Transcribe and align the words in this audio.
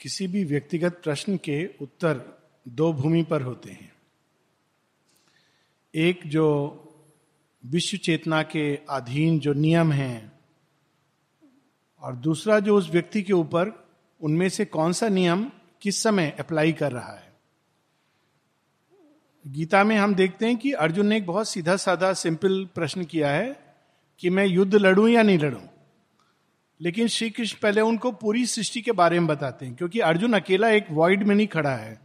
किसी 0.00 0.26
भी 0.26 0.44
व्यक्तिगत 0.44 1.00
प्रश्न 1.04 1.36
के 1.36 1.66
उत्तर 1.80 2.38
दो 2.68 2.92
भूमि 2.92 3.22
पर 3.22 3.42
होते 3.42 3.70
हैं। 3.70 3.92
एक 5.94 6.20
जो 6.26 6.46
विश्व 7.66 7.96
चेतना 7.96 8.42
के 8.42 8.76
अधीन 8.76 9.40
जो 9.40 9.52
नियम 9.52 9.92
हैं 9.92 10.32
और 12.00 12.16
दूसरा 12.16 12.60
जो 12.60 12.76
उस 12.76 12.90
व्यक्ति 12.90 13.22
के 13.22 13.32
ऊपर 13.32 13.88
उनमें 14.20 14.48
से 14.48 14.64
कौन 14.64 14.92
सा 14.92 15.08
नियम 15.08 15.50
किस 15.82 16.02
समय 16.02 16.36
अप्लाई 16.40 16.72
कर 16.72 16.92
रहा 16.92 17.12
है। 17.12 17.32
गीता 19.46 19.84
में 19.84 19.96
हम 19.96 20.14
देखते 20.14 20.46
हैं 20.46 20.56
कि 20.56 20.72
अर्जुन 20.72 21.06
ने 21.06 21.16
एक 21.16 21.26
बहुत 21.26 21.48
सीधा 21.48 21.76
साधा 21.76 22.12
सिंपल 22.12 22.68
प्रश्न 22.74 23.04
किया 23.04 23.30
है 23.30 23.76
कि 24.18 24.30
मैं 24.30 24.46
युद्ध 24.46 24.74
लड़ूं 24.74 25.08
या 25.08 25.22
नहीं 25.22 25.38
लड़ूं। 25.38 25.79
लेकिन 26.80 27.06
श्री 27.06 27.30
कृष्ण 27.30 27.58
पहले 27.62 27.80
उनको 27.80 28.12
पूरी 28.12 28.44
सृष्टि 28.46 28.80
के 28.80 28.92
बारे 28.92 29.18
में 29.20 29.26
बताते 29.26 29.66
हैं, 29.66 29.74
क्योंकि 29.74 30.00
अर्जुन 30.00 30.32
अकेला 30.32 30.68
एक 30.70 30.86
वॉइड 30.90 31.22
में 31.22 31.34
नहीं 31.34 31.46
खड़ा 31.46 31.74
है। 31.76 32.00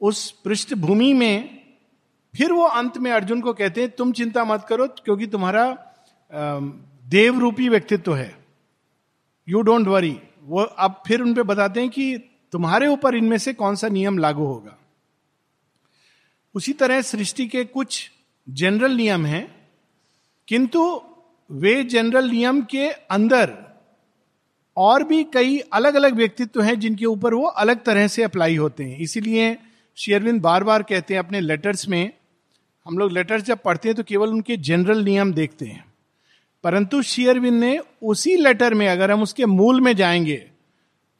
उस 0.00 0.30
पृष्ठभूमि 0.44 1.12
में 1.12 1.60
फिर 2.34 2.52
वो 2.52 2.64
अंत 2.64 2.96
में 2.98 3.10
अर्जुन 3.12 3.40
को 3.40 3.52
कहते 3.52 3.80
हैं, 3.80 3.90
तुम 3.90 4.12
चिंता 4.12 4.44
मत 4.44 4.64
करो, 4.68 4.86
क्योंकि 4.86 5.26
तुम्हारा 5.26 5.66
देव 7.06 7.38
रूपी 7.40 7.68
व्यक्तित्व 7.68 8.14
है। 8.14 8.34
यू 9.48 9.60
डोंट 9.60 9.86
वरी 9.86 10.16
वो 10.42 10.62
अब 10.62 11.02
फिर 11.06 11.20
उन 11.20 11.34
पे 11.34 11.42
बताते 11.42 11.80
हैं 11.80 11.90
कि 11.90 12.16
तुम्हारे 12.52 12.86
ऊपर 12.86 13.14
इनमें 13.14 13.38
से 13.38 13.52
कौन 13.54 13.76
सा 13.76 13.88
नियम 13.88 14.18
लागू 14.18 14.44
होगा। 14.44 14.76
उसी 16.54 16.72
तरह 16.72 17.00
सृष्टि 17.02 17.46
के 17.46 17.64
कुछ 17.64 18.10
जनरल 18.46 18.92
नियम 18.92 19.26
हैं, 19.26 19.46
किंतु 20.48 21.02
वे 21.50 21.82
जनरल 21.84 22.30
नियम 22.30 22.62
के 22.62 22.88
अंदर 22.88 23.52
और 24.76 25.04
भी 25.04 25.24
कई 25.24 25.58
अलग 25.58 25.94
अलग 25.94 26.14
व्यक्तित्व 26.14 26.62
हैं 26.62 26.78
जिनके 26.80 27.06
ऊपर 27.06 27.34
वो 27.34 27.46
अलग 27.46 27.82
तरह 27.84 28.06
से 28.06 28.22
अप्लाई 28.22 28.56
होते 28.56 28.84
हैं। 28.84 28.98
इसीलिए 28.98 29.56
शेयरविंद 29.96 30.40
बार 30.42 30.64
बार 30.64 30.82
कहते 30.82 31.14
हैं 31.14 31.18
अपने 31.18 31.40
लेटर्स 31.40 31.88
में, 31.88 32.12
हम 32.86 32.98
लोग 32.98 33.12
लेटर्स 33.12 33.42
जब 33.42 33.58
पढ़ते 33.58 33.88
हैं 33.88 33.96
तो 33.96 34.02
केवल 34.02 34.28
उनके 34.28 34.56
जनरल 34.56 35.04
नियम 35.04 35.32
देखते 35.32 35.66
हैं। 35.66 35.84
परंतु 36.64 37.02
शेयरविंद 37.02 37.60
ने 37.60 37.78
उसी 38.02 38.36
लेटर 38.36 38.74
में 38.74 38.88
अगर 38.88 39.10
हम 39.10 39.22
उसके 39.22 39.46
मूल 39.46 39.80
में 39.80 39.96
जाएँगे 39.96 40.36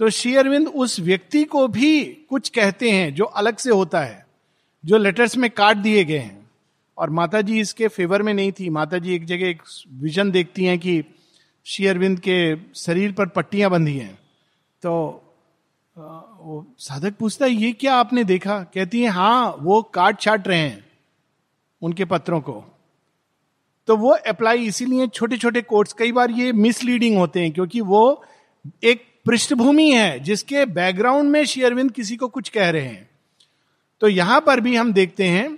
तो 0.00 0.11
शेयरविंद 0.11 0.69
उस 0.69 1.00
व्यक्ति 1.00 1.44
को 1.44 1.69
भी 1.69 2.05
कुछ 2.05 2.48
कहते 2.48 2.91
हैं 2.91 3.14
जो 3.14 3.25
अलग 3.25 3.56
से 3.56 3.70
होता 3.70 4.00
है, 4.00 4.27
जो 4.84 4.98
लेटर्स 4.98 5.36
में 5.36 5.50
काट 5.50 5.77
दिए 5.77 6.05
गए 6.05 6.19
हैं। 6.19 6.44
और 6.98 7.11
माता 7.11 7.41
जी 7.41 7.61
इसके 7.61 7.89
फेवर 7.89 8.23
में 8.23 8.33
नहीं 8.34 8.53
थी। 8.53 8.69
माता 8.70 8.98
जी 8.98 9.14
एक 9.14 9.25
जगह 9.27 9.48
एक 9.48 9.62
विजन 10.03 10.31
देखती 10.31 10.64
हैं 10.64 10.78
कि 10.78 11.03
श्री 11.67 11.87
अरविंद 11.87 12.19
के 12.20 12.56
शरीर 12.77 13.12
पर 13.12 13.27
पट्टियाँ 13.28 13.70
बंधी 13.70 13.97
हैं। 13.98 14.19
तो 14.83 14.92
वो 15.97 16.65
साधक 16.78 17.15
पूछता 17.17 17.47
है, 17.47 17.53
ये 17.53 17.72
क्या 17.72 17.95
आपने 17.95 18.25
देखा? 18.25 18.59
कहती 18.65 19.03
है 19.03 19.09
हाँ 19.09 19.56
वो 19.61 19.81
काट 19.95 20.20
छाट 20.20 20.48
रहे 20.48 20.59
हैं 20.59 20.84
उनके 21.83 22.05
पत्रों 22.05 22.41
को। 22.41 22.65
तो 23.89 23.97
वो 23.97 24.11
अप्लाई 24.28 24.67
इसीलिए 24.67 25.06
छोटे 25.06 25.37
छोटे 25.37 25.62
कोर्ट्स 25.62 25.92
कई 25.92 26.12
बार 26.12 26.31
ये 26.31 26.53
मिसलीडिंग 26.53 27.17
होते 27.17 27.41
हैं 27.41 27.53
क्योंकि 27.53 27.81
वो 27.81 28.25
एक 28.84 29.05
पृष्ठभूमि 29.27 29.91
है 29.91 30.19
जिसके 30.20 30.65
बैकग्राउंड 30.67 31.31
में 31.31 31.45
श्री 31.45 31.62
अरविंद 31.62 31.91
किसी 31.92 32.17
को 32.17 32.28
कुछ 32.28 32.48
कह 32.48 32.70
रहे 32.70 32.83
हैं। 32.83 33.09
तो 34.03 34.09
यहाँ 34.09 34.41
पर 34.41 34.61
भी 34.61 34.75
हम 34.77 34.92
देखते 34.92 35.25
हैं 35.25 35.48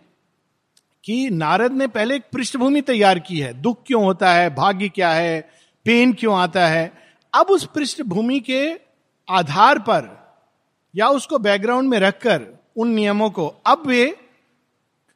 कि 1.07 1.31
नारद 1.31 1.73
ने 1.73 1.87
पहले 1.87 2.17
एक 2.17 2.23
पृष्ठभूमि 2.33 2.81
तैयार 2.81 3.19
की 3.19 3.41
है। 3.41 3.53
दुख 3.53 3.83
क्यों 3.87 4.05
होता 4.05 4.33
है? 4.33 4.55
भाग्य 4.55 4.89
क्या 4.89 5.11
है? 5.11 5.51
पेन 5.85 6.13
क्यों 6.13 6.39
आता 6.39 6.69
है? 6.69 6.93
अब 7.35 7.47
उस 7.47 7.69
पृष्ठभूमि 7.75 8.41
के 8.41 8.73
आधार 9.31 9.79
पर 9.79 10.29
या 10.97 11.09
उसको 11.09 11.39
बैकग्राउंड 11.39 11.89
में 11.89 11.99
रखकर 11.99 12.47
उन 12.77 12.89
नियमों 12.89 13.31
को 13.31 13.47
अब 13.47 13.83
वे 13.87 14.17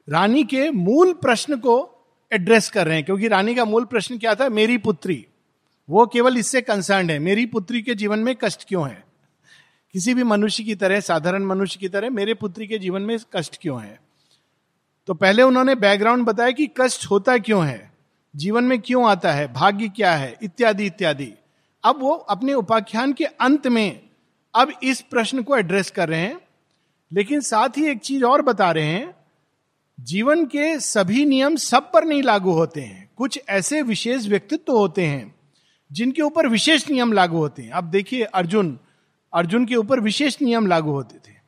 रानी 0.09 0.45
के 0.45 0.71
मूल 0.71 1.13
प्रश्न 1.13 1.57
को 1.57 1.97
एड्रेस 2.33 2.71
कर 2.71 2.87
रहे 2.87 2.97
हैं। 2.97 3.05
क्योंकि 3.05 3.29
रानी 3.29 3.55
का 3.55 3.65
मूल 3.65 3.85
प्रश्न 3.85 4.19
क्या 4.19 4.35
था? 4.35 4.49
मेरी 4.49 4.79
पुत्री। 4.79 5.27
वो 5.91 6.07
केवल 6.07 6.39
इससे 6.39 6.61
कंसर्न 6.61 7.11
है। 7.11 7.19
मेरी 7.19 7.47
पुत्री 7.47 7.83
के 7.83 7.95
जीवन 7.95 8.19
में 8.19 8.37
कष्ट 8.37 8.65
क्यों 8.69 8.89
है? 8.89 9.05
किसी 9.93 10.15
भी 10.15 10.23
मनुष्य 10.23 10.65
की 10.65 10.75
तरह, 10.75 11.01
साधारण 11.01 11.45
मनुष्य 11.45 11.79
की 11.81 11.89
तरह, 11.89 12.11
मेरे 12.11 12.35
पुत्री 12.35 12.67
के 12.67 12.79
जीवन 12.79 13.03
में 13.03 13.19
कष्ट 13.37 13.59
क्यों 13.63 13.83
है? 13.83 14.10
तो 15.11 15.15
पहले 15.15 15.43
उन्होंने 15.43 15.75
बैकग्राउंड 15.75 16.25
बताया 16.25 16.51
कि 16.51 16.71
कष्ट 16.81 17.11
होता 17.11 17.39
क्यों 17.39 17.67
है? 17.67 17.93
जीवन 18.37 18.65
में 18.65 18.81
क्यों 18.81 19.11
आता 19.11 19.33
है? 19.33 19.53
भाग्य 19.53 19.89
क्या 19.89 20.15
है? 20.15 20.39
इत्यादि 20.43 20.87
इत्यादि। 20.87 21.33
अब 21.85 21.97
वो 21.99 22.11
अपने 22.11 22.55
उपाख्यान 22.55 23.13
के 23.13 23.25
अंत 23.25 23.67
में 23.67 24.01
अब 24.55 24.73
इस 24.83 25.01
प्रश्न 25.01 25.43
को 25.43 25.57
एड्रेस 25.57 25.91
कर 25.91 26.09
रहे 26.09 26.21
हैं। 26.21 26.41
लेकिन 27.13 27.41
साथ 27.41 27.69
ही 27.69 27.87
एक 27.87 27.99
चीज़ 27.99 28.25
और 28.25 28.43
बता 28.43 28.71
रहे 28.71 28.87
हैं। 28.87 29.15
जीवन 30.01 30.47
के 30.47 30.81
सभी 30.81 31.25
नियम 31.25 31.57
सब 31.57 31.93
पर 31.93 32.05
नहीं 32.05 32.23
लागू 32.23 32.51
होते 32.51 32.81
हैं। 32.81 33.11
कुछ 33.17 33.41
ऐसे 33.49 33.83
विशेष 33.83 34.27
व्यक्तित्व 34.27 34.73
होते 34.73 35.07
हैं, 35.07 35.35
जिनके 35.93 36.23
ऊपर 36.23 36.49
विशेष 36.49 36.91
नियम 36.91 37.13
लागू 37.13 37.37
होते 37.37 37.63
हैं। 37.63 37.71
अब 37.71 37.85
देखिए, 37.85 38.23
अर्जुन 38.23 38.79
अर्जुन 39.35 39.67
के 39.67 39.77
ऊपर 39.77 40.01
विशेष 40.01 40.43
नियम 40.43 40.67
लागू 40.67 40.91
होते 40.91 41.19
थे। 41.19 41.40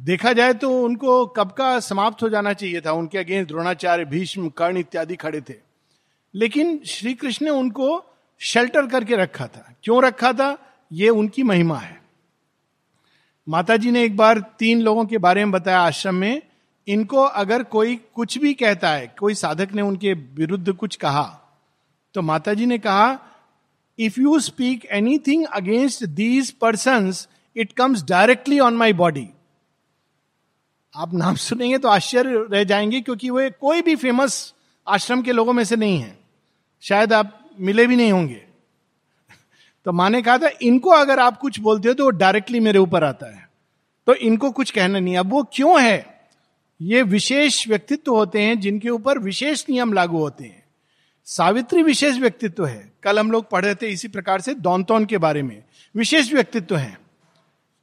देखा 0.00 0.32
जाए 0.32 0.52
तो 0.54 0.82
उनको 0.82 1.26
कब 1.26 1.50
का 1.50 1.80
समाप्त 1.80 2.22
हो 2.22 2.28
जाना 2.28 2.52
चाहिए 2.52 2.80
था? 2.80 2.92
उनके 2.92 3.18
अगेंस्ट 3.18 3.48
द्रोणाचार्य, 3.48 4.04
भीष्म, 4.04 4.48
कर्ण 4.48 4.76
इत्यादि 4.76 5.16
खड़े 5.16 5.40
थे। 5.40 5.54
लेकिन 6.34 6.80
श्री 6.86 7.14
कृष्ण 7.14 7.44
ने 7.44 7.50
उनको 7.50 8.04
शेल्टर 8.40 8.86
करके 8.86 9.16
रखा 9.16 9.46
था। 9.46 9.74
क्यों 9.82 10.02
रखा 10.04 10.32
था? 10.32 10.58
ये 10.92 11.08
उनकी 11.08 11.42
महिमा 11.42 11.78
है। 11.78 12.02
माता 13.48 13.76
जी 13.76 13.90
ने 13.90 14.04
एक 14.04 14.16
बार 14.16 14.38
तीन 14.58 14.80
लोगों 14.80 15.04
के 15.04 15.18
बारे 15.18 15.44
में 15.44 15.52
बताया 15.52 15.80
आश्रम 15.80 16.14
में। 16.14 16.42
इनको 16.88 17.16
अगर 17.16 17.62
कोई 17.62 17.96
कुछ 18.14 18.38
भी 18.38 18.54
कहता 18.54 18.90
है, 18.90 19.14
कोई 19.20 19.34
साधक 19.34 19.72
ने 19.72 19.82
उनके 19.82 20.12
विरुद्ध 20.12 20.72
कुछ 20.72 20.96
कहा 20.96 21.40
तो 22.14 22.22
माता 22.22 22.54
जी 22.54 22.66
ने 22.66 22.78
कहा 22.78 23.18
if 23.98 24.20
you 24.20 24.40
speak 24.40 24.84
anything 24.84 25.44
against 25.46 26.04
these 26.04 26.50
person 26.50 27.12
it 27.56 27.72
comes 27.72 28.04
directly 28.04 28.60
on 28.60 28.74
my 28.74 28.92
body 28.92 29.28
आप 30.96 31.14
नाम 31.14 31.36
सुनेंगे 31.36 31.78
तो 31.78 31.88
आश्चर्य 31.88 32.46
रह 32.50 32.64
जाएँगे 32.64 33.00
क्योंकि 33.00 33.30
वे 33.30 33.50
कोई 33.50 33.82
भी 33.82 33.96
फ़ेमस 33.96 34.54
आश्रम 34.88 35.22
के 35.22 35.32
लोगों 35.32 35.52
में 35.52 35.64
से 35.64 35.76
नहीं 35.76 35.98
है। 35.98 36.18
शायद 36.82 37.12
आप 37.12 37.50
मिले 37.60 37.86
भी 37.86 37.96
नहीं 37.96 38.12
होंगे। 38.12 38.44
तो 39.84 39.92
माने 39.92 40.22
कहा 40.22 40.38
था, 40.38 40.50
इनको 40.62 40.90
अगर 40.90 41.20
आप 41.20 41.38
कुछ 41.38 41.60
बोलते 41.60 41.88
हो 41.88 41.94
तो 41.94 42.04
वो 42.04 42.10
डायरेक्टली 42.10 42.60
मेरे 42.60 42.78
ऊपर 42.78 43.04
आता 43.04 43.36
है। 43.36 43.50
तो 44.06 44.14
इनको 44.14 44.50
कुछ 44.50 44.70
कहना 44.70 44.98
नहीं। 44.98 45.16
अब 45.16 45.30
वो 45.30 45.48
क्यों 45.52 45.82
है? 45.82 46.20
ये 46.82 47.02
विशेष 47.02 47.68
व्यक्तित्व 47.68 48.14
होते 48.14 48.42
हैं 48.42 48.60
जिनके 48.60 48.88
ऊपर 48.88 49.18
विशेष 49.18 49.64
नियम 49.70 49.92
लागू 49.92 50.18
होते 50.18 50.44
हैं। 50.44 50.64
सावित्री 51.24 51.82
विशेष 51.82 52.16
व्यक्तित्व 52.16 52.66
है। 52.66 52.92
कल 53.02 53.18
हम 53.18 53.30
लोग 53.30 53.50
पढ़ 53.50 53.64
रहे 53.64 53.74
थे 53.74 53.88
इसी 53.88 54.08
प्रकार 54.08 54.40
से 54.40 54.54
दौनतौन 54.54 55.04
के 55.04 55.18
बारे 55.18 55.42
में। 55.42 55.62
विशेष 55.96 56.32
व्यक्तित्व 56.32 56.76
है। 56.76 57.00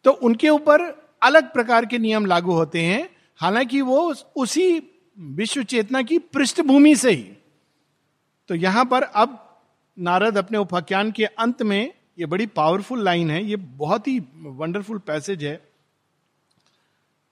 तो 0.04 0.12
उनके 0.12 0.50
ऊपर 0.50 1.01
अलग 1.22 1.52
प्रकार 1.54 1.86
के 1.86 1.98
नियम 2.00 2.26
लागू 2.26 2.52
होते 2.54 2.82
हैं। 2.82 3.08
हालाँकि 3.40 3.82
वो 3.84 4.02
उसी 4.36 4.68
विश्व 5.18 5.64
चेतना 5.64 6.02
की 6.02 6.18
पृष्ठभूमि 6.34 6.96
से 6.96 7.12
ही। 7.12 7.24
तो 8.50 8.56
यहाँ 8.56 8.86
पर 8.86 9.04
अब 9.04 9.38
नारद 9.98 10.38
अपने 10.38 10.58
उपाख्यान 10.58 11.12
के 11.12 11.26
अंत 11.26 11.62
में 11.64 11.94
ये 12.20 12.26
बड़ी 12.26 12.46
पावरफुल 12.48 13.04
लाइन 13.04 13.30
है, 13.32 13.44
ये 13.44 13.56
बहुत 13.56 14.08
ही 14.08 14.20
वंडरफुल 14.38 14.98
पैसेज 15.00 15.44
है। 15.44 15.60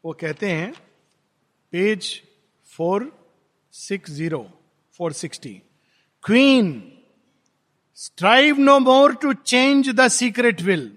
वो 0.04 0.14
कहते 0.14 0.50
हैं 0.50 0.72
page 1.74 2.12
four 2.70 3.12
six 3.74 4.12
zero 4.12 4.46
four 5.00 5.14
sixty 5.14 5.62
queen 6.24 6.72
strive 7.98 8.60
no 8.60 8.78
more 8.80 9.16
to 9.16 9.34
change 9.34 9.90
the 9.90 10.08
secret 10.10 10.62
will 10.62 10.92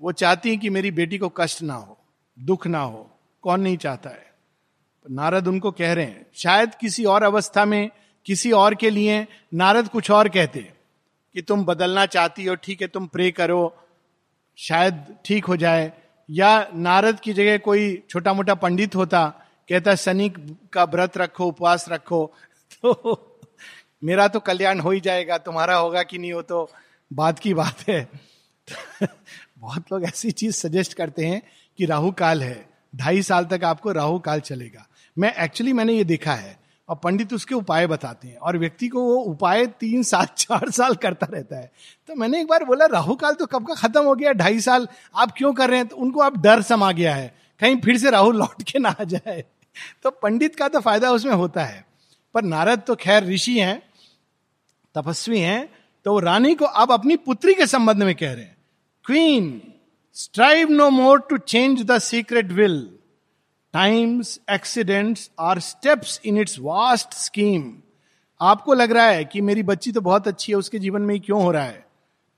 वो 0.00 0.12
चाहती 0.12 0.50
है 0.50 0.56
कि 0.56 0.70
मेरी 0.70 0.90
बेटी 0.90 1.18
को 1.18 1.28
कष्ट 1.28 1.62
ना 1.62 1.74
हो, 1.74 1.98
दुख 2.38 2.66
ना 2.66 2.80
हो, 2.80 3.10
कौन 3.42 3.60
नहीं 3.60 3.76
चाहता 3.76 4.10
है? 4.10 4.32
नारद 5.10 5.48
उनको 5.48 5.70
कह 5.70 5.92
रहे 5.92 6.04
हैं, 6.04 6.26
शायद 6.34 6.74
किसी 6.74 7.04
और 7.04 7.22
अवस्था 7.22 7.64
में, 7.64 7.90
किसी 8.26 8.52
और 8.52 8.74
के 8.74 8.90
लिए 8.90 9.26
नारद 9.54 9.88
कुछ 9.88 10.10
और 10.10 10.28
कहते 10.28 10.72
कि 11.34 11.42
तुम 11.42 11.64
बदलना 11.64 12.06
चाहती 12.06 12.44
हो, 12.44 12.54
ठीक 12.54 12.82
है, 12.82 12.88
तुम 12.88 13.06
प्रे 13.06 13.30
करो, 13.30 13.76
शायद 14.56 15.16
ठीक 15.24 15.44
हो 15.44 15.56
जाए। 15.56 15.92
या 16.30 16.70
नारद 16.74 17.20
की 17.20 17.32
जगह 17.32 17.58
कोई 17.58 18.02
छोटा 18.10 18.32
मोटा 18.32 18.54
पंडित 18.54 18.96
होता, 18.96 19.28
कहता, 19.68 19.94
शनि 19.94 20.32
का 20.72 20.84
व्रत 20.84 21.18
रखो, 21.18 21.46
उपवास 21.46 21.88
रखो। 21.88 22.32
तो 22.82 23.40
मेरा 24.04 24.28
तो 24.28 24.40
कल्याण 24.40 24.80
हो 24.80 24.90
ही 24.90 25.00
जाएगा, 25.00 25.38
तुम्हारा 25.38 25.76
होगा 25.76 26.02
कि 26.02 26.18
नहीं 26.18 26.32
हो 26.32 26.42
तो 26.42 26.70
बात 27.12 27.38
की 27.38 27.54
बात 27.54 27.88
है। 27.88 28.08
बहुत 29.58 29.84
लोग 29.92 30.04
ऐसी 30.04 30.30
चीज़ 30.30 30.52
सजेस्ट 30.52 30.94
करते 30.94 31.26
हैं 31.26 31.42
कि 31.78 31.84
राहु 31.84 32.12
काल 32.12 32.42
है। 32.42 32.70
ढाई 32.96 33.22
साल 33.22 33.44
तक 33.44 33.64
आपको 33.64 33.92
राहु 33.92 34.18
काल 34.18 34.40
चलेगा। 34.40 34.88
मैं 35.18 35.34
एक्चुअली 35.34 35.72
मैंने 35.72 35.92
ये 35.92 36.04
देखा 36.04 36.34
है 36.34 36.60
और 36.88 36.96
पंडित 36.96 37.32
उसके 37.32 37.54
उपाय 37.54 37.86
बताते 37.86 38.28
हैं 38.28 38.36
और 38.36 38.58
व्यक्ति 38.58 38.88
को 38.88 39.02
वो 39.02 39.14
उपाय 39.14 39.66
तीन 39.66 40.02
साल, 40.02 40.26
चार 40.36 40.70
साल 40.70 40.94
करता 40.94 41.26
रहता 41.30 41.56
है। 41.56 41.72
तो 42.06 42.14
मैंने 42.14 42.40
एक 42.40 42.46
बार 42.46 42.64
बोला, 42.64 42.86
राहु 42.86 43.14
काल 43.14 43.34
तो 43.34 43.46
कब 43.46 43.66
का 43.66 43.74
खत्म 43.74 44.04
हो 44.04 44.14
गया? 44.14 44.32
ढाई 44.32 44.60
साल 44.60 44.88
आप 45.16 45.34
क्यों 45.38 45.54
कर 45.54 45.68
रहे 45.68 45.78
हैं? 45.78 45.88
तो 45.88 45.96
उनको 45.96 46.20
आप 46.20 46.38
डर 46.38 46.62
समा 46.62 46.92
गया 46.92 47.14
है। 47.14 47.34
कहीं 47.60 47.76
फिर 47.76 47.98
से 47.98 48.10
राहु 48.10 48.30
लौट 48.30 48.62
के 48.62 48.78
ना 48.78 48.88
आ 48.88 49.04
जाए। 49.04 49.44
तो 50.02 50.10
पंडित 50.10 50.56
का 50.56 50.68
तो 50.68 50.80
फ़ायदा 50.80 51.10
उसमें 51.10 51.32
होता 51.32 51.64
है। 51.64 51.86
पर 52.34 52.42
नारद 52.42 52.82
तो 52.86 52.94
खैर 52.94 53.24
ऋषि 53.24 53.60
हैं, 53.60 53.82
तपस्वी 54.94 55.40
हैं 55.40 55.68
तो 56.04 56.18
रानी 56.18 56.54
को 56.54 56.64
अब 56.64 56.92
अपनी 56.92 57.16
पुत्री 57.16 57.54
के 57.54 57.66
संबंध 57.66 58.02
में 58.02 58.14
कह 58.14 58.32
रहे 58.32 58.44
हैं। 58.44 58.57
Queen 59.08 59.72
strive 60.14 60.68
no 60.68 60.90
more 60.90 61.20
to 61.20 61.36
change 61.38 61.82
the 61.82 61.98
secret 61.98 62.46
will 62.52 62.90
times 63.72 64.40
accidents 64.50 65.30
are 65.40 65.58
steps 65.58 66.20
in 66.24 66.38
its 66.38 66.58
vast 66.60 67.14
scheme 67.14 67.74
आपको 68.40 68.74
लग 68.74 68.92
रहा 68.92 69.06
है 69.06 69.24
कि 69.24 69.40
मेरी 69.40 69.62
बच्ची 69.62 69.92
तो 69.92 70.00
बहुत 70.00 70.28
अच्छी 70.28 70.52
है, 70.52 70.58
उसके 70.58 70.78
जीवन 70.78 71.02
में 71.02 71.14
ही 71.14 71.20
क्यों 71.20 71.42
हो 71.42 71.50
रहा 71.50 71.64
है? 71.64 71.86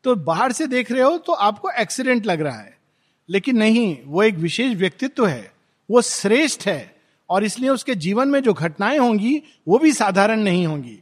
तो 0.05 0.14
बाहर 0.14 0.52
से 0.52 0.67
देख 0.67 0.93
रहे 0.93 1.02
हो 1.02 1.19
तो 1.19 1.32
आपको 1.32 1.70
एक्सीडेंट 1.70 2.26
लग 2.26 2.40
रहा 2.40 2.58
है। 2.58 2.78
लेकिन 3.28 3.56
नहीं, 3.56 3.99
वो 4.06 4.22
एक 4.22 4.34
विशेष 4.34 4.76
व्यक्तित्व 4.76 5.26
है। 5.26 5.52
वो 5.90 6.02
श्रेष्ठ 6.02 6.67
है 6.67 6.96
और 7.31 7.44
इसलिए 7.44 7.70
उसके 7.70 7.94
जीवन 7.94 8.28
में 8.28 8.43
जो 8.43 8.52
घटनाएँ 8.52 8.99
होंगी, 8.99 9.43
वो 9.69 9.78
भी 9.78 9.93
साधारण 9.93 10.40
नहीं 10.40 10.67
होंगी। 10.67 10.99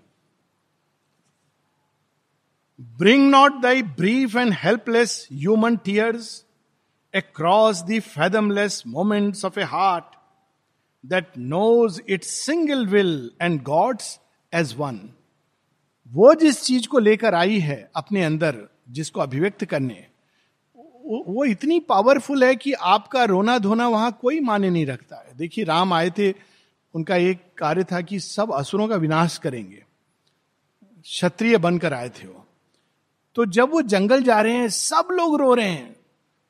Bring 2.80 3.30
not 3.30 3.60
thy 3.60 3.82
brief 3.82 4.36
and 4.36 4.52
helpless 4.52 5.28
human 5.32 5.76
tears 5.76 6.44
across 7.14 7.82
the 7.82 8.00
fathomless 8.00 8.82
moments 8.86 9.44
of 9.44 9.60
a 9.60 9.62
heart 9.62 10.04
that 11.06 11.26
knows 11.38 12.00
its 12.08 12.30
single 12.30 12.86
will 12.86 13.30
and 13.42 13.62
God's 13.62 14.20
as 14.54 14.74
one 14.78 15.10
वो 16.12 16.34
जिस 16.34 16.62
चीज़ 16.62 16.88
को 16.88 16.98
लेकर 16.98 17.34
आई 17.34 17.58
है 17.58 17.90
अपने 17.96 18.24
अंदर, 18.24 18.68
जिसको 18.90 19.20
अभिव्यक्त 19.20 19.64
करने, 19.64 20.06
वो 21.06 21.44
इतनी 21.44 21.80
पावरफुल 21.80 22.44
है 22.44 22.56
कि 22.56 22.72
आपका 22.72 23.24
रोना 23.24 23.58
धोना 23.58 23.88
वहाँ 23.88 24.18
कोई 24.22 24.40
माने 24.40 24.70
नहीं 24.70 24.86
रखता 24.86 25.16
है। 25.16 25.36
देखिए, 25.36 25.64
राम 25.64 25.92
आए 25.92 26.10
थे, 26.10 26.34
उनका 26.94 27.16
एक 27.16 27.42
कार्य 27.58 27.84
था 27.84 28.00
कि 28.00 28.20
सब 28.20 28.52
असुरों 28.52 28.88
का 28.88 28.96
विनाश 28.96 29.38
करेंगे। 29.38 29.84
क्षत्रिय 31.02 31.58
बनकर 31.58 31.92
आए 31.92 32.08
थे 32.08 32.28
वो। 32.28 32.37
तो 33.36 33.44
जब 33.46 33.70
वो 33.70 33.82
जंगल 33.82 34.22
जा 34.22 34.40
रहे 34.40 34.52
हैं, 34.52 34.68
सब 34.68 35.08
लोग 35.10 35.40
रो 35.40 35.54
रहे 35.54 35.68
हैं। 35.68 35.96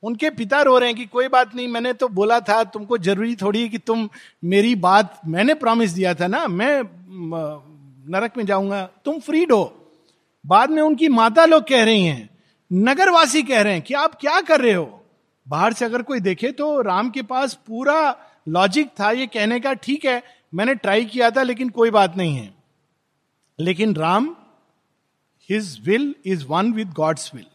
उनके 0.03 0.29
पिता 0.29 0.61
रो 0.61 0.77
रहे 0.77 0.89
हैं 0.89 0.97
कि 0.97 1.05
कोई 1.05 1.27
बात 1.27 1.55
नहीं, 1.55 1.67
मैंने 1.67 1.93
तो 1.93 2.07
बोला 2.07 2.39
था, 2.39 2.63
तुमको 2.63 2.97
ज़रूरी 2.97 3.35
थोड़ी 3.35 3.67
कि 3.69 3.77
तुम 3.77 4.07
मेरी 4.43 4.75
बात, 4.75 5.19
मैंने 5.27 5.53
प्रॉमिस 5.53 5.91
दिया 5.91 6.13
था 6.13 6.27
ना, 6.27 6.47
मैं 6.47 6.81
नरक 8.11 8.37
में 8.37 8.45
जाऊँगा, 8.45 8.83
तुम 9.05 9.19
फ्रीड 9.19 9.51
हो। 9.51 9.91
बाद 10.45 10.69
में 10.69 10.81
उनकी 10.81 11.07
माता 11.09 11.45
लोग 11.45 11.67
कह 11.67 11.83
रही 11.83 12.05
हैं, 12.05 12.29
नगरवासी 12.71 13.43
कह 13.43 13.61
रहे 13.61 13.73
हैं 13.73 13.81
कि 13.81 13.93
आप 13.93 14.15
क्या 14.15 14.39
कर 14.41 14.61
रहे 14.61 14.73
हो? 14.73 15.01
बाहर 15.47 15.73
से 15.73 15.85
अगर 15.85 16.01
कोई 16.01 16.19
देखे 16.19 16.51
तो 16.51 16.81
राम 16.81 17.09
के 17.09 17.21
पास 17.21 17.53
पूरा 17.67 18.15
लॉजिक 18.47 18.89
था, 18.99 19.11
ये 19.11 19.27
कहने 19.27 19.59
का 19.59 19.73
ठीक 19.73 20.05
है, 20.05 20.21
मैंने 20.53 20.75
ट्राई 20.75 21.05
किया 21.05 21.29
था, 21.31 21.43
लेकिन 21.43 21.69
कोई 21.69 21.89
बात 21.91 22.17
नहीं 22.17 22.35
है। 22.35 22.53
लेकिन 23.59 23.95
Ram 23.95 24.35
his 25.49 25.79
will 25.85 26.15
is 26.25 26.45
one 26.45 26.73
with 26.73 26.91
God's 26.91 27.35
will 27.35 27.45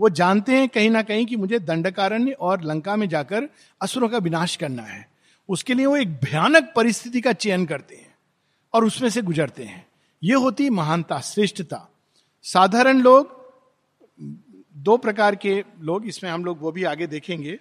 वो 0.00 0.08
जानते 0.08 0.52
हैं 0.52 0.68
कहीं 0.68 0.90
ना 0.90 1.02
कहीं 1.02 1.26
कि 1.26 1.36
मुझे 1.36 1.58
दंडकारण्य 1.58 2.32
और 2.32 2.62
लंका 2.62 2.96
में 2.96 3.08
जाकर 3.08 3.48
असुरों 3.82 4.08
का 4.08 4.18
विनाश 4.18 4.56
करना 4.56 4.82
है। 4.82 5.08
उसके 5.48 5.74
लिए 5.74 5.86
वो 5.86 5.96
एक 5.96 6.08
भयानक 6.08 6.72
परिस्थिति 6.76 7.20
का 7.20 7.32
चयन 7.32 7.66
करते 7.66 7.94
हैं 7.94 8.14
और 8.72 8.84
उसमें 8.84 9.10
से 9.10 9.22
गुजरते 9.22 9.64
हैं। 9.64 9.86
ये 10.22 10.34
होती 10.34 10.70
महानता, 10.70 11.20
श्रेष्ठता। 11.20 11.88
साधारण 12.42 13.00
लोग, 13.00 13.42
दो 14.76 14.96
प्रकार 14.96 15.34
के 15.34 15.64
लोग, 15.80 16.06
इसमें 16.06 16.30
हम 16.30 16.44
लोग 16.44 16.60
वो 16.60 16.72
भी 16.72 16.84
आगे 16.84 17.06
देखेंगे। 17.06 17.58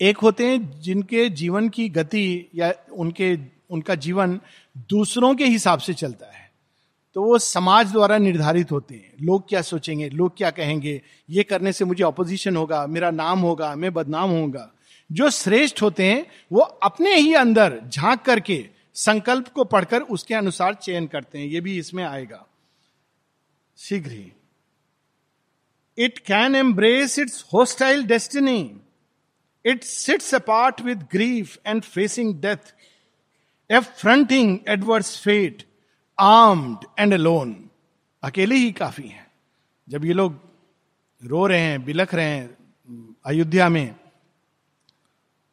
एक 0.00 0.18
होते 0.18 0.46
हैं 0.46 0.80
जिनके 0.80 1.28
जीवन 1.28 1.68
की 1.68 1.88
गति 1.88 2.50
या 2.54 2.74
उनके, 2.92 3.38
उनका 3.70 3.94
जीवन 3.94 4.40
दूसरों 4.76 5.34
के 5.34 5.46
हिसाब 5.46 5.78
से 5.78 5.94
चलता 5.94 6.26
है। 6.26 6.43
तो 7.14 7.22
वो 7.22 7.38
समाज 7.38 7.92
द्वारा 7.92 8.18
निर्धारित 8.18 8.72
होते 8.72 8.94
हैं। 8.94 9.12
लोग 9.22 9.48
क्या 9.48 9.62
सोचेंगे? 9.62 10.08
लोग 10.08 10.36
क्या 10.36 10.50
कहेंगे? 10.50 11.02
ये 11.30 11.42
करने 11.42 11.72
से 11.72 11.84
मुझे 11.84 12.04
ऑपोजिशन 12.04 12.56
होगा 12.56 12.86
मेरा 12.86 13.10
नाम 13.10 13.38
होगा 13.38 13.74
मैं 13.74 13.92
बदनाम 13.92 14.30
होगा 14.30 14.70
जो 15.12 15.30
श्रेष्ठ 15.30 15.82
होते 15.82 16.04
हैं 16.04 16.26
वो 16.52 16.60
अपने 16.60 17.14
ही 17.14 17.34
अंदर 17.34 17.80
झाँक 17.88 18.20
करके 18.20 18.68
संकल्प 18.94 19.48
को 19.48 19.64
पढ़कर 19.64 20.00
उसके 20.00 20.34
अनुसार 20.34 20.74
चयन 20.74 21.06
करते 21.06 21.38
हैं। 21.38 21.46
ये 21.46 21.60
भी 21.60 21.78
इसमें 21.78 22.04
आएगा। 22.04 22.46
शीघ्र 23.76 24.10
ही। 24.10 24.32
It 25.98 26.14
can 26.30 26.54
embrace 26.54 27.18
its 27.18 27.44
hostile 27.54 28.02
destiny. 28.08 28.62
It 29.64 29.82
sits 29.82 30.40
apart 30.40 30.80
grief 31.12 31.58
and 31.66 31.82
facing 31.82 32.34
death 32.34 32.74
death, 33.72 33.90
fronting 33.90 34.58
adverse 34.68 35.26
fate, 35.26 35.62
armed 36.20 36.84
and 36.98 37.14
alone. 37.14 37.54
अकेले 38.22 38.54
ही 38.54 38.72
काफ़ी 38.72 39.08
हैं। 39.08 39.26
जब 39.88 40.04
ये 40.04 40.12
लोग 40.12 40.40
रो 41.24 41.46
रहे 41.46 41.60
हैं, 41.60 41.84
बिलख 41.84 42.14
रहे 42.14 42.26
हैं, 42.26 42.56
अयोध्या 43.26 43.68
में 43.68 43.94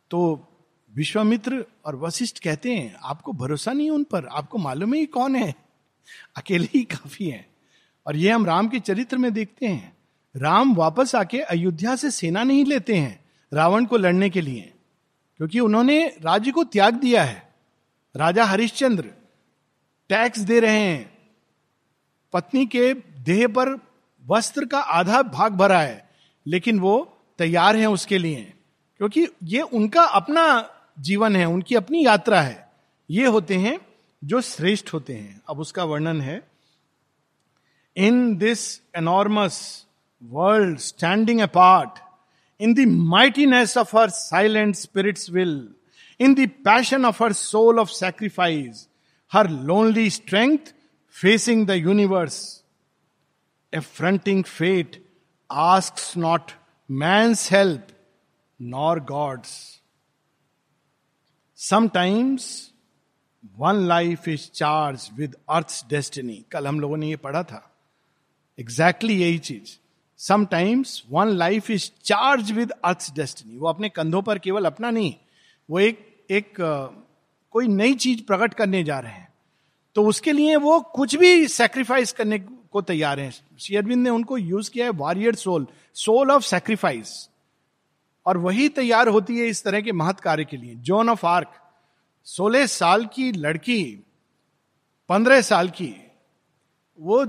तो 0.10 0.48
विश्वामित्र 0.96 1.66
और 1.86 1.96
वशिष्ठ 1.96 2.40
कहते 2.40 2.75
हैं, 2.75 2.96
आपको 3.04 3.34
भरोसा 3.34 3.74
नहीं 3.74 3.90
उन 3.90 4.04
पर, 4.04 4.25
आपको 4.25 4.58
मालूम 4.58 4.94
है 4.94 5.06
कौन 5.06 5.36
है? 5.36 5.56
अकेले 6.38 6.68
ही 6.75 6.84
काफ़ी 6.84 7.30
है। 7.30 7.50
और 8.08 8.16
ये 8.16 8.31
हम 8.31 8.46
राम 8.46 8.68
के 8.68 8.80
चरित्र 8.80 9.18
में 9.18 9.34
देखते 9.34 9.66
हैं। 9.66 9.98
राम 10.36 10.75
वापस 10.75 11.16
आके 11.16 11.40
अयोध्या 11.40 11.96
से 11.96 12.12
सेना 12.12 12.44
नहीं 12.44 12.66
लेते 12.66 12.96
हैं, 12.96 13.25
रावण 13.54 13.86
को 13.86 13.98
लड़ने 13.98 14.30
के 14.30 14.42
लिए, 14.42 14.74
क्योंकि 15.38 15.60
उन्होंने 15.60 16.08
राज्य 16.22 16.52
को 16.52 16.63
त्याग 16.63 16.94
दिया 16.94 17.24
है। 17.24 17.54
राजा 18.16 18.46
हरिश्चंद्र 18.46 19.10
टैक्स 20.12 20.40
दे 20.40 20.60
रहे 20.60 20.80
हैं। 20.80 21.18
पत्नी 22.34 22.66
के 22.66 22.94
देह 23.19 23.48
पर 23.48 23.69
वस्त्र 24.28 24.66
का 24.66 24.80
आधा 24.80 25.22
भाग 25.22 25.54
भरा 25.54 25.81
है 25.81 26.10
लेकिन 26.48 26.80
वो 26.80 27.18
तैयार 27.38 27.75
हैं 27.75 27.88
उसके 27.88 28.18
लिए 28.18 28.54
क्योंकि 28.98 29.28
ये 29.44 29.62
उनका 29.62 30.02
अपना 30.02 30.69
जीवन 31.00 31.36
है 31.36 31.46
उनकी 31.46 31.75
अपनी 31.75 32.06
यात्रा 32.06 32.42
है। 32.42 32.72
ये 33.10 33.25
होते 33.25 33.56
हैं 33.56 33.80
जो 34.24 34.42
श्रेष्ठ 34.42 34.94
होते 34.94 35.13
हैं। 35.13 35.42
अब 35.50 35.60
उसका 35.60 35.84
वर्णन 35.84 36.22
है 36.22 36.48
in 37.98 38.38
this 38.38 38.81
enormous 38.96 39.86
world 40.34 40.78
standing 40.78 41.40
apart 41.40 41.94
in 42.62 42.74
the 42.75 42.86
mightiness 43.13 43.78
of 43.78 43.98
her 43.98 44.10
silent 44.10 44.75
spirit's 44.75 45.30
will 45.30 45.70
in 46.20 46.36
passion 46.68 47.01
of 47.12 47.15
her 47.22 47.32
soul 47.34 47.80
of 47.80 47.89
sacrifice, 47.89 48.90
her 49.31 49.43
lonely 49.43 50.09
strength 50.09 50.73
facing 51.07 51.65
the 51.65 51.79
universe. 51.79 52.63
Affronting 53.73 54.43
fate 54.43 55.00
asks 55.50 56.15
not 56.15 56.53
man's 56.89 57.47
help 57.47 57.91
nor 58.59 59.00
God's. 59.00 59.79
Sometimes 61.53 62.71
one 63.55 63.88
life 63.88 64.27
is 64.27 64.50
charged 64.50 65.17
with 65.17 65.35
earth's 65.50 65.81
destiny. 65.83 66.43
कल 66.51 66.67
हम 66.67 66.79
लोगों 66.79 66.97
ने 66.97 67.09
ये 67.09 67.15
पढ़ा 67.15 67.43
था 67.43 67.67
exactly 68.59 69.13
exactly 69.13 69.21
यही 69.21 69.38
चीज़ 69.39 69.77
sometimes 70.19 71.03
one 71.11 71.27
life 71.27 71.69
is 71.71 71.89
charge 72.03 72.51
with 72.51 72.71
earth 72.85 73.13
destiny 73.15 73.57
वो 73.57 73.67
अपने 73.67 73.89
कंधों 73.89 74.21
पर 74.21 74.39
केवल 74.39 74.65
अपना 74.65 74.91
नहीं 74.91 75.15
वो 75.69 75.79
एक 75.79 76.25
एक 76.29 76.59
कोई 77.51 77.67
नई 77.67 77.93
चीज़ 77.93 78.24
प्रकट 78.24 78.53
करने 78.53 78.84
जा 78.84 79.00
रहे 79.00 79.12
हैं 79.12 79.27
तो 79.96 80.05
उसके 80.08 80.31
लिए 80.31 80.55
वो 80.55 80.79
कुछ 80.79 81.15
भी 81.15 81.48
सेक्रीफाइस 81.48 82.12
करने 82.12 82.39
को 82.39 82.81
तैयार 82.81 83.20
हैं। 83.20 83.31
शेयरबिंद 83.60 84.03
ने 84.03 84.10
उनको 84.10 84.38
यूज़ 84.38 84.70
किया 84.72 84.86
है 84.86 84.91
warrior 84.91 85.36
soul 85.36 85.67
soul 85.93 86.31
of 86.31 86.43
sacrifice 86.43 87.29
और 88.25 88.38
वही 88.38 88.70
तैयार 88.70 89.08
होती 89.08 89.39
है 89.39 89.48
इस 89.48 89.63
तरह 89.63 89.81
के 89.81 89.91
महत् 89.91 90.20
कार्य 90.20 90.46
के 90.46 90.58
लिए। 90.58 90.75
जॉन 90.75 91.10
ऑफ़ 91.10 91.25
आर्क 91.25 91.51
सोलह 92.24 92.65
साल 92.65 93.05
की 93.05 93.31
लड़की, 93.31 93.84
पंद्रह 95.10 95.41
साल 95.41 95.70
की, 95.70 95.96
वो 97.00 97.22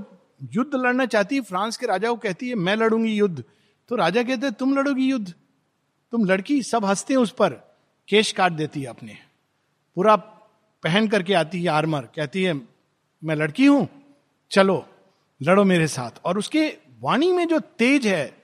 युद्ध 0.53 0.75
लड़ना 0.75 1.05
चाहती 1.05 1.35
है। 1.35 1.41
फ्रांस 1.41 1.77
के 1.77 1.85
राजा 1.87 2.09
को 2.09 2.15
कहती 2.15 2.49
है, 2.49 2.55
मैं 2.55 2.75
लड़ूँगी 2.75 3.13
युद्ध। 3.13 3.43
तो 3.89 3.95
राजा 3.95 4.23
कहते 4.23 4.51
तुम 4.51 4.77
लड़ोगी 4.77 5.05
युद्ध? 5.05 5.33
तुम 6.11 6.25
लड़की, 6.25 6.63
सब 6.63 6.85
हँसते 6.85 7.13
हैं 7.13 7.21
उस 7.21 7.31
पर। 7.31 7.49
केश 8.07 8.31
काट 8.31 8.51
देती 8.51 8.81
है 8.81 8.87
अपने। 8.87 9.17
पूरा 9.95 10.15
पहन 10.83 11.07
करके 11.07 11.33
आती 11.33 11.63
है 11.63 11.69
आर्मर 11.69 12.01
कहती 12.01 12.43
है, 12.43 12.53
मैं 13.23 13.35
लड़की 13.35 13.65
हूँ, 13.65 13.89
चलो, 14.51 14.85
लड़ो 15.43 15.63
मेरे 15.63 15.87
साथ। 15.87 16.11
और 16.25 16.37
उसके 16.37 16.77
वाणी 16.99 17.31
में 17.31 17.47
जो 17.47 17.59
तेज 17.59 18.07
है, 18.07 18.43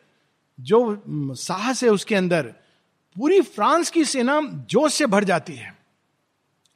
जो 0.59 1.03
साहस 1.35 1.83
है 1.83 1.89
उसके 1.89 2.15
अंदर, 2.15 2.47
पूरी 3.17 3.41
फ्रांस 3.41 3.89
की 3.89 4.05
सेना 4.05 4.41
जोश 4.41 4.93
से 4.93 5.05
भर 5.05 5.23
जाती 5.23 5.53
है। 5.53 5.77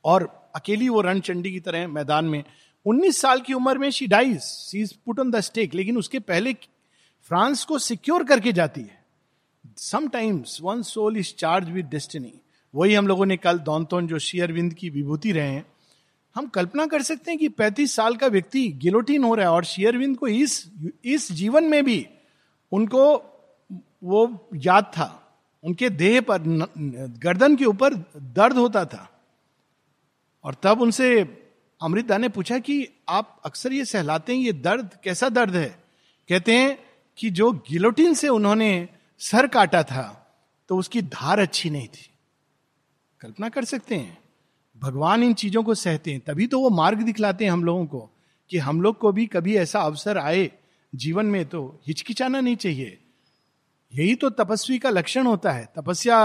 और 0.06 0.52
अकेली 0.56 0.90
वो 0.90 1.02
रणचंडी 1.02 1.52
की 1.52 1.60
तरह 1.60 1.88
मैदान 1.88 2.26
में। 2.26 2.44
19 2.86 3.22
साल 3.22 3.42
की 3.42 3.54
उम्र 3.54 3.78
में 3.78 3.90
she 3.90 4.08
dies 4.08 4.40
she 4.42 4.82
is 4.82 4.94
put 5.06 5.20
on 5.20 5.32
the 5.32 5.40
stake 5.40 5.74
लेकिन 5.74 5.98
उसके 5.98 6.20
पहले 6.20 6.54
फ्रांस 7.22 7.66
को 7.66 7.80
सिक्योर 7.80 8.24
करके 8.24 8.54
जाती 8.54 8.82
है। 8.82 9.06
Sometimes 9.78 10.60
one 10.62 10.82
soul 10.82 11.18
is 11.18 11.34
charge 11.36 11.70
with 11.70 11.86
destiny 11.86 12.34
वही 12.74 12.94
हम 12.94 13.08
लोगों 13.08 13.26
ने 13.26 13.38
कल 13.38 13.60
दौनतोन 13.60 14.08
जो 14.08 14.20
शेयरविंद 14.20 14.74
की 14.74 14.90
विभूति 14.90 15.32
रहे 15.32 15.48
हैं, 15.48 15.66
हम 16.36 16.48
कल्पना 16.48 16.86
कर 16.86 17.02
सकते 17.02 17.32
हैं 17.32 17.40
कि 17.40 17.50
35 17.50 17.96
साल 17.96 18.16
का 18.16 18.28
व्यक्ति 18.28 18.68
गिलोटीन 18.78 19.24
हो 19.24 19.34
रहा 19.36 19.46
है 19.46 19.52
और 19.52 19.64
शेयरविंद 19.64 20.18
को 20.18 20.28
इस 20.28 20.72
इस 21.06 21.32
जीवन 21.32 21.64
में 21.64 21.84
भी 21.86 22.06
उनको 22.72 23.04
वो 24.04 24.50
याद 24.56 24.92
था, 24.98 25.08
उनके 25.64 25.90
देह 25.90 26.20
पर 26.22 26.42
गर्दन 27.20 27.56
के 27.56 27.66
ऊपर 27.66 27.94
दर्द 28.18 28.58
होता 28.58 28.86
था। 28.86 29.10
और 30.44 30.56
तब 30.64 30.82
उनसे 30.82 31.20
अमृता 31.82 32.18
ने 32.18 32.30
पूछा 32.30 32.58
कि 32.60 32.88
आप 33.10 33.42
अक्सर 33.46 33.74
ये 33.74 33.86
सहलाते 33.86 34.34
हैं, 34.34 34.40
ये 34.40 34.54
दर्द, 34.54 34.90
कैसा 35.04 35.30
दर्द 35.30 35.56
है? 35.56 35.70
कहते 36.30 36.54
हैं 36.54 36.78
कि 37.18 37.30
जो 37.30 37.52
गिलोटिन 37.70 38.14
से 38.14 38.28
उन्होंने 38.30 38.88
सर 39.22 39.48
काटा 39.48 39.84
था 39.84 40.04
तो 40.70 40.78
उसकी 40.78 41.02
धार 41.04 41.40
अच्छी 41.40 41.70
नहीं 41.70 41.88
थी। 41.88 42.10
कल्पना 43.24 43.50
कर 43.50 43.66
सकते 43.66 43.96
हैं। 43.96 44.18
भगवान 44.82 45.24
इन 45.24 45.34
चीज़ों 45.34 45.64
को 45.64 45.74
सहते 45.74 46.12
हैं, 46.12 46.20
तभी 46.20 46.48
तो 46.48 46.60
वो 46.60 46.70
मार्ग 46.70 47.02
दिखलाते 47.02 47.46
हैं 47.46 47.52
हम 47.52 47.64
लोगों 47.64 47.86
को, 47.86 48.10
कि 48.52 48.58
हम 48.58 48.82
लोग 48.82 48.98
को 48.98 49.12
भी 49.12 49.26
कभी 49.26 49.56
ऐसा 49.56 49.80
अवसर 49.80 50.18
आए 50.18 50.52
जीवन 50.94 51.26
में 51.26 51.46
तो 51.46 51.80
हिचकिचाना 51.88 52.42
नहीं 52.42 52.56
चाहिए। 52.56 52.98
यही 53.94 54.16
तो 54.16 54.30
तपस्वी 54.30 54.80
का 54.80 54.90
लक्षण 54.90 55.26
होता 55.26 55.52
है। 55.52 55.66
तपस्या 55.76 56.18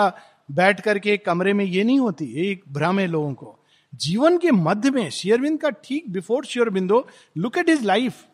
बैठ 0.51 0.81
करके 0.81 1.17
कमरे 1.17 1.53
में 1.53 1.65
ये 1.65 1.85
नहीं 1.85 2.01
होती, 2.01 2.25
ये 2.25 2.51
एक 2.51 2.63
भ्रम 2.69 2.99
है 2.99 3.07
लोगों 3.07 3.33
को। 3.35 3.59
जीवन 3.95 4.39
के 4.39 4.51
मध्य 4.51 4.91
में, 4.91 5.11
शेयरबिंद 5.11 5.61
का 5.61 5.71
ठीक 5.71 6.11
before 6.11 6.45
शेयरबिंदो 6.45 7.07
look 7.37 7.59
eight 7.59 7.69
is 7.69 7.85
life 7.85 8.25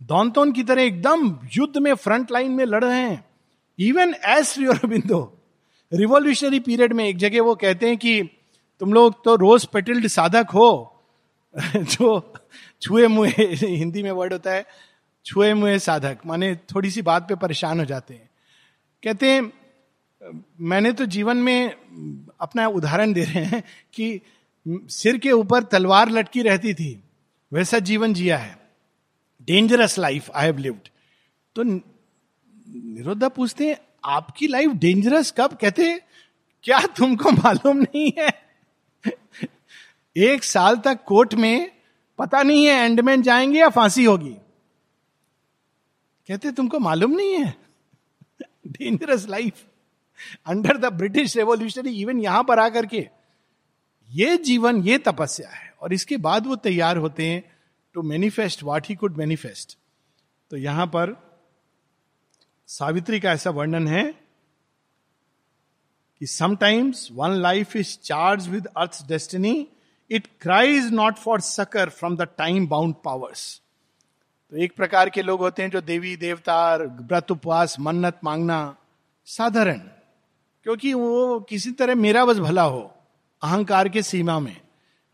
दौनतौन 0.00 0.52
की 0.52 0.62
तरह 0.62 0.82
एकदम 0.82 1.38
युद्ध 1.56 1.76
में 1.78 1.94
फ्रंट 1.94 2.32
लाइन 2.32 2.50
में 2.50 2.64
लड़ 2.64 2.84
रहे 2.84 3.00
हैं। 3.00 3.24
Even 3.78 4.14
as 4.24 4.52
Sri Aurobindo 4.52 5.38
revolutionary 5.94 6.60
period 6.60 6.92
में 6.92 7.04
एक 7.04 7.16
जगह 7.16 7.42
वो 7.42 7.54
कहते 7.54 7.88
हैं 7.88 7.96
कि 7.96 8.22
तुम 8.80 8.92
लोग 8.92 9.24
तो 9.24 9.34
रोज 9.34 9.64
पेटिल्ड 9.66 10.06
साधक 10.06 10.46
हो, 10.54 11.00
जो 11.76 12.34
छुए 12.82 13.06
मुए, 13.06 13.28
हिंदी 13.54 14.02
में 14.02 14.10
वर्ड 14.10 14.32
होता 14.32 14.50
है, 14.50 14.66
छुए 15.26 15.54
मुए 15.54 15.78
साधक, 15.78 16.18
माने 16.26 16.56
थोड़ी 16.56 16.90
सी 16.90 17.02
बात 17.02 17.28
पे 17.28 17.34
परेशान 17.34 17.78
हो 17.78 17.84
जाते 17.84 18.14
हैं। 18.14 18.30
कहते 19.02 19.30
हैं, 19.30 19.52
मैंने 20.60 20.92
तो 20.92 21.06
जीवन 21.06 21.36
में 21.36 21.68
अपना 22.40 22.66
उदाहरण 22.68 23.12
दे 23.12 23.24
रहे 23.24 23.44
हैं 23.44 23.62
कि 23.94 24.20
सिर 24.68 25.18
के 25.18 25.32
ऊपर 25.32 25.62
तलवार 25.62 26.10
लटकी 26.10 26.42
रहती 26.42 26.74
थी, 26.74 27.02
वैसा 27.52 27.78
जीवन 27.78 28.14
जिया 28.14 28.38
है। 28.38 28.58
Dangerous 29.40 29.98
life 29.98 30.30
I 30.30 30.44
have 30.44 30.58
lived 30.58 30.88
तो 31.56 31.62
निरोधा 31.64 33.28
पूछते 33.28 33.68
हैं 33.68 33.76
आपकी 34.04 34.46
लाइफ 34.46 34.70
डेंजरस 34.70 35.30
कब? 35.30 35.56
कहते 35.60 36.00
क्या 36.64 36.78
तुमको 36.96 37.30
मालूम 37.30 37.76
नहीं 37.76 38.12
है? 38.18 38.30
एक 40.16 40.44
साल 40.44 40.76
तक 40.76 41.04
कोर्ट 41.06 41.34
में 41.34 41.70
पता 42.18 42.42
नहीं 42.42 42.64
है 42.66 42.74
एंडमेंट 42.74 43.24
जाएँगे 43.24 43.58
या 43.58 43.68
फांसी 43.68 44.04
होगी। 44.04 44.36
कहते 46.28 46.52
तुमको 46.52 46.78
मालूम 46.78 47.12
नहीं 47.12 47.34
है? 47.34 47.54
Dangerous 48.68 49.26
life 49.28 49.64
under 50.46 50.76
the 50.76 50.92
British 50.92 51.36
revolutionary 51.36 51.94
even 52.00 52.20
यहाँ 52.20 52.44
पर 52.44 52.58
आकर 52.58 52.86
के, 52.86 53.08
ये 54.10 54.36
जीवन, 54.36 54.82
ये 54.82 54.98
तपस्या 54.98 55.48
है। 55.48 55.72
और 55.82 55.92
इसके 55.92 56.16
बाद 56.16 56.46
वो 56.46 56.56
तैयार 56.56 56.96
होते 56.96 57.26
हैं 57.26 57.42
to 57.94 58.02
manifest 58.02 58.62
what 58.62 58.88
he 58.88 58.94
could 58.94 59.16
manifest 59.16 59.76
तो 60.50 60.56
यहाँ 60.56 60.86
पर 60.86 61.16
सावित्री 62.72 63.20
का 63.20 63.32
ऐसा 63.32 63.50
वर्णन 63.50 63.88
है 63.88 64.02
कि 66.20 66.26
sometimes 66.26 67.08
one 67.12 67.30
life 67.30 67.76
is 67.76 67.96
charge 67.98 68.48
with 68.48 68.66
earth 68.76 69.02
destiny 69.08 69.68
it 70.10 70.26
cries 70.40 70.92
not 70.92 71.16
for 71.16 71.40
succour 71.40 71.88
from 71.88 72.16
the 72.16 72.28
time 72.38 72.66
bound 72.68 72.94
powers 73.04 73.60
तो 74.52 74.56
एक 74.56 74.76
प्रकार 74.76 75.10
के 75.10 75.22
लोग 75.22 75.40
होते 75.40 75.62
हैं 75.62 75.70
जो 75.70 75.80
देवी 75.80 76.14
देवता 76.16 76.74
व्रत, 76.76 77.30
उपवास, 77.30 77.76
मन्नत 77.80 78.18
मांगना 78.24 78.76
साधारण, 79.28 79.78
क्योंकि 80.66 80.92
वो 80.94 81.40
किसी 81.40 81.70
तरह 81.70 81.94
मेरा 81.94 82.24
बस 82.24 82.38
भला 82.38 82.62
हो, 82.62 82.80
अहंकार 83.42 83.88
के 83.88 84.02
सीमा 84.02 84.38
में। 84.40 84.56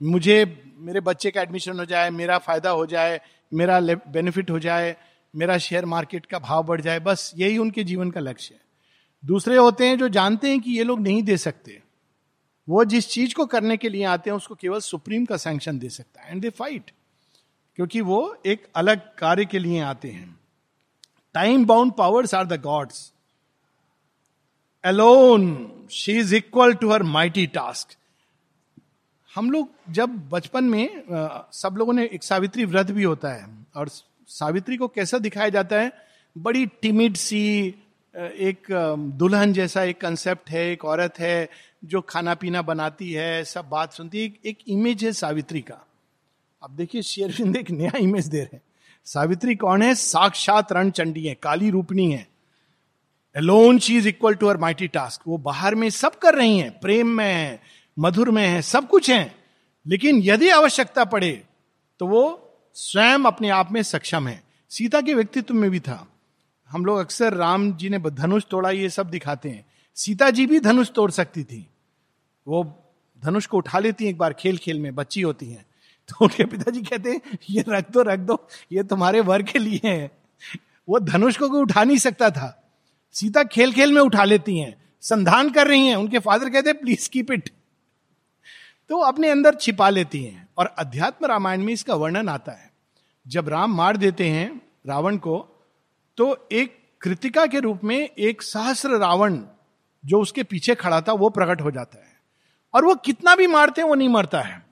मुझे, 0.00 0.44
मेरे 0.78 1.00
बच्चे 1.00 1.30
का 1.30 1.42
एडमिशन 1.42 1.78
हो 1.78 1.84
जाए, 1.84 2.10
मेरा 2.10 2.38
फ़ायदा 2.38 2.70
हो 2.70 2.86
जाए, 2.86 3.20
मेरा 3.52 3.80
बेनिफिट 4.08 4.50
हो 4.50 4.58
जाए 4.58 4.96
मेरा 5.34 5.58
शेयर 5.58 5.84
मार्केट 5.86 6.26
का 6.26 6.38
भाव 6.38 6.62
बढ़ 6.62 6.80
जाए, 6.80 7.00
बस 7.00 7.32
यही 7.36 7.58
उनके 7.58 7.84
जीवन 7.84 8.10
का 8.10 8.20
लक्ष्य 8.20 8.54
है। 8.54 8.60
दूसरे 9.22 9.56
होते 9.56 9.86
हैं 9.88 9.98
जो 9.98 10.08
जानते 10.10 10.50
हैं 10.50 10.60
कि 10.60 10.70
ये 10.70 10.84
लोग 10.84 11.00
नहीं 11.00 11.22
दे 11.22 11.36
सकते। 11.36 11.80
वो 12.68 12.84
जिस 12.84 13.08
चीज़ 13.08 13.34
को 13.34 13.46
करने 13.46 13.76
के 13.76 13.88
लिए 13.88 14.04
आते 14.04 14.30
हैं, 14.30 14.36
उसको 14.36 14.54
केवल 14.54 14.80
सुप्रीम 14.80 15.24
का 15.24 15.36
सैंक्शन 15.36 15.78
दे 15.78 15.88
सकता 15.90 16.22
है। 16.22 16.30
एंड 16.30 16.42
दे 16.42 16.50
फाइट 16.50 16.90
क्योंकि 17.78 18.00
वो 18.00 18.36
एक 18.46 18.66
अलग 18.76 19.00
कार्य 19.18 19.44
के 19.44 19.58
लिए 19.58 19.80
आते 19.82 20.08
हैं। 20.08 20.38
Time 21.34 21.64
bound 21.66 21.92
powers 21.92 22.34
are 22.34 22.46
the 22.46 22.60
gods 22.62 23.12
alone 24.84 25.70
she 25.90 26.12
is 26.12 26.34
equal 26.34 26.74
to 26.74 26.90
her 26.90 27.02
mighty 27.04 27.46
task 27.48 27.96
हम 29.32 29.50
लोग 29.50 29.68
जब 29.90 30.18
बचपन 30.30 30.64
में 30.64 31.02
सब 31.52 31.74
लोगों 31.78 31.92
ने 31.92 32.04
एक 32.04 32.22
सावित्री 32.22 32.64
व्रत 32.64 32.90
भी 32.90 33.02
होता 33.02 33.32
है, 33.32 33.46
और 33.76 33.88
सावित्री 34.28 34.76
को 34.76 34.88
कैसा 34.88 35.18
दिखाया 35.18 35.48
जाता 35.48 35.80
है? 35.80 35.92
बड़ी 36.38 36.66
टिमिड 36.66 37.16
सी 37.16 37.74
एक 38.14 38.66
दुल्हन 39.18 39.52
जैसा 39.52 39.82
एक 39.82 40.00
कंसेप्ट 40.00 40.50
है, 40.50 40.70
एक 40.70 40.84
औरत 40.84 41.18
है, 41.18 41.48
जो 41.84 42.00
खाना 42.00 42.34
पीना 42.34 42.62
बनाती 42.62 43.12
है, 43.12 43.44
सब 43.44 43.68
बात 43.68 43.92
सुनती 43.92 44.22
है, 44.22 44.32
एक 44.44 44.58
इमेज 44.68 45.04
है 45.04 45.12
सावित्री 45.12 45.60
का। 45.60 45.84
अब 46.62 46.70
देखिए 46.70 47.02
शेरविंद 47.02 47.56
एक 47.56 47.70
नया 47.70 47.92
इमेज 47.98 48.26
दे 48.26 48.38
रहे 48.38 48.56
हैं। 48.56 48.62
सावित्री 49.06 49.54
कौन 49.54 49.82
है? 49.82 49.94
साक्षात 49.94 50.72
रण 50.72 50.90
चंडी 50.90 51.26
है, 51.26 51.34
काली 51.34 51.70
रूपनी 51.70 52.10
है। 52.12 52.26
Alone 53.36 53.78
she 53.78 53.96
is 53.96 54.08
equal 54.08 54.34
to 54.34 54.46
her 54.46 54.56
mighty 54.56 54.88
task 54.88 55.22
वो 55.28 55.36
बाहर 55.38 55.74
में 55.74 55.88
सब 55.90 56.18
कर 56.18 56.34
रही 56.34 56.58
हैं, 56.58 56.78
प्रेम 56.78 57.08
में 57.08 57.32
है, 57.34 57.60
मधुर 57.98 58.30
में 58.30 58.46
है, 58.46 58.62
सब 58.62 58.88
कुछ 58.88 59.10
है। 59.10 59.34
लेकिन 59.86 60.20
यदि 60.22 60.48
आवश्यकता 60.50 61.04
पड़े 61.04 61.30
तो 62.00 62.06
वो 62.06 62.44
स्वयं 62.80 63.18
अपने 63.18 63.48
आप 63.48 63.72
में 63.72 63.82
सक्षम 63.82 64.28
है। 64.28 64.44
सीता 64.68 65.00
के 65.00 65.14
व्यक्तित्व 65.14 65.54
में 65.54 65.70
भी 65.70 65.80
था। 65.80 66.08
हम 66.68 66.84
लोग 66.84 66.98
अक्सर 66.98 67.34
राम 67.34 67.72
जी 67.72 67.88
ने 67.88 67.98
धनुष 67.98 68.44
तोड़ा, 68.50 68.70
ये 68.70 68.90
सब 68.90 69.10
दिखाते 69.10 69.48
हैं। 69.48 69.66
सीता 69.94 70.30
जी 70.30 70.46
भी 70.46 70.60
धनुष 70.60 70.90
तोड़ 70.90 71.10
सकती 71.10 71.44
थी। 71.44 71.66
वो 72.48 72.84
धनुष 73.24 73.46
को 73.46 73.56
उठा 73.56 73.78
लेती 73.78 74.04
हैं 74.04 74.10
एक 74.10 74.18
बार 74.18 74.32
खेल 74.32 74.58
खेल 74.58 74.80
में, 74.80 74.94
बच्ची 74.94 75.20
होती 75.20 75.46
हैं। 75.46 75.66
तो 76.08 76.16
उनके 76.20 76.44
पिताजी 76.44 76.82
कहते 76.82 77.10
हैं, 77.10 77.20
ये 77.50 77.64
रख 77.68 77.90
दो 77.90 78.02
रख 78.02 78.18
दो, 78.18 78.48
ये 78.72 78.82
तुम्हारे 78.82 79.20
वर 79.20 79.42
के 79.42 79.58
लिए 79.58 79.80
है। 79.84 80.10
वो 80.88 80.98
धनुष 80.98 81.36
को 81.36 81.48
कोई 81.48 81.60
उठा 81.60 81.84
नहीं 81.84 81.98
सकता 81.98 82.30
था। 82.30 82.70
सीता 83.12 83.44
खेल 83.44 83.72
खेल 83.72 83.92
में 83.92 84.00
उठा 84.00 84.24
लेती 84.24 84.58
हैं। 84.58 84.82
संधान 85.00 85.50
कर 85.50 85.66
रही 85.66 85.86
हैं। 85.86 85.96
उनके 85.96 86.18
फादर 86.18 86.50
कहते 86.50 86.70
हैं, 86.70 86.80
प्लीज़ 86.80 87.10
कीप 87.10 87.30
इट। 87.30 87.50
तो 88.88 88.98
अपने 88.98 89.30
अंदर 89.30 89.54
छिपा 89.54 89.88
लेती 89.88 90.22
हैं। 90.24 90.48
और 90.58 90.66
अध्यात्म 90.66 91.26
रामायण 91.26 91.62
में 91.62 91.72
इसका 91.72 91.94
वर्णन 91.94 92.28
आता 92.28 92.52
है। 92.52 92.70
जब 93.26 93.48
राम 93.48 93.74
मार 93.74 93.96
देते 93.96 94.28
हैं 94.28 94.60
रावण 94.86 95.16
को 95.16 95.38
तो 96.16 96.48
एक 96.52 96.78
कृतिका 97.00 97.46
के 97.46 97.60
रूप 97.60 97.80
में 97.84 98.08
एक 98.08 98.42
सहस्र 98.42 98.98
रावण 98.98 99.38
जो 100.04 100.20
उसके 100.20 100.42
पीछे 100.42 100.74
खड़ा 100.74 101.00
था, 101.00 101.12
वो 101.12 101.28
प्रकट 101.28 101.60
हो 101.60 101.70
जाता 101.70 101.98
है। 101.98 102.16
और 102.74 102.84
वो 102.84 102.94
कितना 102.94 103.34
भी 103.34 103.46
मारते 103.46 103.80
हैं, 103.80 103.88
वो 103.88 103.94
नहीं 103.94 104.08
मरता 104.08 104.40
है। 104.40 104.66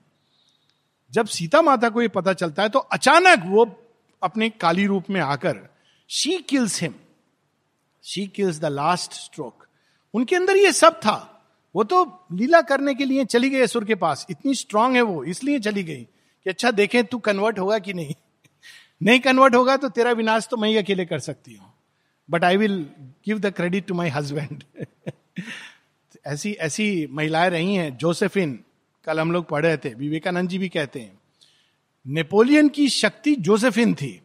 जब 1.11 1.25
सीता 1.25 1.61
माता 1.61 1.89
को 1.89 2.01
ये 2.01 2.07
पता 2.07 2.33
चलता 2.33 2.63
है 2.63 2.69
तो 2.69 2.79
अचानक 2.79 3.43
वो 3.45 3.65
अपने 4.23 4.49
काली 4.49 4.85
रूप 4.85 5.09
में 5.09 5.21
आकर 5.21 5.59
she 6.09 6.37
kills 6.37 6.81
him 6.81 6.93
she 8.03 8.27
kills 8.27 8.59
the 8.59 8.65
last 8.65 9.13
stroke 9.13 9.67
उनके 10.13 10.35
अंदर 10.35 10.57
ये 10.57 10.71
सब 10.71 10.95
था। 10.95 11.33
वो 11.77 11.83
तो 11.83 12.27
लीला 12.33 12.61
करने 12.61 12.93
के 12.95 13.05
लिए 13.05 13.25
चली 13.25 13.49
गई 13.49 13.59
असुर 13.59 13.83
के 13.85 13.95
पास। 13.95 14.25
इतनी 14.29 14.53
स्ट्रांग 14.55 14.95
है 14.95 15.01
वो, 15.01 15.23
इसलिए 15.23 15.59
चली 15.59 15.83
गई 15.83 16.03
कि 16.45 16.49
अच्छा 16.49 16.71
देखें 16.71 17.03
तू 17.05 17.17
कन्वर्ट 17.17 17.59
होगा 17.59 17.79
कि 17.79 17.93
नहीं? 17.93 18.13
नहीं 19.03 19.19
कन्वर्ट 19.19 19.55
होगा 19.55 19.77
तो 19.77 19.89
तेरा 19.89 20.11
विनाश 20.11 20.47
तो 20.51 20.57
मैं 20.57 20.69
ही 20.69 20.77
अकेले 20.77 21.05
कर 21.05 21.19
सकती 21.19 21.55
हूँ। 21.55 21.73
But 22.29 22.43
I 22.43 22.57
will 22.57 22.77
give 23.25 23.39
the 23.39 23.53
credit 23.53 23.85
to 23.87 23.93
my 23.93 24.09
husband 24.09 24.63
ऐसी 26.27 26.51
ऐसी 26.51 27.07
महिलाएँ 27.11 27.49
रही 27.49 27.75
हैं 27.75 27.97
जोसेफिन 27.97 28.59
कल 29.07 29.19
हम 29.19 29.31
लोग 29.31 29.47
पढ़ 29.49 29.65
रहे 29.65 29.77
थे, 29.77 29.93
विवेकानंद 29.93 30.49
जी 30.49 30.57
भी 30.57 30.69
कहते 30.69 30.99
हैं, 30.99 31.19
नेपोलियन 32.05 32.69
की 32.69 32.89
शक्ति 32.89 33.35
जोसेफिन 33.35 33.93
थी। 33.93 34.21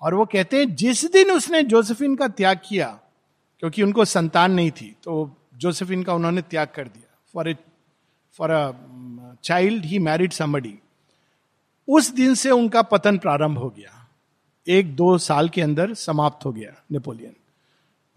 और 0.00 0.14
वो 0.14 0.24
कहते 0.24 0.58
हैं, 0.58 0.74
जिस 0.74 1.04
दिन 1.12 1.30
उसने 1.30 1.62
जोसेफिन 1.62 2.14
का 2.16 2.28
त्याग 2.28 2.60
किया, 2.68 2.88
क्योंकि 3.58 3.82
उनको 3.82 4.04
संतान 4.04 4.52
नहीं 4.52 4.70
थी 4.70 4.94
तो 5.04 5.24
जोसेफिन 5.64 6.02
का 6.02 6.14
उन्होंने 6.14 6.42
त्याग 6.42 6.68
कर 6.74 6.88
दिया। 6.88 7.18
For 7.34 7.48
a 7.48 7.56
for 8.38 8.50
a 8.50 8.72
child 9.44 9.84
he 9.84 9.98
married 10.00 10.32
somebody 10.32 10.74
उस 11.88 12.10
दिन 12.10 12.34
से 12.34 12.50
उनका 12.50 12.82
पतन 12.82 13.18
प्रारंभ 13.18 13.58
हो 13.58 13.68
गया। 13.70 13.90
एक 14.66 14.94
दो 14.96 15.16
साल 15.18 15.48
के 15.48 15.62
अंदर 15.62 15.94
समाप्त 15.94 16.44
हो 16.44 16.52
गया 16.52 16.72
नेपोलियन। 16.92 17.34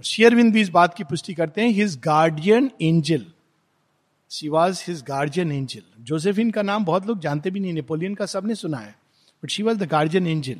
शेयरविंद 0.03 0.53
भी 0.53 0.61
इस 0.61 0.69
बात 0.69 0.93
की 0.93 1.03
पुष्टि 1.03 1.33
करते 1.33 1.61
हैं 1.61 1.69
his 1.69 1.97
guardian 1.99 2.69
angel 2.81 3.25
she 4.31 4.49
was 4.49 4.83
his 4.87 5.01
guardian 5.03 5.51
angel 5.51 5.81
Josephine 5.99 6.51
का 6.51 6.61
नाम 6.61 6.85
बहुत 6.85 7.07
लोग 7.07 7.19
जानते 7.19 7.51
भी 7.51 7.59
नहीं, 7.59 7.73
नेपोलियन 7.73 8.15
का 8.15 8.25
सबने 8.25 8.55
सुना 8.55 8.77
है। 8.77 8.95
But 9.43 9.49
she 9.49 9.63
was 9.63 9.77
the 9.77 9.83
guardian 9.83 10.27
angel 10.27 10.59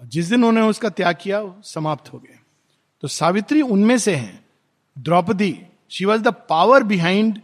जिस 0.00 0.26
दिन 0.26 0.44
उन्होंने 0.44 0.68
उसका 0.70 0.88
त्याग 0.88 1.16
किया 1.20 1.42
समाप्त 1.64 2.12
हो 2.12 2.18
गए। 2.18 2.38
तो 3.02 3.08
सावित्री 3.08 3.62
उनमें 3.62 3.98
से 3.98 4.14
हैं। 4.14 4.44
Draupadi 4.96 5.52
she 5.90 6.04
was 6.04 6.22
the 6.22 6.28
power 6.48 6.82
behind 6.82 7.40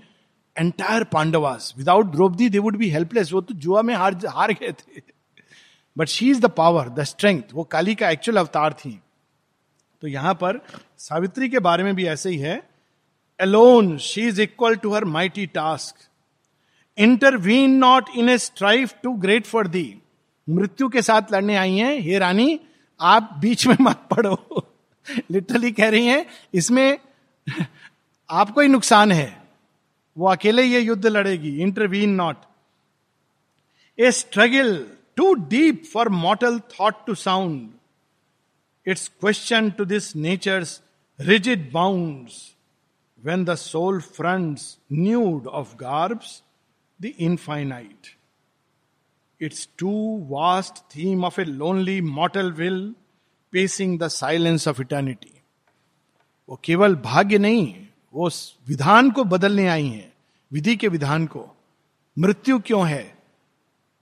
entire 0.59 1.05
Pandavas 1.05 1.75
without 1.79 2.07
Draupadi 2.07 2.49
they 2.49 2.59
would 2.59 2.77
be 2.77 2.89
helpless 2.91 3.33
वो 3.33 3.41
तो 3.41 3.55
जुआ 3.55 3.83
में 3.83 3.95
हार 3.95 4.21
हार 4.27 4.53
गए 4.53 4.73
थे। 4.73 5.03
But 5.99 6.09
she 6.09 6.31
is 6.31 6.41
the 6.41 6.47
power 6.47 6.89
the 6.89 7.03
strength 7.03 7.43
वो 7.55 7.65
काली 7.65 7.95
का 7.95 8.11
एक्चुअल 8.11 8.39
अवतार 8.39 8.73
थी। 8.73 9.01
तो 10.03 10.09
यहाँ 10.09 10.35
पर 10.35 10.61
सावित्री 10.99 11.49
के 11.49 11.59
बारे 11.59 11.85
में 11.85 11.95
भी 11.95 12.07
ऐसे 12.07 12.31
ही 12.31 12.37
है। 12.37 12.71
Alone 13.41 13.99
she 13.99 14.23
is 14.23 14.41
equal 14.41 14.77
to 14.77 14.95
her 14.95 15.05
mighty 15.05 15.47
task 15.47 16.09
intervene 16.99 17.71
not 17.71 18.05
in 18.17 18.29
a 18.29 18.39
strife 18.39 18.95
too 19.03 19.13
great 19.13 19.47
for 19.47 19.67
the 19.67 19.99
मृत्यु 20.51 20.89
के 20.89 21.03
साथ 21.03 21.23
लड़ने 21.33 21.57
आई 21.57 21.77
हैं। 21.77 21.99
हे 22.01 22.19
रानी, 22.19 22.61
आप 23.01 23.39
बीच 23.41 23.67
में 23.67 23.77
मत 23.81 24.09
पड़ो। 24.11 24.67
लिटरली 25.31 25.73
कह 25.73 25.89
रही 25.89 26.07
हैं, 26.07 26.27
इसमें 26.55 26.99
आपको 28.33 28.61
ही 28.61 28.69
नुकसान 28.69 29.13
है। 29.13 29.43
वो 30.17 30.29
अकेले 30.29 30.63
ये 30.63 30.81
युद्ध 30.81 31.07
लड़ेगी। 31.07 31.61
Intervene 31.63 32.15
not 32.15 32.37
a 33.99 34.11
struggle 34.11 34.87
too 35.17 35.33
deep 35.35 35.85
for 35.93 36.09
mortal 36.09 36.59
thought 36.61 37.05
to 37.07 37.15
sound 37.15 37.71
its 38.87 39.09
question 39.21 39.71
to 39.71 39.85
this 39.85 40.15
nature's 40.17 40.81
rigid 41.19 41.71
bounds 41.73 42.41
when 43.25 43.45
the 43.45 43.55
soul 43.55 44.01
fronts 44.01 44.77
nude 44.93 45.47
of 45.47 45.77
garbs 45.77 46.43
the 47.01 47.13
infinite 47.19 48.17
its 49.41 49.69
too 49.79 49.93
vast 50.31 50.83
theme 50.97 51.25
of 51.25 51.41
a 51.41 51.45
lonely 51.45 52.01
mortal 52.01 52.53
will 52.53 52.83
pacing 53.53 53.99
the 53.99 54.09
silence 54.09 54.69
of 54.69 54.81
eternity 54.81 55.33
वो 56.49 56.61
केवल 56.65 56.95
भाग्य 56.95 57.39
नहीं 57.39 57.87
वो 58.15 58.31
विधान 58.69 59.11
को 59.11 59.25
बदलने 59.25 59.69
आई 59.69 59.87
हैं, 59.87 60.13
विधि 60.53 60.77
के 60.77 60.89
विधान 60.89 61.27
को। 61.27 61.57
मृत्यु 62.19 62.59
क्यों 62.59 62.89
है? 62.89 63.19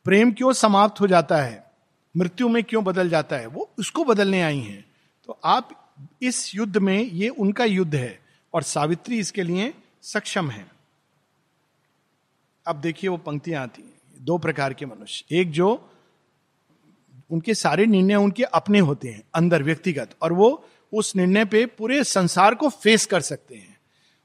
प्रेम 0.04 0.32
क्यों 0.32 0.52
समाप्त 0.52 1.00
हो 1.00 1.06
जाता 1.06 1.42
है? 1.42 1.72
मृत्यु 2.16 2.48
में 2.48 2.64
क्यों 2.64 2.84
बदल 2.84 3.08
जाता 3.08 3.36
है? 3.36 3.46
वो 3.46 3.70
उसको 3.78 4.04
बदलने 4.04 4.42
आई 4.42 4.58
हैं। 4.58 4.84
तो 5.26 5.38
आप 5.44 5.92
इस 6.22 6.54
युद्ध 6.54 6.76
में, 6.76 7.02
ये 7.02 7.28
उनका 7.28 7.64
युद्ध 7.64 7.94
है 7.94 8.20
और 8.54 8.62
सावित्री 8.62 9.18
इसके 9.18 9.42
लिए 9.42 9.74
सक्षम 10.02 10.50
है। 10.50 10.70
अब 12.66 12.76
देखिए 12.76 13.10
वो 13.10 13.16
पंक्तियाँ 13.16 13.62
आती 13.62 13.82
हैं, 13.82 14.24
दो 14.24 14.38
प्रकार 14.38 14.74
के 14.74 14.86
मनुष्य। 14.86 15.24
एक 15.30 15.50
जो 15.50 15.90
उनके 17.30 17.54
सारे 17.54 17.86
निर्णय 17.86 18.14
उनके 18.14 18.42
अपने 18.42 18.78
होते 18.78 19.08
हैं, 19.08 19.22
अंदर 19.34 19.62
व्यक्तिगत, 19.62 20.10
और 20.22 20.32
वो 20.32 20.64
उस 20.92 21.16
निर्णय 21.16 21.44
पे 21.44 21.66
पूरे 21.66 22.04
संसार 22.04 22.54
को 22.54 22.68
फेस 22.68 23.06
कर 23.06 23.20
सकते 23.20 23.54
हैं। 23.54 23.79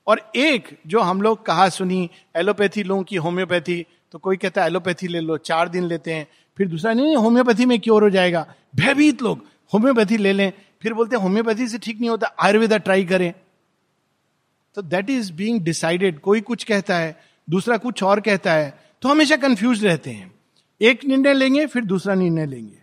और 0.07 0.31
एक 0.35 0.79
जो 0.87 0.99
हम 0.99 1.21
लोग 1.21 1.45
कहा 1.45 1.69
सुनी, 1.69 2.09
एलोपैथी 2.35 2.83
लो 2.83 3.01
की 3.03 3.15
होम्योपैथी 3.15 3.85
तो 4.11 4.19
कोई 4.19 4.37
कहता 4.37 4.61
है, 4.61 4.67
एलोपैथी 4.67 5.07
ले 5.07 5.19
लो, 5.19 5.37
चार 5.37 5.69
दिन 5.69 5.83
लेते 5.83 6.13
हैं। 6.13 6.27
फिर 6.57 6.67
दूसरा, 6.67 6.93
नहीं 6.93 7.15
होम्योपैथी 7.15 7.65
में 7.65 7.79
क्योर 7.79 8.03
हो 8.03 8.09
जाएगा? 8.09 8.45
भयभीत 8.75 9.21
लोग, 9.21 9.45
होम्योपैथी 9.73 10.17
ले 10.17 10.33
लें। 10.33 10.51
फिर 10.81 10.93
बोलते 10.93 11.15
हैं, 11.15 11.23
होम्योपैथी 11.23 11.67
से 11.67 11.77
ठीक 11.77 11.99
नहीं 11.99 12.09
होता, 12.09 12.35
आयुर्वेदा 12.39 12.77
ट्राई 12.77 13.05
करें। 13.05 13.33
तो 14.75 14.81
दैट 14.81 15.09
इज़ 15.09 15.31
बींग 15.33 15.61
डिसाइडेड 15.61 16.19
कोई 16.19 16.41
कुछ 16.41 16.63
कहता 16.63 16.97
है, 16.97 17.19
दूसरा 17.49 17.77
कुछ 17.77 18.03
और 18.03 18.19
कहता 18.19 18.53
है 18.53 18.79
तो 19.01 19.09
हमेशा 19.09 19.35
कंफ्यूज 19.35 19.85
रहते 19.85 20.09
हैं। 20.09 20.33
एक 20.81 21.05
निर्णय 21.05 21.33
लेंगे, 21.33 21.65
फिर 21.65 21.83
दूसरा 21.83 22.13
निर्णय 22.15 22.45
लेंगे। 22.45 22.77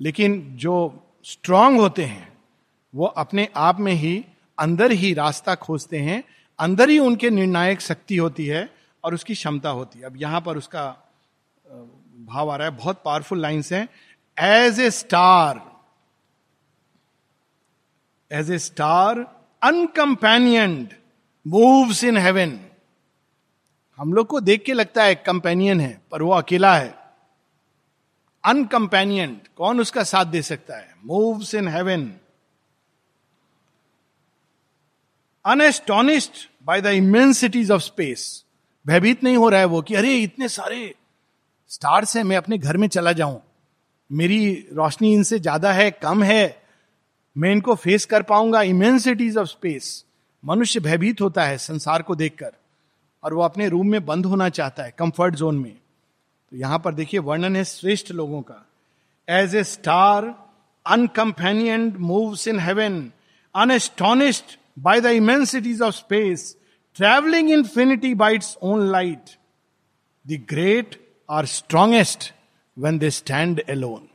लेकिन 0.00 0.48
जो 0.52 1.04
स्ट्रांग 1.24 1.78
होते 1.80 2.04
हैं, 2.04 2.32
वो 2.94 3.06
अपने 3.06 3.48
आप 3.56 3.80
में 3.80 3.92
ही 3.92 4.24
अंदर 4.58 4.92
ही 4.92 5.12
रास्ता 5.14 5.54
खोजते 5.54 5.98
हैं 5.98 6.22
अंदर 6.58 6.90
ही 6.90 6.98
उनके 6.98 7.30
निर्णायक 7.30 7.80
शक्ति 7.80 8.16
होती 8.16 8.46
है 8.46 8.68
और 9.04 9.14
उसकी 9.14 9.34
क्षमता 9.34 9.70
होती 9.70 9.98
है। 9.98 10.04
अब 10.04 10.16
यहाँ 10.16 10.40
पर 10.40 10.56
उसका 10.56 10.84
भाव 12.26 12.50
आ 12.50 12.56
रहा 12.56 12.68
है। 12.68 12.76
बहुत 12.76 13.02
पावरफुल 13.04 13.40
लाइन्स 13.40 13.72
हैं। 13.72 13.88
As 14.38 14.80
a 14.80 14.90
star 14.90 15.60
as 18.30 18.50
a 18.50 18.58
star 18.58 19.18
uncompanioned 19.62 20.88
moves 21.46 22.04
in 22.04 22.16
heaven 22.16 22.58
हम 23.98 24.12
लोग 24.12 24.26
को 24.26 24.40
देख 24.40 24.62
के 24.64 24.72
लगता 24.72 25.04
है 25.04 25.14
कंपेनियन 25.16 25.80
है, 25.80 26.00
पर 26.10 26.22
वो 26.22 26.30
अकेला 26.32 26.74
है। 26.76 26.94
अनकंपेनियन 28.44 29.40
कौन 29.56 29.80
उसका 29.80 30.02
साथ 30.02 30.24
दे 30.24 30.42
सकता 30.42 30.76
है? 30.76 30.94
Moves 31.04 31.54
in 31.54 31.68
heaven 31.68 32.12
unastonished 35.44 36.32
by 36.64 36.80
the 36.80 36.86
immensities 36.86 37.70
of 37.70 37.82
space. 37.82 38.44
भयभीत 38.86 39.24
नहीं 39.24 39.36
हो 39.36 39.48
रहा 39.48 39.60
है 39.60 39.66
वो 39.66 39.82
कि, 39.82 39.94
अरे, 39.94 40.16
इतने 40.16 40.48
सारे 40.48 40.94
स्टार्स 41.68 42.16
हैं, 42.16 42.24
मैं 42.24 42.36
अपने 42.36 42.58
घर 42.58 42.76
में 42.76 42.88
चला 42.88 43.12
जाऊँ। 43.12 43.42
मेरी 44.12 44.68
रोशनी 44.72 45.14
इनसे 45.14 45.38
ज़्यादा 45.38 45.72
है, 45.72 45.90
कम 45.90 46.22
है। 46.22 46.62
मैं 47.38 47.52
इनको 47.52 47.74
फेस 47.74 48.04
कर 48.04 48.22
पाऊँगा। 48.22 48.62
Immensities 48.62 49.36
of 49.36 49.48
space. 49.48 50.04
मनुष्य 50.44 50.80
भयभीत 50.80 51.20
होता 51.20 51.44
है 51.44 51.58
संसार 51.58 52.02
को 52.02 52.14
देखकर, 52.14 52.52
और 53.24 53.34
वो 53.34 53.42
अपने 53.42 53.68
रूम 53.68 53.88
में 53.90 54.06
बंद 54.06 54.26
होना 54.26 54.48
चाहता 54.48 54.82
है 54.82 54.94
कंफर्ट 54.98 55.34
जोन 55.34 55.58
में। 55.58 55.72
तो 56.50 56.56
यहाँ 56.56 56.78
पर 56.78 56.94
देखिए, 56.94 57.20
वर्णन 57.20 57.56
है 57.56 57.64
श्रेष्ठ 57.64 58.10
लोगों 58.10 58.42
का। 58.42 58.66
As 59.28 59.54
a 59.54 59.64
star 59.64 60.48
uncompanioned 60.86 61.96
moves 61.98 62.48
in 62.48 62.58
heaven 62.60 63.12
unastonished 63.54 64.56
by 64.82 65.00
the 65.00 65.12
immensities 65.12 65.80
of 65.80 65.94
space, 65.94 66.56
traveling 66.96 67.48
infinity 67.50 68.14
by 68.14 68.32
its 68.32 68.56
own 68.60 68.88
light. 68.88 69.36
The 70.26 70.38
great 70.38 70.98
are 71.28 71.46
strongest 71.46 72.32
when 72.76 72.98
they 72.98 73.10
stand 73.10 73.62
alone. 73.68 74.08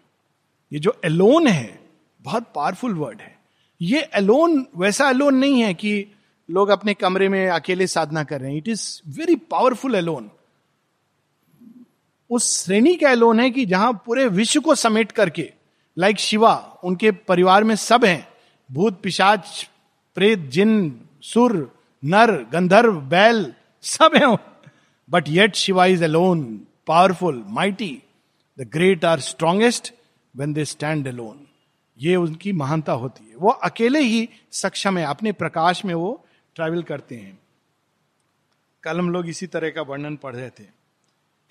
ये 0.72 0.80
जो 0.80 0.96
एलोन 1.06 1.48
है 1.48 1.80
बहुत 2.22 2.52
पावरफुल 2.56 2.94
वर्ड 2.96 3.22
है 3.22 3.36
ये 3.82 4.00
एलोन 4.16 4.66
वैसा 4.78 5.10
Elon 5.10 5.36
नहीं 5.36 5.62
है 5.62 5.74
कि 5.74 5.94
लोग 6.50 6.70
अपने 6.70 6.94
कमरे 6.94 7.28
में 7.30 7.48
अकेले 7.50 7.88
साधना 7.88 8.24
कर 8.24 8.42
रहे 8.42 8.52
हैं 8.52 8.58
it 8.58 8.68
is 8.68 8.86
very 9.18 9.36
powerful 9.52 9.96
alone 9.96 10.30
उस 12.30 12.66
श्रेणी 12.66 12.96
का 12.96 13.12
एलोन 13.12 13.40
है 13.40 13.50
कि 13.52 13.66
जहाँ 13.66 13.92
पूरे 14.06 14.28
विश्व 14.40 14.62
को 14.62 14.76
समेट 14.76 15.12
करके 15.12 15.50
लाइक 15.98 16.16
like 16.16 16.28
शिवा 16.28 16.56
उनके 16.84 17.12
परिवार 17.30 17.64
में 17.64 17.76
सब 17.76 18.06
हैं 18.06 18.28
भूत 18.70 19.02
पिशाच 19.04 19.70
प्रेत, 20.16 20.40
जिन, 20.50 20.72
सुर, 21.24 21.54
नर, 22.04 22.32
गंधर्व, 22.52 23.00
बैल, 23.10 23.54
सब 23.84 24.16
है 24.16 24.36
but 25.10 25.30
yet 25.30 25.56
Shiva 25.56 25.86
is 25.86 26.04
alone 26.04 26.44
powerful 26.88 27.44
mighty 27.48 27.92
the 28.58 28.70
great 28.74 29.06
are 29.06 29.20
strongest 29.20 29.94
when 30.36 30.54
they 30.54 30.66
stand 30.66 31.08
alone 31.08 31.40
ये 32.00 32.16
उनकी 32.16 32.52
महानता 32.52 32.94
होती 32.94 33.30
है। 33.30 33.36
वो 33.38 33.50
अकेले 33.50 34.00
ही 34.00 34.30
सक्षम 34.52 34.98
है, 34.98 35.06
अपने 35.06 35.32
प्रकाश 35.32 35.84
में 35.86 35.94
वो 35.94 36.26
ट्रैवल 36.56 36.84
करते 36.84 37.16
हैं। 37.16 37.38
कल 38.84 39.00
हम 39.00 39.10
लोग 39.10 39.28
इसी 39.30 39.48
तरह 39.48 39.70
का 39.70 39.82
वर्णन 39.82 40.16
पढ़ 40.16 40.36
रहे 40.36 40.50
थे। 40.50 40.66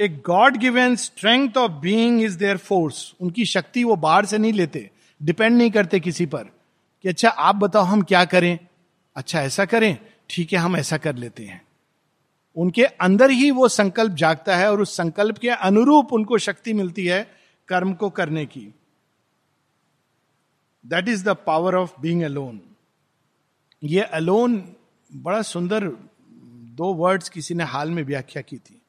A 0.01 0.09
God 0.27 0.57
given 0.57 0.97
strength 0.97 1.57
of 1.57 1.73
being 1.73 2.23
is 2.23 2.39
their 2.39 2.57
force 2.57 3.15
उनकी 3.21 3.45
शक्ति 3.45 3.85
वो 3.85 3.97
बाहर 3.97 4.27
से 4.27 4.39
नहीं 4.39 4.53
लेते 4.53 4.91
डिपेंड 5.21 5.57
नहीं 5.57 5.71
करते 5.71 6.01
किसी 6.01 6.27
पर। 6.27 6.47
कि 7.03 7.09
अच्छा 7.09 7.29
आप 7.29 7.57
बताओ 7.57 7.83
हम 7.83 8.03
क्या 8.03 8.25
करें? 8.25 8.59
अच्छा 9.17 9.43
ऐसा 9.43 9.65
करें। 9.65 9.99
ठीक 10.31 10.53
है, 10.53 10.59
हम 10.59 10.77
ऐसा 10.77 10.97
कर 10.97 11.15
लेते 11.15 11.45
हैं। 11.45 11.63
उनके 12.57 12.85
अंदर 12.85 13.31
ही 13.31 13.51
वो 13.51 13.69
संकल्प 13.69 14.13
जागता 14.13 14.57
है 14.57 14.71
और 14.73 14.81
उस 14.81 14.97
संकल्प 14.97 15.39
के 15.39 15.49
अनुरूप 15.49 16.13
उनको 16.13 16.39
शक्ति 16.39 16.73
मिलती 16.73 17.07
है 17.07 17.37
कर्म 17.69 17.95
को 17.95 18.11
करने 18.11 18.47
की। 18.47 18.75
That 20.87 21.09
is 21.09 21.25
the 21.25 21.29
power 21.29 21.75
of 21.75 22.01
being 22.01 22.23
alone 22.23 22.61
ये 23.85 24.01
अलोन 24.01 24.75
बड़ा 25.15 25.43
सुंदर 25.43 25.89
दो 26.77 26.95
वर्ड्स 26.95 27.29
किसी 27.29 27.55
ने 27.55 27.65
हाल 27.65 27.91
में 27.91 28.03
व्याख्या 28.03 28.43
की 28.43 28.57
थी। 28.57 28.83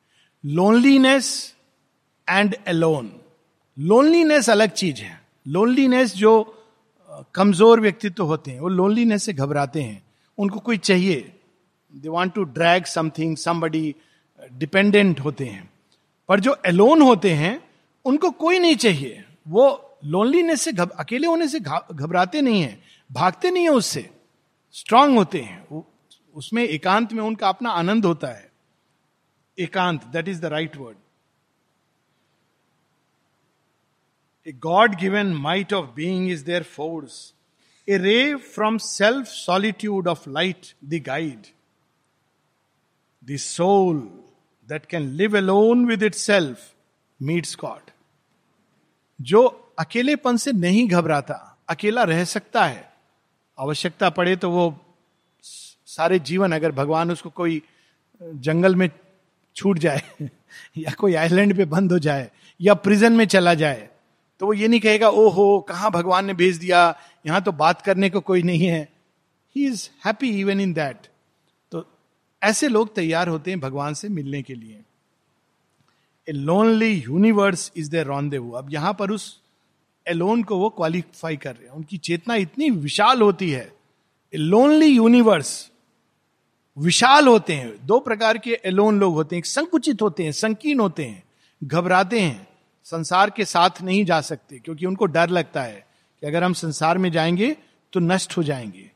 लोनलीनेस 0.45 1.56
एंड 2.30 2.56
अलोन 2.67 3.19
लोनलीनेस 3.80 4.49
अलग 4.49 4.69
चीज़ 4.69 5.02
है। 5.02 5.21
लोनलीनेस 5.47 6.15
जो 6.15 6.60
कमज़ोर 7.36 7.80
व्यक्तित्व 7.80 8.15
तो 8.15 8.26
होते 8.26 8.52
हैं 8.52 8.60
वो 8.60 8.67
लोनलीनेस 8.69 9.23
से 9.23 9.34
घबराते 9.34 9.82
हैं। 9.82 10.02
उनको 10.38 10.60
कोई 10.60 10.78
चाहिए। 10.80 11.15
They 11.93 12.10
want 12.10 12.34
to 12.34 12.43
drag 12.43 12.86
something 12.86 13.36
somebody 13.38 13.95
dependent 14.54 15.19
होते 15.19 15.45
हैं। 15.45 15.69
पर 16.30 16.39
जो 16.39 16.56
एलोन 16.65 17.02
होते 17.02 17.32
हैं 17.34 17.60
उनको 18.06 18.30
कोई 18.32 18.60
नहीं 18.60 18.76
चाहिए। 18.76 19.23
वो 19.47 19.97
लोनलीनेस 20.06 20.62
से 20.62 20.71
घब, 20.73 20.91
अकेले 20.91 21.28
होने 21.28 21.47
से 21.47 21.60
घबराते 21.60 22.41
नहीं 22.41 22.62
है 22.62 22.78
भागते 23.10 23.52
नहीं 23.52 23.63
है 23.63 23.69
उससे। 23.71 24.10
स्ट्रांग 24.76 25.17
होते 25.17 25.41
हैं। 25.41 25.84
उसमें 26.36 26.63
एकांत 26.63 27.13
में 27.13 27.23
उनका 27.23 27.49
अपना 27.49 27.69
आनंद 27.71 28.06
होता 28.06 28.28
है। 28.28 28.52
एकांत 29.58 30.04
that 30.06 30.28
is 30.28 30.41
the 30.41 30.45
right 30.47 30.78
word 30.78 30.97
God 34.47 34.95
given 34.95 35.27
might 35.27 35.73
of 35.73 35.86
being 35.86 36.32
is 36.32 36.45
their 36.45 36.63
force 36.63 37.34
a 37.89 37.97
ray 37.97 38.36
from 38.36 38.77
self 38.77 39.27
solitude 39.27 40.08
of 40.08 40.29
light 40.29 40.73
the 40.86 41.03
guide 41.06 41.45
the 43.32 43.38
soul 43.38 43.97
that 44.69 44.86
can 44.86 45.01
live 45.01 45.38
alone 45.38 45.86
with 45.86 46.03
itself 46.15 46.73
meets 47.21 47.56
God 47.56 47.91
जो 49.21 49.60
अकेलेपन 49.79 50.38
से 50.38 50.51
नहीं 50.51 50.88
घबराता, 50.88 51.58
अकेला 51.69 52.03
रह 52.03 52.23
सकता 52.23 52.65
है, 52.65 52.93
आवश्यकता 53.60 54.10
पड़े 54.10 54.36
तो 54.36 54.49
वो 54.51 54.86
सारे 55.86 56.19
जीवन 56.19 56.51
अगर 56.51 56.71
भगवान 56.71 57.12
उसको 57.12 57.29
कोई, 57.29 57.62
जंगल 58.21 58.75
में 58.75 58.89
छूट 59.56 59.79
जाए, 59.79 60.01
या 60.77 60.91
कोई 60.91 61.15
आइलैंड 61.15 61.58
पे 61.58 61.65
बंद 61.65 61.91
हो 61.91 61.99
जाए, 61.99 62.32
या 62.62 62.73
प्रिजन 62.73 63.13
में 63.13 63.25
चला 63.25 63.53
जाए 63.53 63.89
तो 64.43 64.47
वो 64.47 64.53
ये 64.53 64.67
नहीं 64.67 64.79
कहेगा 64.79 65.10
ओ 65.10 65.27
हो 65.29 65.60
कहा 65.60 65.89
भगवान 65.89 66.25
ने 66.25 66.34
भेज 66.34 66.58
दिया? 66.58 66.79
यहाँ 67.25 67.41
तो 67.41 67.51
बात 67.51 67.82
करने 67.82 68.10
को 68.10 68.19
कोई 68.19 68.41
नहीं 68.43 68.65
है. 68.67 68.82
He 69.56 69.65
is 69.67 69.88
happy 70.06 70.29
even 70.39 70.62
in 70.62 70.73
that 70.73 71.08
तो 71.71 71.86
ऐसे 72.41 72.67
लोग 72.67 72.93
तैयार 72.95 73.27
होते 73.27 73.51
हैं 73.51 73.60
भगवान 73.60 73.93
से 73.93 74.10
मिलने 74.10 74.41
के 74.41 74.56
लिए। 74.56 74.82
A 76.27 76.32
lonely 76.32 76.91
universe 76.91 77.71
is 77.77 77.89
their 77.91 78.06
rendezvous 78.29 78.38
अब 78.38 78.67
यहाँ 78.71 78.93
पर 78.93 79.12
उस 79.12 79.39
एलोन 80.08 80.43
को 80.43 80.58
वो 80.58 80.69
क्वालिफाई 80.69 81.38
कर 81.38 81.56
रहे 81.56 81.65
हैं। 81.65 81.71
उनकी 81.71 81.97
चेतना 81.97 82.36
इतनी 82.36 82.69
विशाल 82.69 83.21
होती 83.21 83.51
है। 83.51 83.65
ए 84.34 84.38
लोनली 84.38 84.88
यूनिवर्स 84.88 85.71
विशाल 86.77 87.27
होते 87.27 87.53
हैं। 87.53 87.75
दो 87.86 87.99
प्रकार 87.99 88.38
के 88.38 88.60
एलोन 88.65 88.99
लोग 88.99 89.13
होते 89.13 89.36
हैं। 89.36 89.43
संकुचित 89.43 90.01
होते 90.01 90.23
हैं, 90.23 90.32
संकीर्ण 90.32 90.79
होते 90.79 91.06
हैं, 91.06 91.23
घबराते 91.63 92.19
हैं। 92.19 92.47
संसार 92.86 93.30
के 93.30 93.46
साथ 93.46 93.82
नहीं 93.82 94.04
जा 94.06 94.19
सकते, 94.22 94.60
क्योंकि 94.60 94.86
उनको 94.86 95.06
डर 95.08 95.30
लगता 95.30 95.62
है 95.62 95.86
कि 96.22 96.28
अगर 96.28 96.43
हम 96.43 96.54
संसार 96.54 96.98
में 96.98 97.12
जाएँगे 97.12 97.56
तो 97.93 98.00
नष्ट 98.00 98.38
हो 98.38 98.43
जाएँगे। 98.43 98.89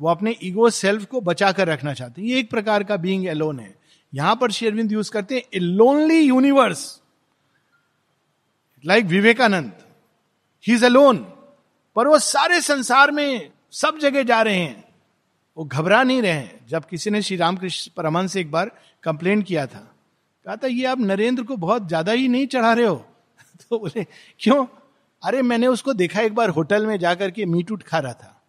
वो 0.00 0.08
अपने 0.08 0.36
ईगो 0.42 0.70
सेल्फ 0.70 1.04
को 1.04 1.20
बचा 1.20 1.50
कर 1.52 1.68
रखना 1.68 1.94
चाहते 1.94 2.22
हैं। 2.22 2.28
ये 2.28 2.38
एक 2.38 2.50
प्रकार 2.50 2.84
का 2.84 2.96
बीइंग 2.96 3.26
एलोन 3.26 3.60
है। 3.60 3.74
यहाँ 4.12 4.36
पर 4.36 4.50
शेरविंद 4.50 4.92
यूज़ 4.92 5.10
करते 5.10 5.34
हैं 5.34 5.42
a 5.54 5.58
lonely 5.58 6.20
universe 6.20 7.00
like 8.84 9.04
Vivekananda 9.04 9.72
he 10.64 10.74
is 10.74 10.84
alone 10.84 11.18
पर 11.96 12.08
वो 12.08 12.18
सारे 12.18 12.60
संसार 12.60 13.10
में 13.10 13.50
सब 13.72 13.98
जगह 13.98 14.22
जा 14.22 14.40
रहे 14.42 14.56
हैं। 14.56 14.84
वो 15.56 15.64
घबरा 15.64 16.02
नहीं 16.02 16.22
रहे 16.22 16.32
हैं। 16.32 16.66
जब 16.68 16.84
किसी 16.84 17.10
ने 17.10 17.22
श्री 17.22 17.36
रामकृष्ण 17.36 17.90
परमन 17.96 18.26
से 18.26 18.40
एक 18.40 18.50
बार 18.50 18.70
कंप्लेन 19.04 19.42
किया 19.42 19.66
था, 19.66 19.88
कहा 20.46 20.56
था, 20.56 20.66
ये 20.66 20.84
आप 20.84 21.00
नरेंद्र 21.00 21.42
को 21.42 21.56
बहुत 21.56 21.88
ज़्यादा 21.88 22.12
ही 22.12 22.28
नहीं 22.28 22.46
चढ़ा 22.46 22.72
रहे 22.72 22.86
हो? 22.86 23.06
तो 23.70 23.78
बोले, 23.78 24.06
क्यों? 24.38 24.66
अरे, 25.24 25.42
मैंने 25.42 25.66
उसको 25.66 25.92
देखा 25.92 26.20
एक 26.20 26.34
बार 26.34 26.48
होटल 26.48 26.86
में 26.86 26.98
जाकर 26.98 27.30
के 27.30 27.44
मीट 27.44 27.70
उठ 27.70 27.82
खा 27.82 27.98
रहा 27.98 28.12
था। 28.12 28.42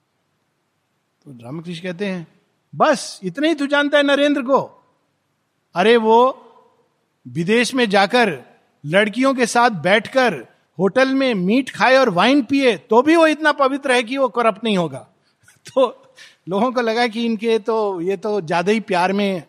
तो 1.26 1.32
रामकृष्ण 1.32 1.84
कहते 1.84 2.06
हैं, 2.06 2.28
बस, 2.76 3.20
इतना 3.24 3.48
ही 3.48 3.56
तू 3.56 3.68
जानता 3.68 3.98
है 3.98 4.04
नरेंद्र 4.04 4.42
को? 4.42 4.84
अरे, 5.76 5.98
वो 5.98 6.40
विदेश 7.28 7.74
में 7.74 7.90
जाकर 7.90 8.44
लड़कियों 8.86 9.34
के 9.34 9.46
साथ 9.46 9.70
बैठकर 9.70 10.34
होटल 10.80 11.14
में 11.14 11.34
मीट 11.34 11.70
खाए 11.70 11.96
और 11.98 12.10
वाइन 12.10 12.42
पिए 12.44 12.78
तो 12.78 13.02
भी 13.02 13.16
वो 13.16 13.28
इतना 13.28 13.52
पवित्र 13.52 13.92
है 13.92 14.04
कि 14.04 14.18
वो 14.18 14.28
करप्ट 14.28 14.64
नहीं 14.64 14.78
होगा? 14.78 15.08
तो 15.68 16.06
लोगों 16.50 16.72
को 16.72 16.82
लगा 16.82 17.08
कि 17.08 17.26
इनके 17.26 17.60
तो 17.60 18.02
ये 18.02 18.18
तो 18.18 18.42
ज़्यादा 18.42 18.72
ही 18.72 18.80
प्यार 18.80 19.14
में 19.14 19.44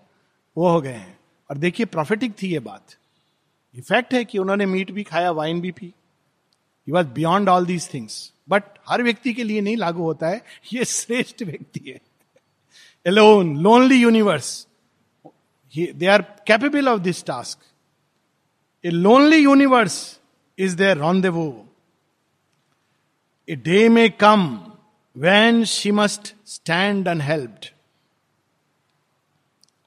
वो 0.57 0.69
हो 0.69 0.81
गए 0.81 0.93
हैं। 0.93 1.19
और 1.51 1.59
देखिए 1.59 1.87
प्रॉफिटिक 1.87 2.35
थी 2.43 2.49
ये 2.49 2.59
बात। 2.59 2.97
इफ़ेक्ट 3.79 4.15
है 4.15 4.25
कि 4.25 4.39
उन्होंने 4.39 4.67
मीट 4.67 4.91
भी 4.91 5.03
खाया, 5.03 5.31
वाइन 5.31 5.61
भी 5.61 5.71
P. 5.73 5.93
You 6.89 6.95
was 6.95 7.07
beyond 7.15 7.49
all 7.49 7.67
these 7.67 7.93
things 7.95 8.33
but 8.49 8.63
हर 8.89 9.03
व्यक्ति 9.03 9.33
के 9.35 9.45
लिए 9.45 9.61
नहीं 9.61 9.77
लागू 9.77 10.03
होता 10.03 10.29
है, 10.29 10.43
ये 10.73 10.85
श्रेष्ठ 10.85 11.43
व्यक्ति 11.43 11.91
है। 11.91 12.01
Alone 13.07 13.57
lonely 13.63 14.01
universe 14.03 14.67
they 15.75 16.07
are 16.07 16.23
capable 16.47 16.89
of 16.89 17.01
this 17.03 17.25
task 17.27 17.59
a 18.85 18.91
lonely 18.91 19.43
universe 19.45 20.03
is 20.59 20.75
their 20.77 20.97
rendezvous. 20.97 21.53
A 23.49 23.57
day 23.57 23.89
may 23.89 24.11
come 24.11 24.45
when 25.17 25.65
she 25.65 25.91
must 25.91 26.29
stand 26.45 27.09
unhelped. 27.13 27.74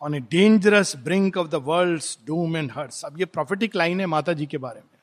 On 0.07 0.13
a 0.13 0.19
dangerous 0.21 0.95
brink 0.95 1.35
of 1.35 1.49
the 1.51 1.59
world's 1.59 2.15
doom 2.27 2.55
and 2.55 2.71
hurts. 2.71 3.03
अब 3.05 3.19
ये 3.19 3.25
prophetic 3.25 3.75
line 3.75 3.99
है 3.99 4.05
माता 4.05 4.33
जी 4.33 4.45
के 4.45 4.57
बारे 4.57 4.79
में। 4.79 4.99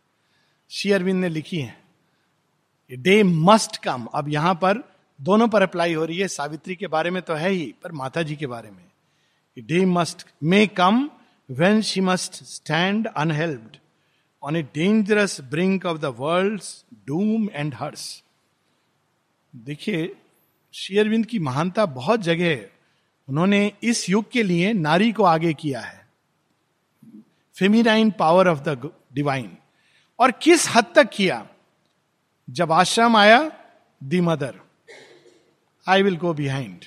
श्री 0.70 0.92
अरविंद 0.92 1.20
ने 1.20 1.28
लिखी 1.28 1.58
है 1.58 1.76
ए 2.90 2.96
डे 2.96 3.22
मस्ट 3.22 3.76
कम 3.84 4.06
अब 4.14 4.28
यहाँ 4.28 4.54
पर 4.54 4.82
दोनों 5.18 5.48
पर 5.48 5.62
अप्लाई 5.62 5.94
हो 5.94 6.04
रही 6.04 6.18
है। 6.18 6.28
सावित्री 6.28 6.74
के 6.74 6.86
बारे 6.86 7.10
में 7.10 7.22
तो 7.22 7.34
है 7.34 7.50
ही, 7.50 7.74
पर 7.82 7.92
माता 7.92 8.22
जी 8.22 8.36
के 8.36 8.46
बारे 8.46 8.70
में। 8.70 8.84
A 9.56 9.60
day 9.60 9.84
must 9.86 10.26
may 10.42 10.66
come 10.66 11.08
when 11.48 11.80
she 11.82 12.00
must 12.00 12.42
stand 12.44 13.06
unhelped 13.06 13.76
on 14.42 14.56
a 14.56 14.62
dangerous 14.74 15.40
brink 15.40 15.86
of 15.86 15.98
the 15.98 16.14
world 16.18 16.62
doom 17.06 17.48
and 17.52 17.74
hers 17.74 18.22
देखिए 19.52 20.14
शेयरविंद 20.74 21.26
की 21.26 21.38
महानता 21.38 21.86
बहुत 21.86 22.20
जगह 22.20 22.44
है। 22.44 22.73
उन्होंने 23.28 23.72
इस 23.82 24.08
युग 24.10 24.30
के 24.30 24.42
लिए 24.42 24.72
नारी 24.72 25.12
को 25.12 25.24
आगे 25.24 25.52
किया 25.54 25.80
है। 25.80 26.08
Feminine 27.56 28.10
power 28.10 28.48
of 28.48 28.58
the 28.58 28.90
divine 29.14 29.56
और 30.18 30.30
किस 30.32 30.68
हद 30.68 30.86
तक 30.94 31.10
किया? 31.10 31.46
जब 32.50 32.72
आश्रम 32.72 33.16
आया 33.16 33.50
the 34.02 34.20
mother 34.20 34.60
I 35.86 36.02
will 36.02 36.16
go 36.16 36.32
behind 36.34 36.84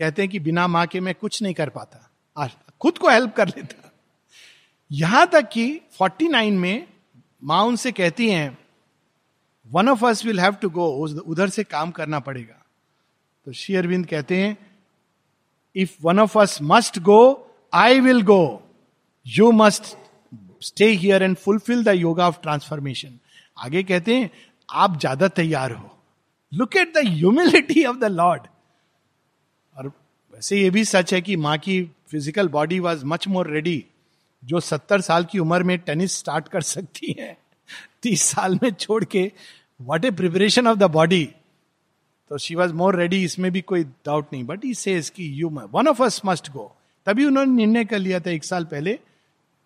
कहते 0.00 0.22
हैं 0.22 0.30
कि 0.30 0.38
बिना 0.38 0.66
माँ 0.66 0.86
के 0.86 1.00
मैं 1.00 1.14
कुछ 1.14 1.42
नहीं 1.42 1.54
कर 1.54 1.68
पाता। 1.68 2.50
खुद 2.80 2.98
को 2.98 3.08
हेल्प 3.08 3.34
कर 3.34 3.48
लेता। 3.48 3.92
यहाँ 4.90 5.26
तक 5.26 5.48
कि 5.48 5.80
49 5.92 6.52
में 6.52 6.86
माँ 7.44 7.62
उनसे 7.62 7.92
कहती 7.92 8.30
हैं 8.30 8.58
one 9.66 9.88
of 9.88 10.04
us 10.06 10.24
will 10.24 10.40
have 10.40 10.52
to 10.52 10.70
go 10.70 10.88
उधर 11.20 11.48
से 11.48 11.64
काम 11.64 11.90
करना 11.90 12.20
पड़ेगा। 12.20 12.62
तो 13.46 13.52
श्री 13.52 13.76
अरविंद 13.76 14.06
कहते 14.06 14.36
हैं 14.36 14.65
if 15.76 15.94
one 16.02 16.18
of 16.20 16.38
us 16.38 16.58
must 16.62 16.98
go 17.02 17.20
I 17.72 18.00
will 18.00 18.22
go 18.22 18.42
you 19.26 19.50
must 19.52 19.96
stay 20.62 20.90
here 20.90 21.22
and 21.22 21.36
fulfil 21.36 21.82
the 21.84 21.94
yoga 21.96 22.28
of 22.28 22.40
transformation 22.42 23.18
आगे 23.56 23.82
कहते 23.82 24.14
हैं, 24.14 24.30
आप 24.68 24.98
ज़्यादा 25.00 25.28
तैयार 25.30 25.72
हो। 25.72 25.90
Look 26.52 26.76
at 26.76 26.92
the 26.94 27.06
humility 27.06 27.84
of 27.84 27.96
the 27.98 28.04
Lord 28.04 28.42
और 29.76 29.86
वैसे 29.86 30.60
ये 30.60 30.70
भी 30.70 30.84
सच 30.84 31.12
है 31.14 31.20
कि 31.20 31.36
माँ 31.36 31.56
की 31.58 31.82
physical 32.10 32.48
body 32.48 32.78
was 32.80 33.04
much 33.04 33.28
more 33.28 33.50
ready 33.50 33.84
जो 34.42 34.60
सत्तर 34.60 35.00
साल 35.00 35.24
की 35.24 35.38
उम्र 35.38 35.62
में 35.62 35.78
टेनिस 35.78 36.18
स्टार्ट 36.18 36.48
कर 36.48 36.60
सकती 36.62 37.14
है, 37.18 37.36
तीस 38.02 38.22
साल 38.24 38.58
में 38.62 38.70
छोड़ 38.70 39.04
के 39.04 39.30
what 39.80 40.04
a 40.04 40.10
preparation 40.12 40.66
of 40.66 40.78
the 40.78 40.90
body 40.92 41.28
तो 42.30 42.38
शी 42.38 42.54
वॉज़ 42.54 42.72
मोर 42.72 42.96
रेडी 42.96 43.22
इसमें 43.24 43.50
भी 43.52 43.60
कोई 43.60 43.84
डाउट 43.84 44.32
नहीं। 44.32 44.44
बट 44.44 44.64
ई 44.64 44.74
सेज 44.74 45.08
की 45.10 45.28
you 45.32 45.48
one 45.72 45.88
of 45.88 46.02
us 46.02 46.20
must 46.24 46.50
go 46.50 46.72
तभी 47.06 47.24
उन्होंने 47.24 47.52
निर्णय 47.52 47.84
कर 47.84 47.98
लिया 47.98 48.20
था 48.20 48.30
एक 48.30 48.44
साल 48.44 48.64
पहले 48.64 48.98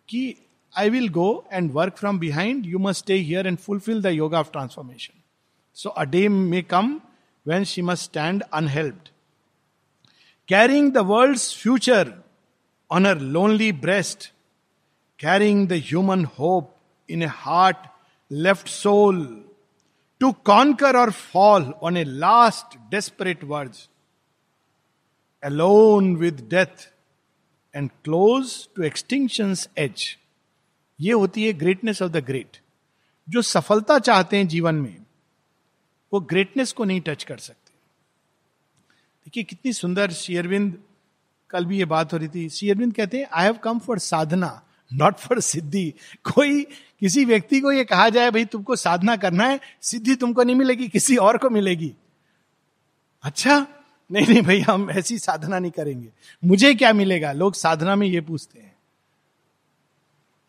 कि 0.08 0.34
I 0.78 0.90
will 0.90 1.08
go 1.08 1.28
and 1.52 1.70
work 1.72 1.96
from 1.96 2.18
behind 2.18 2.66
you 2.66 2.78
must 2.78 3.04
stay 3.04 3.14
here 3.14 3.46
and 3.46 3.58
fulfil 3.58 4.02
the 4.02 4.06
yoga 4.06 4.40
of 4.40 4.50
transformation 4.52 5.22
so 5.76 5.88
a 5.88 6.04
day 6.04 6.28
may 6.28 6.62
come 6.62 7.00
when 7.46 7.64
she 7.64 7.82
must 7.82 8.04
stand 8.04 8.42
unhelped 8.52 9.08
carrying 10.48 10.92
the 10.92 10.98
world 11.06 11.38
future 11.38 12.12
on 12.90 13.04
her 13.04 13.20
lonely 13.36 13.72
breast 13.84 14.32
carrying 15.18 15.68
the 15.68 15.82
human 15.86 16.24
hope 16.38 16.74
in 17.08 17.22
a 17.22 17.26
heart 17.26 17.86
left 18.30 18.68
soul 18.68 19.16
to 20.20 20.32
conquer 20.44 20.96
or 20.96 21.10
fall 21.10 21.66
on 21.80 21.96
a 21.96 22.04
last 22.04 22.76
desperate 22.90 23.42
verge, 23.42 23.88
alone 25.42 26.18
with 26.18 26.48
death 26.48 26.88
and 27.74 27.90
close 28.04 28.68
to 28.74 28.82
extinction's 28.82 29.66
edge. 29.78 30.16
ये 31.00 31.12
होती 31.12 31.44
है 31.44 31.52
greatness 31.52 32.02
of 32.02 32.10
the 32.12 32.24
great 32.24 32.56
जो 33.28 33.42
सफलता 33.42 33.98
चाहते 33.98 34.36
हैं 34.36 34.48
जीवन 34.48 34.74
में 34.74 34.96
वो 36.12 36.20
ग्रेटनेस 36.20 36.72
को 36.72 36.84
नहीं 36.84 37.00
टच 37.00 37.24
कर 37.24 37.38
सकते। 37.38 37.72
देखिए 39.26 39.44
कितनी 39.44 39.72
सुंदर 39.72 40.10
शेयरविंद 40.10 40.78
कल 41.50 41.64
भी 41.64 41.78
ये 41.78 41.84
बात 41.84 42.12
हो 42.12 42.18
रही 42.18 42.28
थी। 42.28 42.48
शेयरविंद 42.48 42.94
कहते 42.94 43.18
हैं 43.18 43.28
I 43.32 43.44
have 43.44 43.56
come 43.64 43.78
for 43.78 43.98
sadhana 43.98 44.50
not 44.92 45.16
for 45.16 45.40
siddhi 45.40 45.94
कोई, 46.34 46.62
किसी 47.00 47.24
व्यक्ति 47.24 47.60
को 47.60 47.72
यह 47.72 47.84
कहा 47.84 48.08
जाए, 48.08 48.30
भाई, 48.30 48.44
तुमको 48.44 48.76
साधना 48.76 49.16
करना 49.16 49.44
है, 49.44 49.60
सिद्धि 49.82 50.14
तुमको 50.14 50.42
नहीं 50.42 50.56
मिलेगी, 50.56 50.88
किसी 50.88 51.16
और 51.16 51.38
को 51.38 51.50
मिलेगी. 51.50 51.94
अच्छा? 53.22 53.66
नहीं 54.12 54.26
नहीं, 54.26 54.42
भाई, 54.42 54.60
हम 54.60 54.90
ऐसी 54.90 55.18
साधना 55.18 55.58
नहीं 55.58 55.70
करेंगे। 55.70 56.08
मुझे 56.44 56.74
क्या 56.74 56.92
मिलेगा? 56.92 57.32
लोग 57.32 57.54
साधना 57.54 57.96
में 57.96 58.06
ये 58.06 58.20
पूछते 58.20 58.60
हैं। 58.60 58.76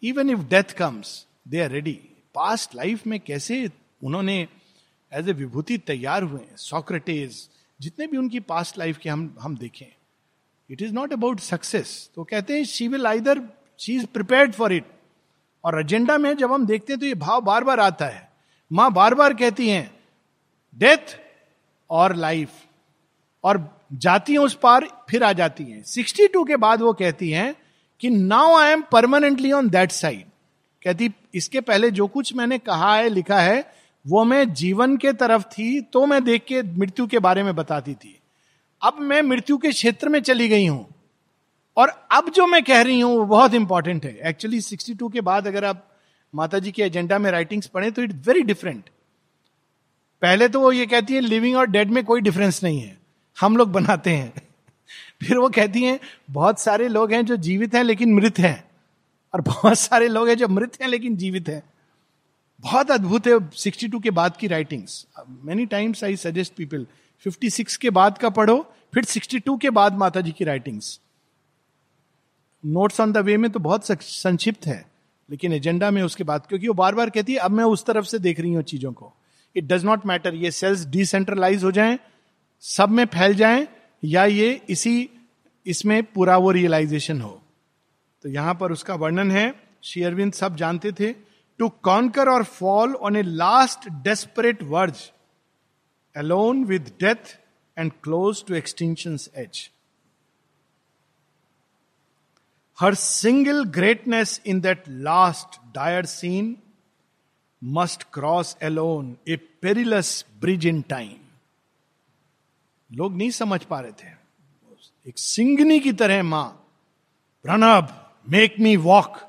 Even 0.03 0.29
if 0.29 0.39
death 0.39 0.63
comes 0.63 1.27
they 1.47 1.61
are 1.61 1.69
ready 1.69 1.99
past 2.35 2.75
life 2.75 3.07
में 3.07 3.19
कैसे 3.19 3.69
उन्होंने 4.03 4.47
एज 5.13 5.29
ए 5.29 5.33
विभूति 5.33 5.77
तैयार 5.77 6.23
हुए 6.23 6.41
सॉक्रेटेज 6.55 7.49
जितने 7.81 8.07
भी 8.07 8.17
उनकी 8.17 8.39
पास्ट 8.39 8.77
लाइफ 8.77 8.97
के 8.97 9.09
हम 9.09 9.37
हम 9.39 9.57
देखें 9.57 9.85
it 10.69 10.81
is 10.81 10.93
not 10.93 11.13
about 11.13 11.39
success 11.39 12.09
तो 12.15 12.23
कहते 12.23 12.57
हैं 12.57 12.63
she 12.63 12.87
will 12.87 13.07
either 13.07 13.39
she 13.81 13.95
is 13.95 14.05
prepared 14.05 14.51
for 14.53 14.73
it 14.73 14.85
और 15.63 15.79
एजेंडा 15.79 16.17
में 16.17 16.35
जब 16.37 16.51
हम 16.51 16.65
देखते 16.65 16.93
हैं 16.93 16.99
तो 16.99 17.05
ये 17.05 17.15
भाव 17.15 17.41
बार 17.41 17.63
बार 17.63 17.79
आता 17.79 18.05
है। 18.05 18.29
माँ 18.71 18.91
बार 18.93 19.13
बार 19.15 19.33
कहती 19.33 19.69
हैं 19.69 19.91
डेथ 20.77 21.15
और 21.89 22.15
लाइफ 22.15 22.49
और 23.43 23.59
जाती 23.93 24.33
हैं 24.33 24.39
उस 24.39 24.53
पार 24.53 24.87
फिर 25.09 25.23
आ 25.23 25.31
जाती 25.33 25.63
हैं। 25.63 25.83
62 25.85 26.45
के 26.47 26.57
बाद 26.57 26.81
वो 26.81 26.93
कहती 26.93 27.29
हैं 27.31 27.53
कि 28.01 28.09
now 28.09 28.55
I 28.57 28.71
am 28.71 28.81
permanently 28.91 29.51
on 29.51 29.69
that 29.69 29.91
side 29.91 30.25
कहती, 30.81 31.11
इसके 31.35 31.61
पहले 31.61 31.91
जो 31.91 32.07
कुछ 32.07 32.33
मैंने 32.35 32.57
कहा 32.59 32.95
है, 32.95 33.09
लिखा 33.09 33.39
है, 33.39 33.73
वो 34.05 34.23
मैं 34.23 34.53
जीवन 34.53 34.95
के 34.97 35.13
तरफ़ 35.13 35.43
थी 35.49 35.81
तो 35.83 36.05
मैं 36.05 36.23
देख 36.23 36.45
के 36.47 36.61
मृत्यु 36.63 37.07
के 37.07 37.19
बारे 37.19 37.43
में 37.43 37.55
बताती 37.55 37.93
थी। 37.93 38.17
अब 38.81 38.99
मैं 38.99 39.21
मृत्यु 39.21 39.57
के 39.57 39.71
क्षेत्र 39.71 40.09
में 40.09 40.21
चली 40.21 40.47
गई 40.47 40.65
हूँ। 40.65 40.85
और 41.81 42.07
अब 42.11 42.29
जो 42.29 42.47
मैं 42.47 42.63
कह 42.63 42.81
रही 42.81 42.99
हूँ, 42.99 43.17
वो 43.17 43.25
बहुत 43.25 43.53
इंपॉर्टेंट 43.53 44.05
है। 44.05 44.19
एक्चुअली 44.29 44.61
62 44.61 45.11
के 45.13 45.21
बाद 45.21 45.47
अगर 45.47 45.65
आप 45.65 45.87
माता 46.35 46.59
जी 46.59 46.71
के 46.71 46.83
एजेंडा 46.83 47.19
में 47.19 47.31
राइटिंग्स 47.31 47.67
पढ़े 47.67 47.91
तो 47.91 48.01
इट्स 48.01 48.27
वेरी 48.27 48.41
डिफरेंट 48.41 48.89
पहले 50.21 50.47
तो 50.49 50.59
वो 50.59 50.71
ये 50.71 50.85
कहती 50.85 51.13
है 51.13 51.19
लिविंग 51.19 51.55
और 51.55 51.67
डेड 51.67 51.91
में 51.91 52.03
कोई 52.05 52.21
डिफरेंस 52.21 52.63
नहीं 52.63 52.79
है। 52.81 52.97
हम 53.39 53.57
लोग 53.57 53.71
बनाते 53.71 54.09
हैं। 54.09 54.33
फिर 55.23 55.37
वो 55.37 55.49
कहती 55.49 55.83
हैं, 55.83 55.99
बहुत 56.31 56.59
सारे 56.59 56.87
लोग 56.87 57.13
हैं 57.13 57.25
जो 57.25 57.35
जीवित 57.35 57.75
हैं 57.75 57.83
लेकिन 57.83 58.13
मृत 58.13 58.39
हैं। 58.39 58.71
और 59.33 59.41
बहुत 59.41 59.79
सारे 59.79 60.07
लोग 60.07 60.29
हैं 60.29 60.37
जो 60.37 60.47
मृत 60.47 60.81
हैं 60.81 60.87
लेकिन 60.87 61.17
जीवित 61.17 61.49
हैं। 61.49 61.63
बहुत 62.59 62.91
अद्भुत 62.91 63.27
है 63.27 63.49
62 63.51 64.03
के 64.03 64.09
बाद 64.09 64.37
की 64.37 64.47
writings 64.47 65.07
many 65.29 65.65
times 65.65 66.03
I 66.03 66.15
suggest 66.15 66.53
people 66.53 66.87
56 67.25 67.75
के 67.75 67.89
बाद 67.89 68.17
का 68.17 68.29
पढ़ो, 68.29 68.73
फिर 68.93 69.05
62 69.05 69.59
के 69.61 69.69
बाद 69.69 69.93
माता 69.93 70.21
जी 70.21 70.31
की 70.31 70.43
writings 70.43 70.99
notes 72.63 72.99
on 73.01 73.11
the 73.11 73.17
way 73.19 73.37
में 73.37 73.49
तो 73.51 73.59
बहुत 73.59 73.85
संक्षिप्त 74.03 74.67
है, 74.67 74.85
लेकिन 75.29 75.53
एजेंडा 75.53 75.91
में 75.91 76.01
उसके 76.03 76.23
बाद, 76.23 76.45
क्योंकि 76.47 76.67
वो 76.67 76.73
बार 76.73 76.95
बार 76.95 77.09
कहती 77.09 77.33
है, 77.33 77.39
अब 77.39 77.51
मैं 77.51 77.63
उस 77.65 77.85
तरफ़ 77.85 78.05
से 78.05 78.19
देख 78.19 78.39
रही 78.39 78.53
हूँ 78.53 78.63
चीज़ों 78.63 78.91
को। 78.93 79.13
इट 79.55 79.67
डज 79.67 79.85
नॉट 79.85 80.05
मैटर 80.05 80.35
ये 80.35 80.51
सेल्स 80.51 80.85
डिसेंट्रलाइज 80.87 81.63
हो 81.63 81.71
जाएँ, 81.71 81.97
सब 82.63 82.89
में 82.89 83.05
फैल 83.07 83.33
जाएँ, 83.35 83.67
या 84.03 84.25
ये 84.25 84.61
इसी, 84.69 85.09
इसमें 85.65 86.03
पूरा 86.03 86.37
वो 86.37 86.51
रियलाइजेशन 86.51 87.21
हो। 87.21 87.41
तो 88.23 88.29
यहाँ 88.29 88.53
पर 88.55 88.71
उसका 88.71 88.95
वर्णन 88.95 89.31
है, 89.31 89.53
श्री 89.83 90.03
अरविंद 90.03 90.33
सब 90.33 90.55
जानते 90.55 90.91
थे 90.91 91.11
to 91.59 91.67
conquer 91.83 92.29
or 92.29 92.43
fall 92.43 92.93
on 92.95 93.15
a 93.15 93.21
last 93.21 93.87
desperate 94.03 94.63
verge 94.63 94.99
alone 96.15 96.63
with 96.65 96.91
death 96.99 97.37
and 97.77 97.91
close 98.03 98.43
to 98.47 98.55
extinction 98.55 99.17
edge 99.35 99.69
her 102.79 102.95
single 102.95 103.63
greatness 103.65 104.41
in 104.45 104.61
that 104.61 104.83
last 104.89 105.75
dire 105.75 106.05
scene 106.05 106.57
must 107.63 108.03
cross 108.13 108.57
alone 108.63 109.17
a 109.27 109.35
perilous 109.35 110.25
bridge 110.41 110.65
in 110.65 110.81
time 110.81 111.17
लोग 112.91 113.17
नहीं 113.17 113.29
समझ 113.31 113.63
पा 113.63 113.79
रहे 113.79 113.91
थे। 113.91 114.07
एक 115.07 115.17
सिंगनी 115.17 115.79
की 115.79 115.93
तरह 115.93 116.23
माँ। 116.23 116.67
प्रणब 117.43 118.11
मेक 118.29 118.55
मी 118.59 118.75
वॉक 118.75 119.19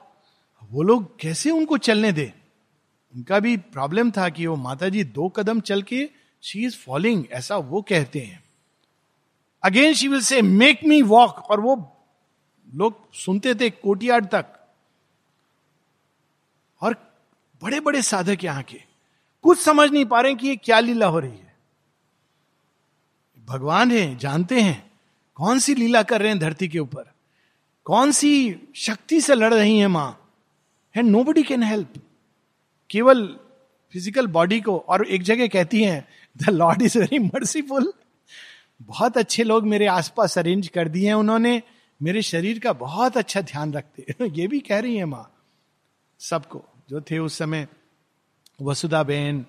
वो 0.71 0.83
लोग 0.83 1.21
कैसे 1.21 1.51
उनको 1.51 1.79
चलने 1.79 2.13
दे? 2.13 2.33
उनका 3.15 3.39
भी 3.41 3.57
प्रॉब्लम 3.57 4.11
था 4.11 4.29
कि 4.29 4.47
वो 4.47 4.57
माता 4.57 4.89
जी 4.89 5.05
दो 5.05 5.29
कदम 5.29 5.61
चल 5.61 5.83
के 5.83 6.11
शी 6.43 6.65
इज़ 6.65 6.77
फॉलोइंग 6.77 7.25
ऐसा 7.33 7.57
वो 7.57 7.83
कहते 7.83 8.21
हैं। 8.21 8.45
Again 9.63 9.95
she 9.95 10.09
will 10.09 10.21
say 10.21 10.43
make 10.43 10.81
me 10.85 11.03
walk 11.03 11.51
और 11.51 11.61
वो 11.61 11.77
लोग 12.73 13.13
सुनते 13.15 13.55
थे 13.55 13.69
कोटियाड 13.71 14.27
तक। 14.27 14.47
और 16.83 16.95
बड़े 17.63 17.81
बड़े 17.81 18.03
साधक 18.03 18.45
यहाँ 18.45 18.63
के, 18.63 18.79
कुछ 19.45 19.59
समझ 19.59 19.91
नहीं 19.91 20.05
पा 20.05 20.21
रहे 20.21 20.35
कि 20.35 20.49
ये 20.49 20.57
क्या 20.57 20.79
लीला 20.81 21.07
हो 21.07 21.19
रही 21.19 21.31
है। 21.31 21.55
भगवान 23.49 23.91
है, 23.91 24.17
जानते 24.17 24.61
हैं, 24.61 24.91
कौन 25.37 25.59
सी 25.59 25.75
लीला 25.75 26.03
कर 26.03 26.21
रहे 26.21 26.29
हैं 26.29 26.39
धरती 26.39 26.69
के 26.69 26.79
ऊपर? 26.79 27.05
कौन 27.87 28.13
सी 28.13 28.61
शक्ति 28.77 29.21
से 29.21 29.35
लड़ 29.35 29.53
रही 29.55 29.79
है 29.79 29.87
माँ? 29.89 30.19
है 30.95 31.03
नो 31.03 31.23
बडी 31.25 31.43
कैन 31.43 31.63
हेल्प 31.63 31.93
केवल 32.91 33.27
फ़िज़िकल 33.95 34.27
बॉडी 34.29 34.61
को, 34.61 34.77
और 34.79 35.07
एक 35.07 35.23
जगह 35.23 35.47
कहती 35.49 35.83
है 35.83 36.09
the 36.37 36.51
lord 36.51 36.83
is 36.83 36.99
very 36.99 37.19
merciful 37.19 37.93
बहुत 38.81 39.17
अच्छे 39.19 39.45
लोग 39.45 39.67
मेरे 39.67 39.87
आसपास 39.89 40.39
अरेंज 40.39 40.69
कर 40.69 40.89
दिए 40.89 41.07
हैं 41.07 41.15
उन्होंने। 41.15 41.63
मेरे 42.03 42.23
शरीर 42.23 42.59
का 42.59 42.73
बहुत 42.73 43.17
अच्छा 43.17 43.41
ध्यान 43.41 43.73
रखते 43.73 44.07
ये 44.31 44.47
भी 44.47 44.61
कह 44.61 44.81
रही 44.81 44.97
है 44.97 45.05
माँ। 45.05 45.35
सबको, 46.19 46.65
जो 46.91 47.01
थे 47.01 47.19
उस 47.19 47.39
समय, 47.39 47.69
वसुधा 48.63 49.03
बेन 49.03 49.47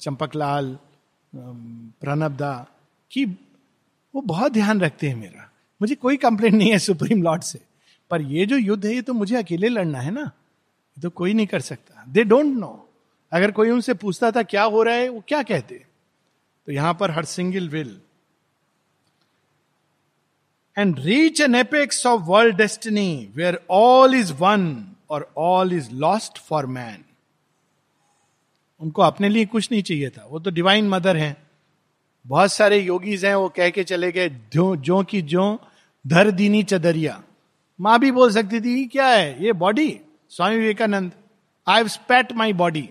चंपकलाल 0.00 0.78
प्रणबदा 2.00 2.66
कि 3.12 3.24
वो 4.14 4.20
बहुत 4.20 4.52
ध्यान 4.52 4.80
रखते 4.80 5.08
हैं 5.08 5.16
मेरा। 5.16 5.50
मुझे 5.82 5.94
कोई 5.94 6.16
कंप्लेंट 6.16 6.54
नहीं 6.54 6.70
है 6.70 6.78
सुप्रीम 6.78 7.22
लॉर्ड 7.22 7.42
से। 7.42 7.60
पर 8.10 8.22
ये 8.22 8.46
जो 8.46 8.56
युद्ध 8.56 8.86
है, 8.86 8.94
ये 8.94 9.02
तो 9.02 9.14
मुझे 9.14 9.36
अकेले 9.36 9.68
लड़ना 9.68 10.00
है 10.00 10.10
ना। 10.10 10.30
तो 11.02 11.10
कोई 11.10 11.34
नहीं 11.34 11.46
कर 11.46 11.60
सकता। 11.60 12.04
दे 12.08 12.24
डोंट 12.24 12.46
नो 12.46 12.88
अगर 13.32 13.50
कोई 13.50 13.70
उनसे 13.70 13.94
पूछता 13.94 14.30
था, 14.30 14.42
क्या 14.42 14.62
हो 14.62 14.82
रहा 14.82 14.94
है? 14.94 15.08
वो 15.08 15.24
क्या 15.28 15.42
कहते? 15.42 15.86
तो 16.66 16.72
यहाँ 16.72 16.94
पर 16.94 17.10
her 17.10 17.24
single 17.24 17.68
will 17.68 18.00
and 20.80 20.98
reach 20.98 21.40
an 21.40 21.54
apex 21.54 22.06
of 22.06 22.20
world 22.22 22.56
destiny 22.56 23.28
where 23.34 23.60
all 23.70 24.14
is 24.14 24.32
won 24.32 24.86
or 25.10 25.32
all 25.36 25.72
is 25.72 25.90
lost 25.92 26.38
for 26.38 26.66
man 26.66 27.04
उनको 28.80 29.02
अपने 29.02 29.28
लिए 29.28 29.46
कुछ 29.46 29.72
नहीं 29.72 29.82
चाहिए 29.82 30.10
था। 30.10 30.26
वो 30.30 30.38
तो 30.40 30.50
डिवाइन 30.50 30.88
मदर 30.88 31.16
हैं। 31.16 31.36
बहुत 32.26 32.52
सारे 32.52 32.78
योगीज 32.78 33.24
हैं, 33.24 33.34
वो 33.34 33.48
कह 33.48 33.70
के 33.70 33.84
चले 33.84 34.12
गए, 34.12 34.28
जो 34.28 34.76
जो 34.76 35.02
की 35.02 35.22
जो, 35.22 35.58
धर 36.06 36.30
दीनी 36.30 36.62
चदरिया। 36.62 37.22
माँ 37.80 37.98
भी 37.98 38.10
बोल 38.12 38.30
सकती 38.30 38.60
थी 38.60 38.84
क्या 38.86 39.06
है? 39.06 39.44
ये 39.44 39.52
body 39.52 40.00
Swami 40.30 40.56
Vivekananda 40.56 41.12
I 41.66 41.76
have 41.76 41.88
spat 41.88 42.32
my 42.32 42.52
body 42.52 42.88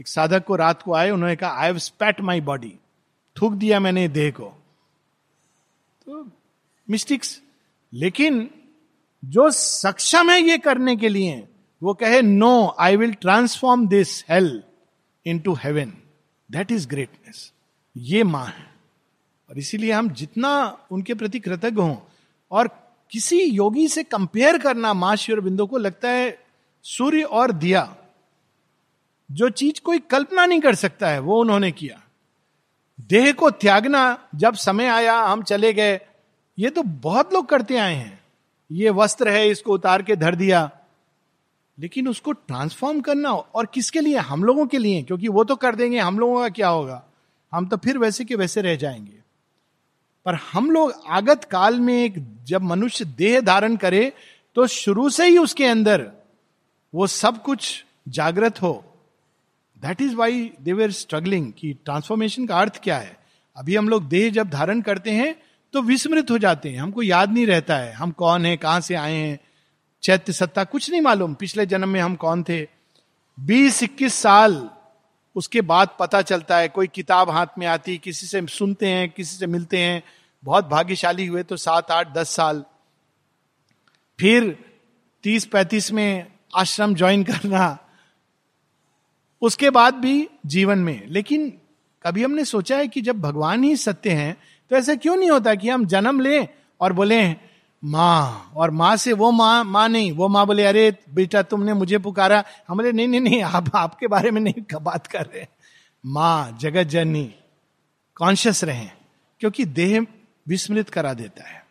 एक 0.00 0.08
साधक 0.08 0.44
को 0.44 0.56
रात 0.56 0.82
को 0.82 0.94
आए, 0.94 1.10
उन्होंने 1.10 1.36
कहा 1.36 1.50
आई 1.50 1.66
हैव 1.66 1.78
स्पैट 1.78 2.20
माई 2.20 2.40
बॉडी 2.40 2.72
थूक 3.36 3.52
दिया 3.52 3.80
मैंने 3.80 4.08
देह 4.08 4.30
को। 4.30 4.52
तो 6.06 6.22
मिस्टिक्स। 6.90 7.40
लेकिन 7.92 8.50
जो 9.24 9.50
सक्षम 9.50 10.30
है 10.30 10.40
ये 10.40 10.58
करने 10.58 10.96
के 10.96 11.08
लिए, 11.08 11.48
वो 11.82 11.94
कहे 11.94 12.22
no 12.22 12.76
I 12.78 12.96
will 12.96 13.12
transform 13.12 13.86
this 13.88 14.24
hell 14.30 14.62
into 15.38 15.54
heaven 15.54 15.92
that 16.50 16.72
is 16.72 16.88
greatness 16.88 17.52
ये 17.96 18.24
माँ 18.24 18.46
है। 18.46 18.74
और 19.50 19.58
इसीलिए 19.58 19.92
हम 19.92 20.10
जितना 20.10 20.78
उनके 20.90 21.14
प्रति 21.14 21.38
कृतज्ञ 21.40 21.82
हों, 21.82 21.96
और 22.50 22.68
किसी 23.10 23.42
योगी 23.42 23.88
से 23.88 24.02
कंपेयर 24.02 24.58
करना 24.58 24.94
माँ 24.94 25.16
बिंदु 25.30 25.66
को 25.66 25.78
लगता 25.78 26.08
है, 26.08 26.46
सूर्य 26.82 27.22
और 27.22 27.52
दिया, 27.52 27.96
जो 29.30 29.48
चीज़ 29.48 29.80
कोई 29.80 29.98
कल्पना 29.98 30.46
नहीं 30.46 30.60
कर 30.60 30.74
सकता 30.74 31.08
है, 31.08 31.18
वो 31.18 31.40
उन्होंने 31.40 31.70
किया। 31.72 32.02
देह 33.00 33.32
को 33.32 33.50
त्यागना, 33.50 34.28
जब 34.34 34.54
समय 34.54 34.86
आया, 34.86 35.20
हम 35.20 35.42
चले 35.42 35.72
गए 35.72 36.00
ये 36.58 36.70
तो 36.70 36.82
बहुत 36.82 37.32
लोग 37.32 37.48
करते 37.48 37.76
आए 37.76 37.94
हैं। 37.94 38.20
ये 38.72 38.90
वस्त्र 38.90 39.28
है, 39.28 39.48
इसको 39.48 39.72
उतार 39.72 40.02
के 40.02 40.16
धर 40.16 40.34
दिया। 40.34 40.70
लेकिन 41.78 42.08
उसको 42.08 42.32
ट्रांसफॉर्म 42.32 43.00
करना 43.00 43.30
और 43.30 43.66
किसके 43.66 44.00
लिए? 44.00 44.16
हम 44.16 44.44
लोगों 44.44 44.66
के 44.66 44.78
लिए, 44.78 45.02
क्योंकि 45.02 45.28
वो 45.28 45.44
तो 45.44 45.56
कर 45.56 45.74
देंगे, 45.74 45.98
हम 45.98 46.18
लोगों 46.18 46.40
का 46.40 46.48
क्या 46.48 46.68
होगा? 46.68 47.02
हम 47.52 47.66
तो 47.68 47.76
फिर 47.76 47.98
वैसे 47.98 48.24
के 48.24 48.34
वैसे 48.34 48.62
रह 48.62 48.76
जाएँगे। 48.76 49.18
पर 50.24 50.34
हम 50.52 50.70
लोग 50.70 50.92
आगत 51.08 51.44
काल 51.44 51.80
में 51.80 52.04
एक, 52.04 52.14
जब 52.44 52.62
मनुष्य 52.62 53.04
देह 53.04 53.40
धारण 53.40 53.76
करे 53.76 54.12
तो 54.56 54.66
शुरू 54.66 55.10
से 55.10 55.26
ही 55.26 55.38
उसके 55.38 55.64
अंदर 55.64 56.10
वो 56.94 57.06
सब 57.06 57.42
कुछ 57.42 57.84
जागृत 58.08 58.62
हो। 58.62 58.84
That 59.82 60.00
is 60.02 60.14
why 60.14 60.50
they 60.60 60.72
were 60.72 60.90
struggling 60.90 61.52
कि 61.52 61.72
ट्रांसफॉर्मेशन 61.74 62.46
का 62.46 62.58
अर्थ 62.58 62.80
क्या 62.82 62.98
है? 62.98 63.16
अभी 63.56 63.76
हम 63.76 63.88
लोग 63.88 64.08
देह 64.08 64.30
जब 64.30 64.48
धारण 64.48 64.80
करते 64.80 65.10
हैं 65.10 65.34
तो 65.76 65.82
विस्मृत 65.82 66.30
हो 66.30 66.38
जाते 66.38 66.70
हैं। 66.70 66.78
हमको 66.78 67.02
याद 67.02 67.32
नहीं 67.32 67.46
रहता 67.46 67.76
है, 67.76 67.92
हम 67.92 68.10
कौन 68.10 68.46
है, 68.46 68.56
कहाँ 68.56 68.80
से 68.80 68.94
आए 68.94 69.14
हैं। 69.14 69.40
चैत्य 70.02 70.32
सत्ता 70.32 70.64
कुछ 70.64 70.90
नहीं 70.90 71.00
मालूम, 71.00 71.34
पिछले 71.34 71.66
जन्म 71.66 71.88
में 71.88 72.00
हम 72.00 72.14
कौन 72.14 72.42
थे। 72.42 72.68
बीस 73.40 73.82
इक्कीस 73.82 74.14
साल, 74.14 74.70
उसके 75.36 75.60
बाद 75.60 75.88
पता 76.00 76.22
चलता 76.22 76.58
है, 76.58 76.68
कोई 76.68 76.86
किताब 76.86 77.30
हाथ 77.30 77.46
में 77.58 77.66
आती, 77.66 77.98
किसी 77.98 78.26
से 78.26 78.46
सुनते 78.46 78.88
हैं, 78.88 79.10
किसी 79.10 79.36
से 79.36 79.46
मिलते 79.46 79.78
हैं, 79.78 80.02
बहुत 80.44 80.68
भाग्यशाली 80.68 81.26
हुए 81.26 81.42
तो 81.42 81.56
सात, 81.56 81.90
आठ, 81.90 82.12
दस 82.12 82.30
साल। 82.30 82.64
फिर 84.20 84.64
तीस, 85.22 85.44
पैंतीस 85.44 85.92
में 85.92 86.26
आश्रम 86.56 86.94
ज्वाइन 86.94 87.24
करना, 87.24 87.78
उसके 89.42 89.70
बाद 89.70 89.94
भी 89.94 90.28
जीवन 90.46 90.78
में। 90.78 91.06
लेकिन 91.08 91.58
कभी 92.02 92.24
हमने 92.24 92.44
सोचा 92.44 92.76
है 92.76 92.88
कि 92.88 93.00
जब 93.00 93.20
भगवान 93.20 93.64
ही 93.64 93.76
सत्य 93.76 94.10
हैं 94.10 94.36
तो 94.70 94.76
ऐसा 94.76 94.94
क्यों 94.94 95.16
नहीं 95.16 95.30
होता 95.30 95.54
कि 95.54 95.68
हम 95.68 95.84
जन्म 95.86 96.20
लें 96.20 96.48
और 96.80 96.92
बोले, 96.92 97.34
माँ 97.84 98.52
और 98.56 98.70
माँ 98.70 98.96
से 98.96 99.12
वो 99.12 99.30
माँ 99.30 99.64
माँ 99.64 99.88
नहीं, 99.88 100.12
वो 100.12 100.28
माँ 100.28 100.46
बोले, 100.46 100.64
अरे 100.64 100.92
बेटा, 101.14 101.42
तुमने 101.42 101.74
मुझे 101.74 101.98
पुकारा। 101.98 102.44
हम 102.68 102.76
बोले, 102.76 102.92
नहीं 102.92 103.08
नहीं 103.08 103.20
नहीं, 103.20 103.42
आप, 103.42 103.70
आपके 103.74 104.06
बारे 104.06 104.30
में 104.30 104.40
नहीं 104.40 104.78
बात 104.82 105.06
कर 105.06 105.26
रहे 105.26 105.46
माँ, 106.06 106.58
जगत 106.60 106.84
जननी 106.84 107.34
कॉन्शियस 108.14 108.64
रहे, 108.64 108.86
क्योंकि 109.40 109.64
देह 109.64 110.06
विस्मृत 110.48 110.88
करा 110.88 111.14
देता 111.14 111.48
है। 111.48 111.64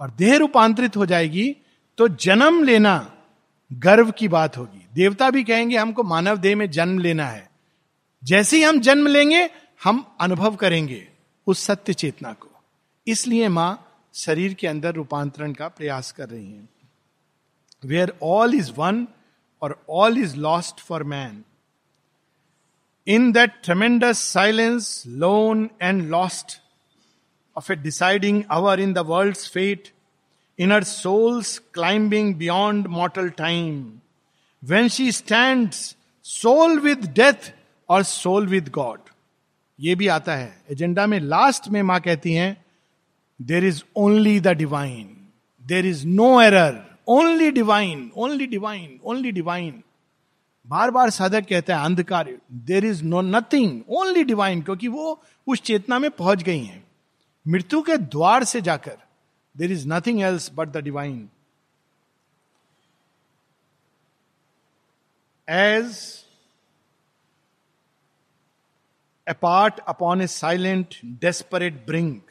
और 0.00 0.10
देह 0.10 0.36
रूपांतरित 0.36 0.96
हो 0.96 1.06
जाएगी 1.06 1.56
तो 1.98 2.08
जन्म 2.08 2.62
लेना 2.62 3.12
गर्व 3.72 4.10
की 4.10 4.28
बात 4.28 4.56
होगी। 4.56 4.86
देवता 4.94 5.30
भी 5.30 5.44
कहेंगे, 5.44 5.76
हमको 5.76 6.02
मानव 6.02 6.36
देह 6.36 6.56
में 6.56 6.70
जन्म 6.70 6.98
लेना 6.98 7.26
है। 7.26 7.50
जैसे 8.24 8.56
ही 8.56 8.62
हम 8.62 8.80
जन्म 8.80 9.06
लेंगे, 9.06 9.50
हम 9.84 10.16
अनुभव 10.20 10.54
करेंगे। 10.54 11.08
उस 11.46 11.64
सत्य 11.66 11.94
चेतना 11.94 12.32
को। 12.32 12.48
इसलिए 13.06 13.48
माँ 13.48 13.82
शरीर 14.14 14.54
के 14.54 14.66
अंदर 14.66 14.94
रूपांतरण 14.94 15.52
का 15.52 15.68
प्रयास 15.68 16.10
कर 16.12 16.28
रही 16.28 16.52
है। 16.52 16.68
Where 17.82 18.12
all 18.22 18.54
is 18.54 18.72
won 18.76 19.06
or 19.62 19.78
all 19.90 20.18
is 20.18 20.36
lost 20.36 20.80
for 20.80 21.02
man 21.04 21.42
in 23.06 23.30
that 23.32 23.60
tremendous 23.64 24.22
silence 24.32 25.02
lone 25.06 25.68
and 25.82 26.02
lost 26.10 26.58
of 27.56 27.72
a 27.72 27.76
deciding 27.76 28.42
hour 28.50 28.80
in 28.80 28.92
the 28.92 28.98
world 29.06 29.36
fate 29.36 29.92
in 30.58 30.72
her 30.72 30.84
soul's 30.84 31.58
climbing 31.74 32.34
beyond 32.34 32.86
mortal 32.86 33.28
time 33.38 33.84
when 34.62 34.88
she 34.88 35.10
stand 35.12 35.70
sole 36.26 36.78
with 36.80 37.06
death 37.16 37.52
or 37.88 38.02
sole 38.02 38.46
with 38.46 38.68
God 38.68 39.05
ये 39.78 39.94
भी 39.94 40.06
आता 40.08 40.34
है। 40.34 40.64
Agenda 40.70 41.06
में 41.06 41.18
last 41.20 41.68
में 41.68 41.82
माँ 41.82 42.00
कहती 42.00 42.32
हैं 42.32 42.56
there 43.40 43.64
is 43.64 43.82
only 43.96 44.38
the 44.40 44.48
divine 44.48 45.08
there 45.64 45.86
is 45.86 46.06
no 46.06 46.40
error 46.40 46.84
only 47.08 47.50
divine 47.50 48.10
only 48.16 48.46
divine 48.46 48.98
only 49.04 49.32
divine 49.32 49.82
बार 50.66 50.90
बार 50.90 51.10
साधक 51.10 51.46
कहता 51.48 51.76
है, 51.76 51.84
अंधकार 51.84 52.30
there 52.52 52.84
is 52.84 53.02
no 53.04 53.20
nothing 53.20 53.80
only 53.90 54.24
divine 54.24 54.62
क्योंकि 54.62 54.88
वो 54.88 55.20
उस 55.46 55.62
चेतना 55.62 55.98
में 55.98 56.10
पहुँच 56.10 56.42
गई 56.42 56.64
हैं। 56.64 56.84
मृत्यु 57.46 57.82
के 57.82 57.96
द्वार 57.96 58.44
से 58.44 58.60
जाकर 58.60 58.96
there 59.54 59.72
is 59.72 59.86
nothing 59.88 60.20
else 60.22 60.50
but 60.54 60.68
the 60.68 60.82
divine 60.84 61.28
as 65.48 65.94
apart 69.26 69.80
upon 69.86 70.20
a 70.20 70.28
silent, 70.28 71.00
desperate 71.20 71.84
brink, 71.86 72.22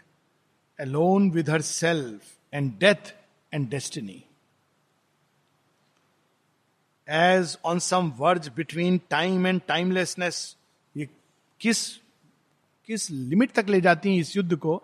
alone 0.79 1.31
with 1.31 1.47
herself 1.47 2.37
and 2.53 2.79
death 2.79 3.13
and 3.51 3.69
destiny. 3.69 4.27
As 7.07 7.57
on 7.63 7.79
some 7.79 8.13
verge 8.13 8.53
between 8.55 8.99
time 9.09 9.45
and 9.45 9.65
timelessness, 9.67 10.55
ये 10.95 11.07
किस 11.61 11.79
किस 12.89 13.09
लिमिट 13.11 13.51
तक 13.51 13.69
ले 13.69 13.81
जाती 13.81 14.09
हैं 14.09 14.19
इस 14.19 14.35
युद्ध 14.37 14.55
को 14.55 14.75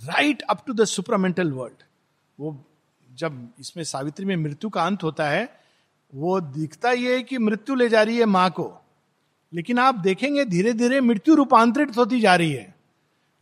right 0.00 0.42
up 0.42 0.64
to 0.66 0.72
the 0.72 0.84
supramental 0.84 1.52
world 1.52 1.82
वो 2.38 2.56
जब 3.08 3.48
इसमें 3.60 3.84
सावित्री 3.84 4.24
में 4.26 4.36
मृत्यु 4.36 4.70
का 4.70 4.84
अंत 4.86 5.02
होता 5.02 5.28
है 5.30 5.48
वो 6.12 6.40
दिखता 6.40 6.90
ये 6.92 7.14
है 7.16 7.22
कि 7.22 7.38
मृत्यु 7.38 7.74
ले 7.74 7.88
जा 7.88 8.02
रही 8.02 8.18
है 8.18 8.24
माँ 8.26 8.50
को 8.50 8.68
लेकिन 9.54 9.78
आप 9.78 9.94
देखेंगे 9.94 10.44
धीरे 10.44 10.72
धीरे 10.72 11.00
मृत्यु 11.00 11.34
रूपांतरित 11.34 11.96
होती 11.96 12.20
जा 12.20 12.34
रही 12.36 12.52
है। 12.52 12.74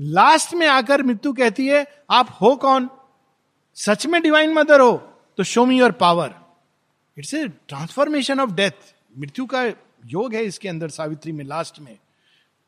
लास्ट 0.00 0.54
में 0.54 0.66
आकर 0.66 1.02
मृत्यु 1.02 1.32
कहती 1.32 1.66
है, 1.66 1.86
आप 2.10 2.36
हो 2.40 2.54
कौन? 2.56 2.88
सच 3.76 4.06
में 4.06 4.20
डिवाइन 4.22 4.52
मदर 4.54 4.80
हो 4.80 4.92
तो 5.38 5.42
show 5.44 5.64
me 5.66 5.78
your 5.78 5.92
power 5.92 6.34
it's 7.16 7.34
a 7.34 7.46
transformation 7.68 8.40
of 8.40 8.50
death 8.50 8.94
मृत्यु 9.18 9.46
का 9.46 9.62
योग 10.06 10.34
है 10.34 10.44
इसके 10.44 10.68
अंदर 10.68 10.88
सावित्री 10.88 11.32
में 11.32 11.44
लास्ट 11.44 11.80
में। 11.80 11.96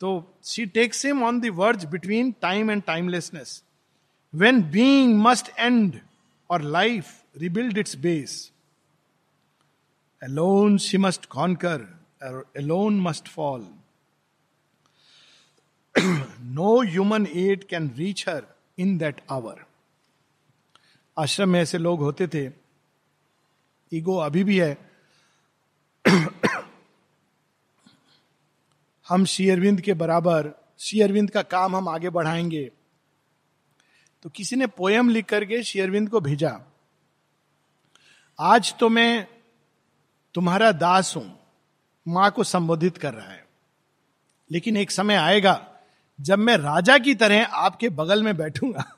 तो 0.01 0.39
she 0.45 0.65
takes 0.67 1.05
him 1.07 1.23
onwards 1.51 1.85
between 1.85 2.35
time 2.43 2.71
and 2.71 2.83
timelessness 2.83 3.63
when 4.35 4.63
being 4.71 5.19
must 5.23 5.51
end 5.59 6.01
or 6.51 6.63
life 6.63 7.13
rebuild 7.37 7.79
its 7.79 7.97
base 7.97 8.51
alone 10.23 10.79
she 10.79 10.99
must 10.99 11.27
conquer 11.27 11.87
alone 12.33 13.03
must 13.07 13.29
fall. 13.29 13.63
no 16.43 16.83
human 16.83 17.27
aid 17.27 17.69
can 17.73 17.91
reach 17.99 18.29
her 18.29 18.43
in 18.81 18.99
that 18.99 19.15
hour. 19.33 19.55
आश्रम 21.19 21.49
में 21.49 21.61
ऐसे 21.61 21.79
लोग 21.79 22.01
होते 22.01 22.27
थे। 22.27 22.51
Ego 23.93 24.17
अभी 24.17 24.45
भी 24.45 24.61
है। 24.61 24.91
हम 29.09 29.25
शेयरविंद 29.25 29.81
के 29.81 29.95
बराबर 29.95 30.53
शेयरविंद 30.79 31.31
का 31.31 31.43
काम 31.43 31.77
हम 31.77 31.89
आगे 31.89 32.11
बढ़ाएँगे। 32.11 32.71
तो 34.23 34.31
किसी 34.31 34.57
ने 34.57 34.67
पोयम 34.67 35.09
लिख 35.09 35.27
करके 35.27 35.63
शेयरविंद 35.63 36.11
को 36.11 36.21
भेजा। 36.21 36.61
आज 38.41 38.75
तो 38.79 38.89
मैं 38.89 39.29
तुम्हारा 40.35 40.73
दास 40.73 41.17
हूँ। 41.17 41.44
माँ 42.09 42.31
को 42.31 42.45
संबोधित 42.45 42.99
कर 42.99 43.15
रहा 43.15 43.31
है। 43.31 43.47
लेकिन 44.51 44.77
एक 44.77 44.91
समय 44.91 45.15
आएगा 45.15 45.71
जब 46.21 46.39
मैं 46.39 46.57
राजा 46.57 46.99
की 46.99 47.15
तरह 47.15 47.45
आपके 47.45 47.89
बगल 47.89 48.23
में 48.23 48.37
बैठूँगा। 48.37 48.97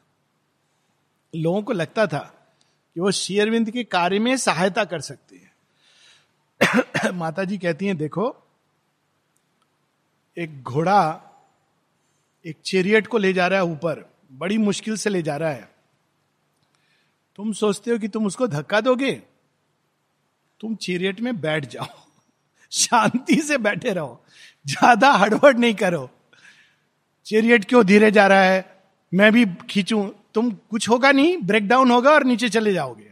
लोगों 1.37 1.63
को 1.63 1.73
लगता 1.73 2.07
था 2.07 2.55
कि 2.95 3.01
वो 3.01 3.11
शेयरविंद 3.11 3.71
के 3.71 3.85
कार्य 3.85 4.19
में 4.19 4.37
सहायता 4.37 4.85
कर 4.85 5.01
सकती 5.01 5.37
है। 5.37 5.57
माता 7.13 7.45
जी 7.45 7.59
कहती 7.59 7.87
हैं, 7.87 7.97
देखो, 7.97 8.43
एक 10.39 10.63
घोड़ा 10.63 11.23
एक 12.47 12.57
चेरियट 12.65 13.07
को 13.07 13.19
ले 13.19 13.33
जा 13.33 13.47
रहा 13.47 13.59
है 13.59 13.65
ऊपर, 13.65 14.15
बड़ी 14.33 14.59
मुश्किल 14.59 14.97
से 14.97 15.11
ले 15.11 15.23
जा 15.23 15.37
रहा 15.37 15.51
है। 15.51 15.75
तुम 17.37 17.53
सोचते 17.53 17.91
हो 17.91 17.99
कि 17.99 18.09
तुम 18.09 18.27
उसको 18.27 18.47
धक्का 18.47 18.81
दोगे? 18.81 19.13
तुम 20.61 20.77
चेरियट 20.77 21.21
में 21.21 21.41
बैठ 21.41 21.67
जाओ। 21.67 22.06
शांति 22.77 23.37
से 23.43 23.59
बैठे 23.59 23.93
रहो। 23.93 24.23
ज़्यादा 24.67 25.11
हड़बड़ 25.13 25.57
नहीं 25.57 25.75
करो। 25.75 26.09
चेरियट 27.27 27.65
क्यों 27.65 27.85
धीरे 27.87 28.11
जा 28.11 28.27
रहा 28.27 28.43
है? 28.43 28.65
मैं 29.13 29.33
भी 29.33 29.45
खींचू। 29.71 30.03
तुम 30.35 30.51
कुछ 30.71 30.89
होगा 30.89 31.13
नहीं 31.13 31.37
ब्रेक 31.39 31.67
डाउन 31.69 31.91
होगा 31.91 32.11
और 32.11 32.25
नीचे 32.25 32.49
चले 32.49 32.73
जाओगे। 32.73 33.11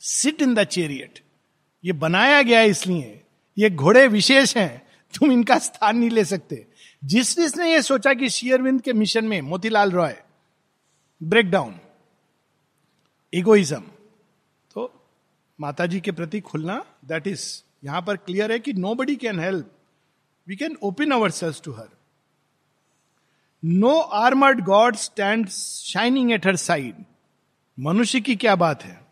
सिट 0.00 0.42
इन 0.42 0.54
द 0.54 0.64
चेरियट 0.66 1.18
ये 1.84 1.92
बनाया 1.94 2.40
गया 2.42 2.60
है 2.60 2.68
इसलिए। 2.68 3.20
ये 3.56 3.70
घोड़े 3.70 4.06
विशेष 4.08 4.56
हैं। 4.56 4.82
तुम 5.14 5.32
इनका 5.32 5.58
स्थान 5.58 5.96
नहीं 5.98 6.10
ले 6.10 6.24
सकते। 6.24 6.64
जिस 7.02 7.34
जिसने 7.36 7.72
ये 7.72 7.82
सोचा 7.82 8.12
कि 8.14 8.28
शेयरविंद 8.30 8.80
के 8.82 8.92
मिशन 8.92 9.24
में 9.24 9.40
मोतीलाल 9.42 9.90
रॉय। 9.90 10.16
ब्रेकडाउन 11.20 11.74
इगोइज्म 13.32 13.80
तो 14.70 14.92
माता 15.58 15.86
जी 15.86 16.00
के 16.00 16.12
प्रति 16.12 16.40
खुलना 16.40 16.84
दैट 17.04 17.26
इज़ 17.26 17.44
यहाँ 17.86 18.02
पर 18.02 18.16
क्लियर 18.16 18.52
है 18.52 18.58
कि 18.58 18.72
nobody 18.94 19.16
can 19.16 19.40
help 19.40 19.70
we 20.48 20.56
can 20.56 20.76
open 20.82 21.10
ourselves 21.30 21.60
to 21.64 21.72
her 21.72 21.88
no 23.62 23.98
armoured 23.98 24.60
god 24.64 24.96
stand 24.96 25.48
shining 25.48 26.32
at 26.32 26.46
her 26.46 26.56
side 26.56 27.04
मनुष्य 27.78 28.20
की 28.20 28.36
क्या 28.36 28.56
बात 28.56 28.82
है? 28.82 29.06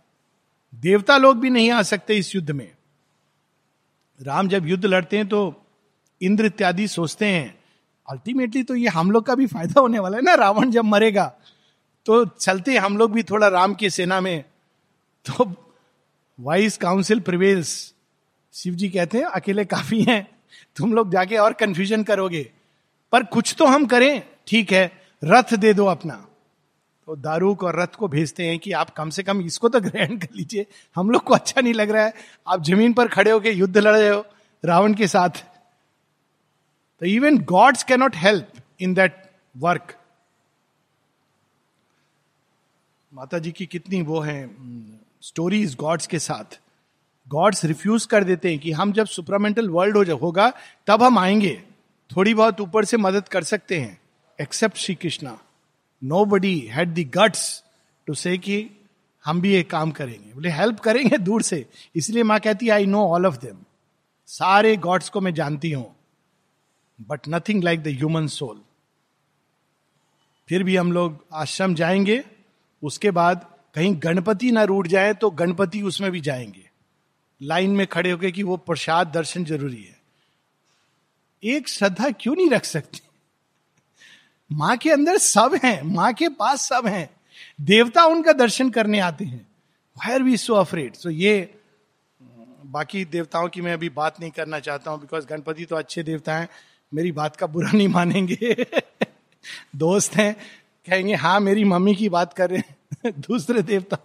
देवता 0.74 1.16
लोग 1.16 1.38
भी 1.40 1.50
नहीं 1.50 1.70
आ 1.70 1.82
सकते 1.82 2.16
इस 2.16 2.34
युद्ध 2.34 2.50
में। 2.50 2.70
राम 4.20 4.48
जब 4.48 4.66
युद्ध 4.66 4.84
लड़ते 4.84 5.16
हैं 5.16 5.28
तो 5.28 5.66
इंद्र 6.20 6.46
इत्यादि 6.46 6.88
सोचते 6.88 7.26
हैं 7.26 7.58
अल्टीमेटली 8.08 8.62
तो 8.62 8.74
ये 8.74 8.88
हम 8.88 9.10
लोग 9.10 9.26
का 9.26 9.34
भी 9.34 9.46
फ़ायदा 9.46 9.80
होने 9.80 9.98
वाला 9.98 10.16
है 10.16 10.22
ना? 10.22 10.34
रावण 10.34 10.70
जब 10.70 10.84
मरेगा 10.84 11.32
तो 12.06 12.24
चलते 12.24 12.76
हम 12.76 12.98
लोग 12.98 13.12
भी 13.12 13.22
थोड़ा 13.22 13.48
राम 13.48 13.74
की 13.74 13.90
सेना 13.90 14.20
में। 14.20 14.44
तो 15.26 15.52
wise 16.38 16.76
counsel 16.78 17.20
prevails 17.20 17.93
Shiv 18.54 18.74
ji 18.74 18.88
कहते 18.88 19.18
हैं, 19.18 19.24
अकेले 19.24 19.64
काफ़ी 19.64 20.02
हैं, 20.02 20.28
तुम 20.76 20.94
लोग 20.94 21.10
जाके 21.12 21.36
और 21.36 21.52
कंफ्यूजन 21.52 22.02
करोगे। 22.02 22.52
पर 23.12 23.24
कुछ 23.24 23.54
तो 23.58 23.66
हम 23.66 23.86
करें, 23.86 24.22
ठीक 24.46 24.72
है, 24.72 25.02
रथ 25.24 25.54
दे 25.54 25.74
दो 25.74 25.86
अपना। 25.86 26.26
तो 27.06 27.16
दारूक 27.16 27.64
और 27.64 27.80
रथ 27.80 27.86
को 27.86 28.08
भेजते 28.08 28.46
हैं 28.46 28.58
कि 28.58 28.72
आप 28.72 28.90
कम 28.90 29.10
से 29.10 29.22
कम 29.22 29.40
इसको 29.40 29.68
तो 29.68 29.80
ग्रहण 29.90 30.18
कर 30.18 30.28
लीजिए। 30.34 30.66
हम 30.94 31.10
लोग 31.10 31.22
को 31.22 31.34
अच्छा 31.34 31.60
नहीं 31.60 31.74
लग 31.74 31.90
रहा 31.90 32.04
है। 32.04 32.14
आप 32.48 32.62
ज़मीन 32.62 32.92
पर 32.92 33.08
खड़े 33.08 33.30
होकर 33.30 33.48
युद्ध 33.48 33.78
लड़ 33.78 33.96
रहे 33.96 34.08
हो, 34.08 34.26
रावण 34.64 34.94
के 34.94 35.08
साथ। 35.08 35.30
तो 37.00 37.06
even 37.06 37.38
gods 37.38 37.82
cannot 37.82 38.16
help 38.16 38.52
in 38.80 38.94
that 38.94 39.30
work 39.56 39.98
माता 43.12 43.38
जी 43.38 43.52
की 43.52 43.66
कितनी 43.66 44.02
वो 44.02 44.20
है 44.20 44.50
स्टोरीज 45.22 45.74
गॉड्स 45.74 46.06
के 46.06 46.18
साथ। 46.18 46.60
गॉड्स 47.28 47.64
रिफ्यूज 47.64 48.06
कर 48.06 48.24
देते 48.24 48.50
हैं 48.50 48.58
कि 48.58 48.72
हम 48.72 48.92
जब 48.92 49.06
सुपरामेंटल 49.06 49.68
वर्ल्ड 49.68 50.10
हो 50.10 50.16
होगा, 50.16 50.52
तब 50.86 51.02
हम 51.02 51.18
आएँगे। 51.18 51.62
थोड़ी 52.10 52.34
बहुत 52.34 52.60
ऊपर 52.60 52.84
से 52.84 52.96
मदद 52.96 53.28
कर 53.28 53.42
सकते 53.42 53.80
हैं। 53.80 53.98
Except 54.38 54.76
Shri 54.76 54.94
Krishna 54.94 55.38
nobody 56.24 56.58
had 56.60 56.94
the 56.94 57.10
guts 57.14 57.62
to 58.06 58.14
say 58.14 58.36
कि 58.38 58.70
हम 59.24 59.40
भी 59.40 59.54
एक 59.54 59.70
काम 59.70 59.90
करेंगे। 59.90 60.32
बोले 60.34 60.50
हेल्प 60.50 60.80
करेंगे 60.80 61.18
दूर 61.18 61.42
से। 61.42 61.64
इसलिए 61.96 62.22
माँ 62.22 62.38
कहती 62.40 62.66
है 62.66 62.72
I 62.72 62.86
know 62.86 63.06
all 63.06 63.26
of 63.26 63.38
them 63.38 63.56
सारे 64.28 64.76
गॉड्स 64.76 65.08
को 65.08 65.20
मैं 65.20 65.34
जानती 65.34 65.70
हूँ। 65.70 65.94
But 66.98 67.20
nothing 67.28 67.64
like 67.64 67.82
the 67.82 67.88
human 67.88 68.26
soul 68.26 68.60
फिर 70.48 70.62
भी 70.64 70.76
हम 70.76 70.92
लोग 70.92 71.24
आश्रम 71.32 71.74
जाएँगे। 71.74 72.22
उसके 72.82 73.10
बाद 73.10 73.46
कहीं 73.74 73.94
गणपति 74.02 74.50
ना 74.52 74.62
रूट 74.64 74.86
जाए 74.86 75.14
तो 75.14 75.30
गणपति 75.30 75.82
उसमें 75.82 76.10
भी 76.12 76.20
जाएँगे। 76.20 76.63
लाइन 77.42 77.70
में 77.70 77.86
खड़े 77.86 78.10
होकर 78.10 78.30
कि 78.30 78.42
वो 78.42 78.56
प्रसाद 78.56 79.06
दर्शन 79.06 79.44
ज़रूरी 79.44 79.82
है। 79.82 80.00
एक 81.44 81.68
श्रद्धा 81.68 82.10
क्यों 82.10 82.36
नहीं 82.36 82.50
रख 82.50 82.64
सकती? 82.64 83.00
माँ 84.52 84.76
के 84.76 84.90
अंदर 84.90 85.18
सब 85.18 85.60
है, 85.64 85.82
माँ 85.82 86.12
के 86.12 86.28
पास 86.28 86.68
सब 86.68 86.86
है। 86.86 87.10
देवता 87.60 88.04
उनका 88.04 88.32
दर्शन 88.32 88.70
करने 88.70 88.98
आते 88.98 89.24
हैं। 89.24 89.46
Why are 89.98 90.22
we 90.22 90.36
so 90.36 90.54
afraid 90.54 90.94
so 90.94 91.10
ये, 91.10 91.54
बाकी 92.64 93.04
देवताओं 93.04 93.48
की 93.48 93.60
मैं 93.60 93.72
अभी 93.72 93.88
बात 93.88 94.20
नहीं 94.20 94.30
करना 94.30 94.60
चाहता 94.60 94.90
हूँ 94.90 95.00
बिकॉज़ 95.00 95.26
गणपति 95.26 95.64
तो 95.64 95.76
अच्छे 95.76 96.02
देवता 96.02 96.38
हैं। 96.38 96.48
मेरी 96.94 97.12
बात 97.12 97.36
का 97.36 97.46
बुरा 97.46 97.70
नहीं 97.70 97.88
मानेंगे। 97.88 98.66
दोस्त 99.76 100.14
हैं, 100.16 100.34
कहेंगे 100.86 101.14
हाँ 101.14 101.40
मेरी 101.40 101.64
मम्मी 101.64 101.94
की 101.94 102.08
बात 102.08 102.32
कर 102.32 102.50
रहे 102.50 102.58
हैं। 102.58 102.76
दूसरे 103.20 103.62
देवता 103.62 103.98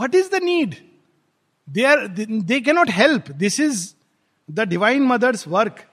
what 0.00 0.14
is 0.14 0.30
the 0.30 0.34
need 0.34 0.74
they 1.67 1.83
are 1.85 2.07
they 2.07 2.59
cannot 2.61 2.89
help 2.91 3.31
this 3.43 3.59
is 3.59 3.83
the 4.49 4.67
divine 4.69 5.03
mother's 5.07 5.47
work 5.47 5.85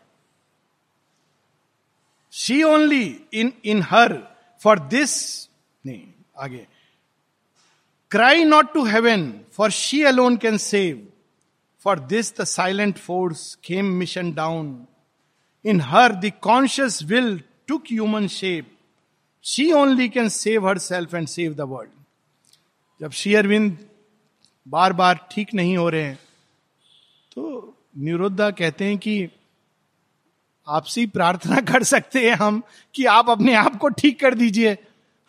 she 2.33 2.63
only 2.63 3.05
in 3.41 3.53
in 3.65 3.83
her 3.91 4.17
for 4.63 4.79
this 4.95 5.15
नहीं 5.85 6.03
आगे 6.45 6.67
cry 8.11 8.45
not 8.45 8.73
to 8.75 8.85
heaven 8.85 9.33
for 9.57 9.71
she 9.73 10.03
alone 10.05 10.37
can 10.37 10.57
save 10.65 11.07
for 11.85 11.99
this 12.13 12.33
the 12.41 12.45
silent 12.45 12.99
force 12.99 13.55
came 13.65 13.93
mission 13.99 14.33
down 14.35 14.87
in 15.65 15.81
her 15.81 16.15
the 16.15 16.31
conscious 16.43 17.03
will 17.11 17.39
took 17.69 17.85
human 17.91 18.27
shape 18.31 18.73
she 19.45 19.71
only 19.73 20.09
can 20.09 20.29
save 20.29 20.69
herself 20.79 21.15
and 21.15 21.27
save 21.29 21.55
the 21.55 21.69
world 21.71 21.91
जब 23.01 23.11
श्री 23.13 23.35
अरविंद 23.35 23.77
बार 24.68 24.94
बार 24.94 25.28
ठीक 25.32 25.54
नहीं 25.54 25.78
हो 25.78 25.90
रहे 25.90 26.04
हैं। 26.04 26.20
तो 27.36 27.78
निरुद्धा 27.98 28.52
कहते 28.52 28.86
हैं 28.86 28.98
कि 28.98 29.30
आपसे 30.68 31.06
प्रार्थना 31.08 31.56
कर 31.72 31.84
सकते 31.84 32.30
हैं 32.30 32.36
हम 32.36 32.62
कि 32.96 33.06
आप 33.06 33.30
अपने 33.30 33.54
आप 33.54 33.78
को 33.78 33.90
ठीक 33.90 34.20
कर 34.20 34.36
दीजिए। 34.36 34.78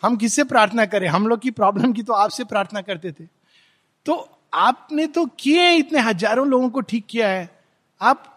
हम 0.03 0.17
किससे 0.17 0.45
प्रार्थना 0.45 0.87
करें? 0.87 1.09
हम 1.09 1.27
लोग 1.27 1.41
की 1.41 1.51
प्रॉब्लम 1.51 1.93
की 1.93 2.03
तो 2.03 2.13
आपसे 2.13 2.45
प्रार्थना 2.45 2.81
करते 2.81 3.13
थे। 3.13 3.25
तो 4.07 4.39
आपने 4.55 5.07
तो 5.07 5.27
किए 5.27 5.71
इतने, 5.73 6.01
हज़ारों 6.01 6.47
लोगों 6.49 6.71
को 6.71 6.81
ठीक 6.81 7.07
किया 7.07 7.29
है। 7.29 7.61
आप 8.01 8.29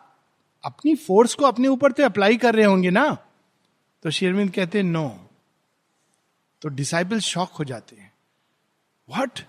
अपनी 0.64 0.96
फोर्स 0.96 1.34
को 1.36 1.46
अपने 1.46 1.68
ऊपर 1.68 1.92
तो 1.92 2.04
अप्लाई 2.04 2.38
कर 2.38 2.56
रहे 2.56 2.66
होंगे 2.66 2.90
ना? 2.90 3.18
तो 4.04 4.12
शेरविंद 4.12 4.52
कहते 4.52 4.78
हैं 4.78 4.86
नो 4.86 5.20
तो 6.62 6.70
डिसाइबल 6.70 7.20
शॉक 7.20 7.52
हो 7.52 7.64
जाते 7.64 7.96
हैं। 7.96 8.14
वट 9.10 9.40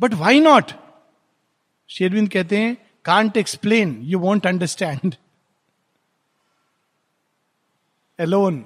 बट 0.00 0.14
वाई 0.14 0.40
नॉट 0.40 0.72
शेरविंद 1.88 2.28
कहते 2.28 2.58
हैं 2.58 2.76
can't 3.04 3.36
explain 3.36 3.98
you 4.02 4.18
won't 4.18 4.46
understand 4.46 5.14
alone 8.20 8.64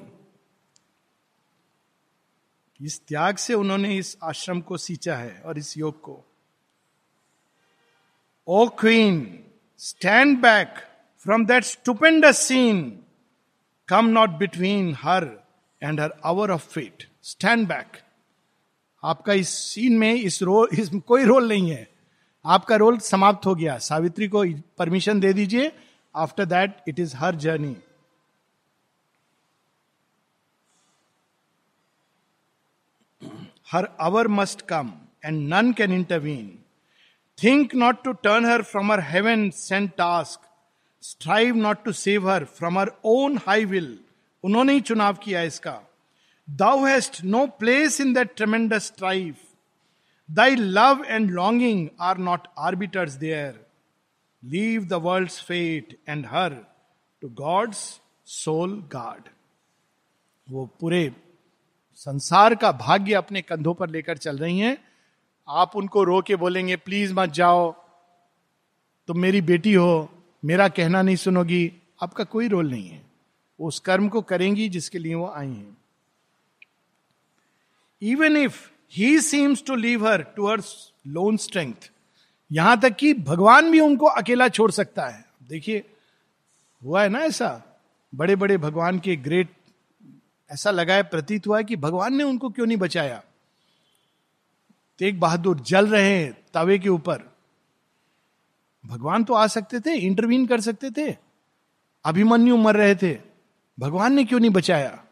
इस 2.80 3.00
त्याग 3.00 3.36
से 3.36 3.54
उन्होंने 3.54 3.96
इस 3.96 4.16
आश्रम 4.22 4.60
को 4.60 4.76
सींचा 4.76 5.16
है 5.16 5.40
और 5.40 5.58
इस 5.58 5.76
योग 5.78 6.00
को। 6.00 6.24
O 8.48 8.68
queen 8.68 9.44
stand 9.78 10.38
back 10.38 10.74
from 11.18 11.46
that 11.46 11.64
stupendous 11.64 12.38
scene 12.38 13.04
come 13.88 14.06
not 14.06 14.30
between 14.30 14.94
her 14.94 15.28
and 15.82 16.00
her 16.00 16.12
hour 16.24 16.50
of 16.50 16.68
fate 16.68 17.08
stand 17.22 17.68
back 17.68 18.00
आपका 19.02 19.32
इस 19.32 19.48
सीन 19.48 19.98
में 19.98 20.12
इस 20.12 20.42
रोल 20.42 20.68
इस 20.78 20.90
कोई 21.06 21.24
रोल 21.24 21.48
नहीं 21.48 21.70
है। 21.70 21.86
आपका 22.44 22.76
रोल 22.76 22.98
समाप्त 22.98 23.46
हो 23.46 23.54
गया। 23.54 23.76
सावित्री 23.78 24.28
को 24.28 24.44
परमिशन 24.78 25.20
दे 25.20 25.32
दीजिए। 25.32 25.72
After 26.14 26.44
that 26.44 26.82
it 26.88 26.98
is 27.00 27.16
her 27.16 27.34
journey 27.36 27.76
her 33.72 33.88
hour 34.00 34.28
must 34.28 34.60
come 34.68 34.92
and 35.24 35.48
none 35.48 35.72
can 35.72 35.92
intervene 35.92 36.46
think 37.38 37.74
not 37.74 38.02
to 38.04 38.12
turn 38.24 38.44
her 38.46 38.62
from 38.62 38.92
her 38.92 39.00
heaven 39.04 39.48
sent 39.50 39.90
task 39.98 40.40
strive 41.02 41.56
not 41.56 41.84
to 41.84 41.92
save 41.92 42.30
her 42.30 42.44
from 42.56 42.78
her 42.78 42.92
own 43.06 43.38
high 43.46 43.64
will 43.64 43.98
उन्होंने 44.44 44.72
ही 44.72 44.80
चुनाव 44.80 45.14
किया 45.14 45.42
इसका। 45.42 45.80
Thou 46.48 46.84
hast 46.84 47.22
no 47.24 47.46
place 47.46 48.00
in 48.00 48.14
that 48.14 48.36
tremendous 48.36 48.84
strife. 48.84 49.44
Thy 50.28 50.54
love 50.54 51.02
and 51.06 51.30
longing 51.30 51.90
are 51.98 52.16
not 52.16 52.48
arbiters 52.56 53.18
there. 53.18 53.54
Leave 54.42 54.88
the 54.88 54.98
world's 54.98 55.38
fate 55.38 55.98
and 56.06 56.26
her 56.26 56.66
to 57.22 57.28
God's 57.30 58.00
soul 58.24 58.76
guard. 58.94 59.28
वो 60.48 60.68
पूरे 60.80 61.12
संसार 61.96 62.54
का 62.54 62.70
भाग्य 62.72 63.14
अपने 63.14 63.42
कंधों 63.42 63.74
पर 63.74 63.90
लेकर 63.90 64.16
चल 64.16 64.38
रही 64.38 64.58
हैं 64.58 64.76
आप 65.48 65.76
उनको 65.76 66.04
रो 66.04 66.20
के 66.22 66.36
बोलेंगे 66.36 66.76
प्लीज़ 66.76 67.12
मत 67.14 67.30
जाओ 67.30 67.70
तुम 69.08 69.18
मेरी 69.18 69.40
बेटी 69.40 69.74
हो 69.74 70.08
मेरा 70.44 70.68
कहना 70.68 71.02
नहीं 71.02 71.16
सुनोगी 71.16 71.60
आपका 72.02 72.24
कोई 72.24 72.48
रोल 72.48 72.70
नहीं 72.70 72.88
है 72.88 73.02
वो 73.60 73.68
उस 73.68 73.78
कर्म 73.80 74.08
को 74.08 74.20
करेंगी 74.22 74.68
जिसके 74.68 74.98
लिए 74.98 75.14
वो 75.14 75.28
आई 75.36 75.46
हैं 75.46 75.77
even 78.02 78.36
if 78.36 78.68
he 78.92 79.20
seems 79.20 79.64
to 79.66 79.74
leave 79.74 80.08
her 80.08 80.22
to 80.22 80.56
lone 81.06 81.36
strength 81.36 81.90
यहाँ 82.52 82.80
तक 82.80 82.96
कि 82.96 83.14
भगवान 83.14 83.70
भी 83.70 83.80
उनको 83.80 84.06
अकेला 84.06 84.48
छोड़ 84.48 84.70
सकता 84.70 85.06
है। 85.06 85.24
देखिए, 85.48 85.84
हुआ 86.84 87.02
है 87.02 87.08
ना 87.08 87.18
ऐसा? 87.18 87.62
बड़े 88.14 88.36
बड़े 88.36 88.56
भगवान 88.56 88.98
के 88.98 89.16
ग्रेट 89.16 89.48
ऐसा 90.50 90.70
लगा 90.70 90.94
है, 90.94 91.02
प्रतीत 91.02 91.46
हुआ 91.46 91.58
है 91.58 91.64
कि 91.64 91.76
भगवान 91.76 92.16
ने 92.16 92.24
उनको 92.24 92.50
क्यों 92.50 92.66
नहीं 92.66 92.76
बचाया? 92.76 93.22
तेग 94.98 95.20
बहादुर 95.20 95.60
जल 95.60 95.86
रहे 95.86 96.18
हैं 96.18 96.38
तवे 96.54 96.78
के 96.78 96.88
ऊपर। 96.88 97.22
भगवान 98.86 99.24
तो 99.24 99.34
आ 99.34 99.46
सकते 99.46 99.80
थे 99.80 99.94
इंटरवीन 99.94 100.46
कर 100.46 100.60
सकते 100.60 100.90
थे। 100.90 101.16
अभिमन्यु 102.04 102.56
मर 102.56 102.76
रहे 102.76 102.94
थे। 102.94 103.18
भगवान 103.80 104.12
ने 104.12 104.24
क्यों 104.24 104.40
नहीं 104.40 104.50
बचाया? 104.50 105.04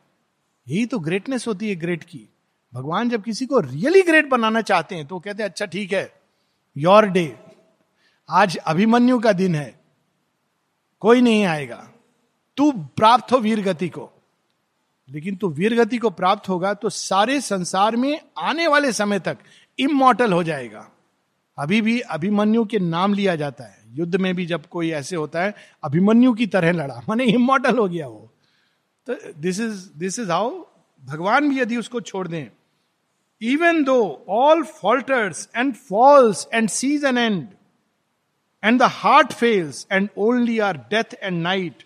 यही 0.68 0.86
तो 0.86 0.98
ग्रेटनेस 0.98 1.46
होती 1.46 1.68
है 1.68 1.76
ग्रेट 1.76 2.04
की। 2.04 2.28
भगवान 2.72 3.08
जब 3.08 3.22
किसी 3.22 3.46
को 3.46 3.60
रियली 3.60 4.02
ग्रेट 4.02 4.28
बनाना 4.28 4.60
चाहते 4.60 4.94
हैं 4.94 5.06
तो 5.06 5.18
कहते 5.18 5.42
हैं 5.42 5.50
अच्छा 5.50 5.66
ठीक 5.66 5.92
है 5.92 6.10
योर 6.76 7.06
डे 7.06 7.36
आज 8.28 8.56
अभिमन्यु 8.56 9.18
का 9.18 9.32
दिन 9.32 9.54
है, 9.54 9.78
कोई 11.02 11.20
नहीं 11.20 11.44
आएगा, 11.44 11.88
तू 12.58 12.70
प्राप्त 12.72 13.32
हो 13.32 13.38
वीर 13.38 13.60
गति 13.62 13.88
को। 13.88 14.10
लेकिन 15.08 15.36
तू 15.36 15.48
वीर 15.48 15.74
गति 15.74 15.98
को 15.98 16.10
प्राप्त 16.10 16.48
होगा 16.48 16.74
तो 16.74 16.90
सारे 16.90 17.40
संसार 17.40 17.96
में 17.96 18.20
आने 18.38 18.66
वाले 18.66 18.92
समय 18.92 19.18
तक 19.20 19.38
इमोटल 19.78 20.32
हो 20.32 20.42
जाएगा। 20.42 20.86
अभी 21.58 21.80
भी 21.80 21.98
अभिमन्यु 22.00 22.64
के 22.64 22.78
नाम 22.78 23.14
लिया 23.14 23.36
जाता 23.36 23.64
है। 23.64 23.84
युद्ध 23.90 24.16
में 24.16 24.34
भी 24.34 24.46
जब 24.46 24.66
कोई 24.66 24.90
ऐसे 24.90 25.16
होता 25.16 25.42
है, 25.42 25.54
अभिमन्यु 25.84 26.32
की 26.32 26.46
तरह 26.46 26.72
लड़ा, 26.72 27.02
माने 27.08 27.24
इमोटल 27.24 27.78
हो 27.78 27.88
गया 27.88 28.06
वो। 28.08 28.30
तो 29.06 29.14
this 29.32 29.60
is 29.60 29.88
this 29.96 30.18
is 30.18 30.30
how 30.30 30.50
भगवान 31.06 31.48
भी 31.48 31.60
यदि 31.60 31.76
उसको 31.76 32.00
छोड़ 32.00 32.26
दें 32.28 32.48
even 33.40 33.82
though 33.84 33.98
all 34.36 34.62
falters 34.64 35.48
and 35.56 35.74
falls 35.74 36.46
and 36.54 36.68
sees 36.68 37.04
an 37.04 37.18
end 37.18 37.46
and 38.62 38.78
the 38.80 38.88
heart 38.92 39.32
fails 39.32 39.86
and 39.92 40.08
only 40.18 40.58
are 40.68 40.76
death 40.90 41.14
and 41.22 41.42
night 41.42 41.84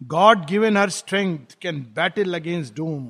God 0.00 0.46
given 0.50 0.76
her 0.76 0.90
strength 0.90 1.56
can 1.62 1.80
battle 1.96 2.34
against 2.34 2.74
doom 2.76 3.08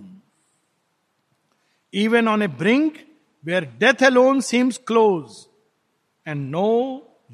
even 1.92 2.28
on 2.28 2.42
a 2.42 2.48
brink 2.58 2.98
where 3.44 3.64
death 3.80 4.02
alone 4.10 4.40
seems 4.40 4.80
close 4.86 5.46
and 6.26 6.50
no 6.50 6.70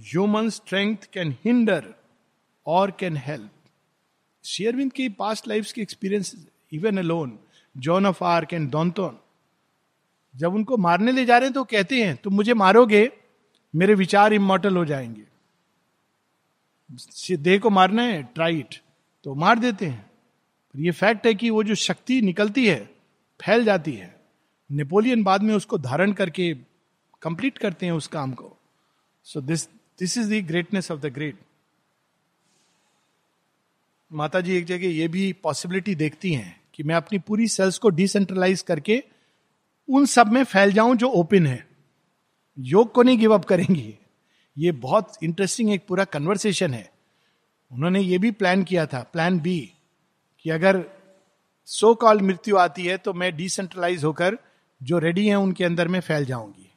human 0.05 0.51
strength 0.51 1.09
can 1.13 1.35
hinder 1.45 1.95
or 2.67 2.91
can 3.01 3.17
help 3.17 3.51
Shri Arvind 4.45 4.93
की 4.93 5.09
past 5.19 5.49
life 5.49 5.73
की 5.73 5.83
experience 5.83 6.35
even 6.73 6.99
alone 6.99 7.39
Joan 7.77 8.07
of 8.07 8.25
Arc 8.25 8.53
and 8.53 8.71
Danton 8.71 9.19
जब 10.37 10.55
उनको 10.55 10.77
मारने 10.77 11.13
ले 11.13 11.25
जा 11.25 11.39
रहे 11.39 11.47
हैं 11.47 11.55
तो 11.55 11.65
कहते 11.65 12.05
हैं, 12.05 12.17
तुम 12.17 12.35
मुझे 12.35 12.55
मारोगे, 12.55 13.13
मेरे 13.75 13.95
विचार 13.95 14.33
इमोटल 14.33 14.77
हो 14.77 14.85
जाएँगे। 14.85 17.37
देह 17.37 17.59
को 17.59 17.71
मारना 17.71 18.03
है 18.03 18.23
ट्राइट 18.23 18.75
तो 19.25 19.35
मार 19.35 19.59
देते 19.59 19.87
हैं। 19.87 20.11
पर 20.75 20.81
ये 20.81 20.91
फैक्ट 20.91 21.27
है 21.27 21.35
कि 21.35 21.51
वो 21.51 21.65
जो 21.65 21.75
शक्ति 21.75 22.21
निकलती 22.21 22.69
है, 22.69 22.91
फैल 23.41 23.65
जाती 23.65 23.93
है। 23.93 24.21
नेपोलियन 24.71 25.23
बाद 25.23 25.43
में 25.43 25.55
उसको 25.55 25.79
धारण 25.79 26.13
करके 26.13 26.57
कंप्लीट 27.23 27.59
करते 27.59 27.87
हैं 27.87 27.93
उस 27.93 28.07
काम 28.07 28.33
को। 28.33 28.57
So 29.25 29.41
this 29.41 29.69
this 29.99 30.19
is 30.19 30.35
the 30.35 30.47
greatness 30.47 30.91
of 30.91 31.01
the 31.01 31.07
great 31.07 31.39
माता 34.13 34.41
जी 34.41 34.57
एक 34.57 34.65
जगह 34.65 34.89
ये 34.89 35.09
भी 35.09 35.33
पॉसिबिलिटी 35.33 35.95
देखती 35.95 36.35
हैं 36.35 36.61
कि 36.79 36.83
मैं 36.83 36.95
अपनी 36.95 37.19
पूरी 37.19 37.49
सेल्स 37.49 37.79
को 37.79 37.89
डिसेंट्रलाइज 37.89 38.63
करके 38.63 39.03
उन 39.89 40.07
सब 40.07 40.33
में 40.33 40.43
फैल 40.45 40.73
जाऊँ 40.73 40.97
जो 40.97 41.09
ओपन 41.09 41.47
है। 41.47 41.67
योग 42.59 42.93
को 42.93 43.03
नहीं 43.03 43.19
गिव 43.19 43.35
अप 43.35 43.45
करेंगी। 43.45 43.95
ये 44.57 44.73
बहुत 44.73 45.13
इंटरेस्टिंग 45.23 45.71
एक 45.71 45.87
पूरा 45.89 46.05
कन्वर्सेशन 46.05 46.75
है। 46.75 46.91
उन्होंने 47.71 48.01
ये 48.01 48.19
भी 48.19 48.31
प्लान 48.31 48.63
किया 48.65 48.87
था 48.87 49.03
प्लान 49.13 49.41
बी 49.41 49.59
कि 50.41 50.51
अगर 50.51 50.85
सो 51.69 51.95
कॉल 51.95 52.21
मृत्यु 52.23 52.57
आती 52.57 52.85
है 52.87 52.97
तो 52.97 53.13
मैं 53.13 53.37
डिसेंट्रलाइज 53.37 54.05
होकर 54.05 54.39
जो 54.81 54.99
रेडी 54.99 55.27
हैं 55.29 55.37
उनके 55.37 55.65
अंदर 55.65 55.89
में 55.89 56.01
फैल 56.01 56.25
जाऊँगी। 56.25 56.71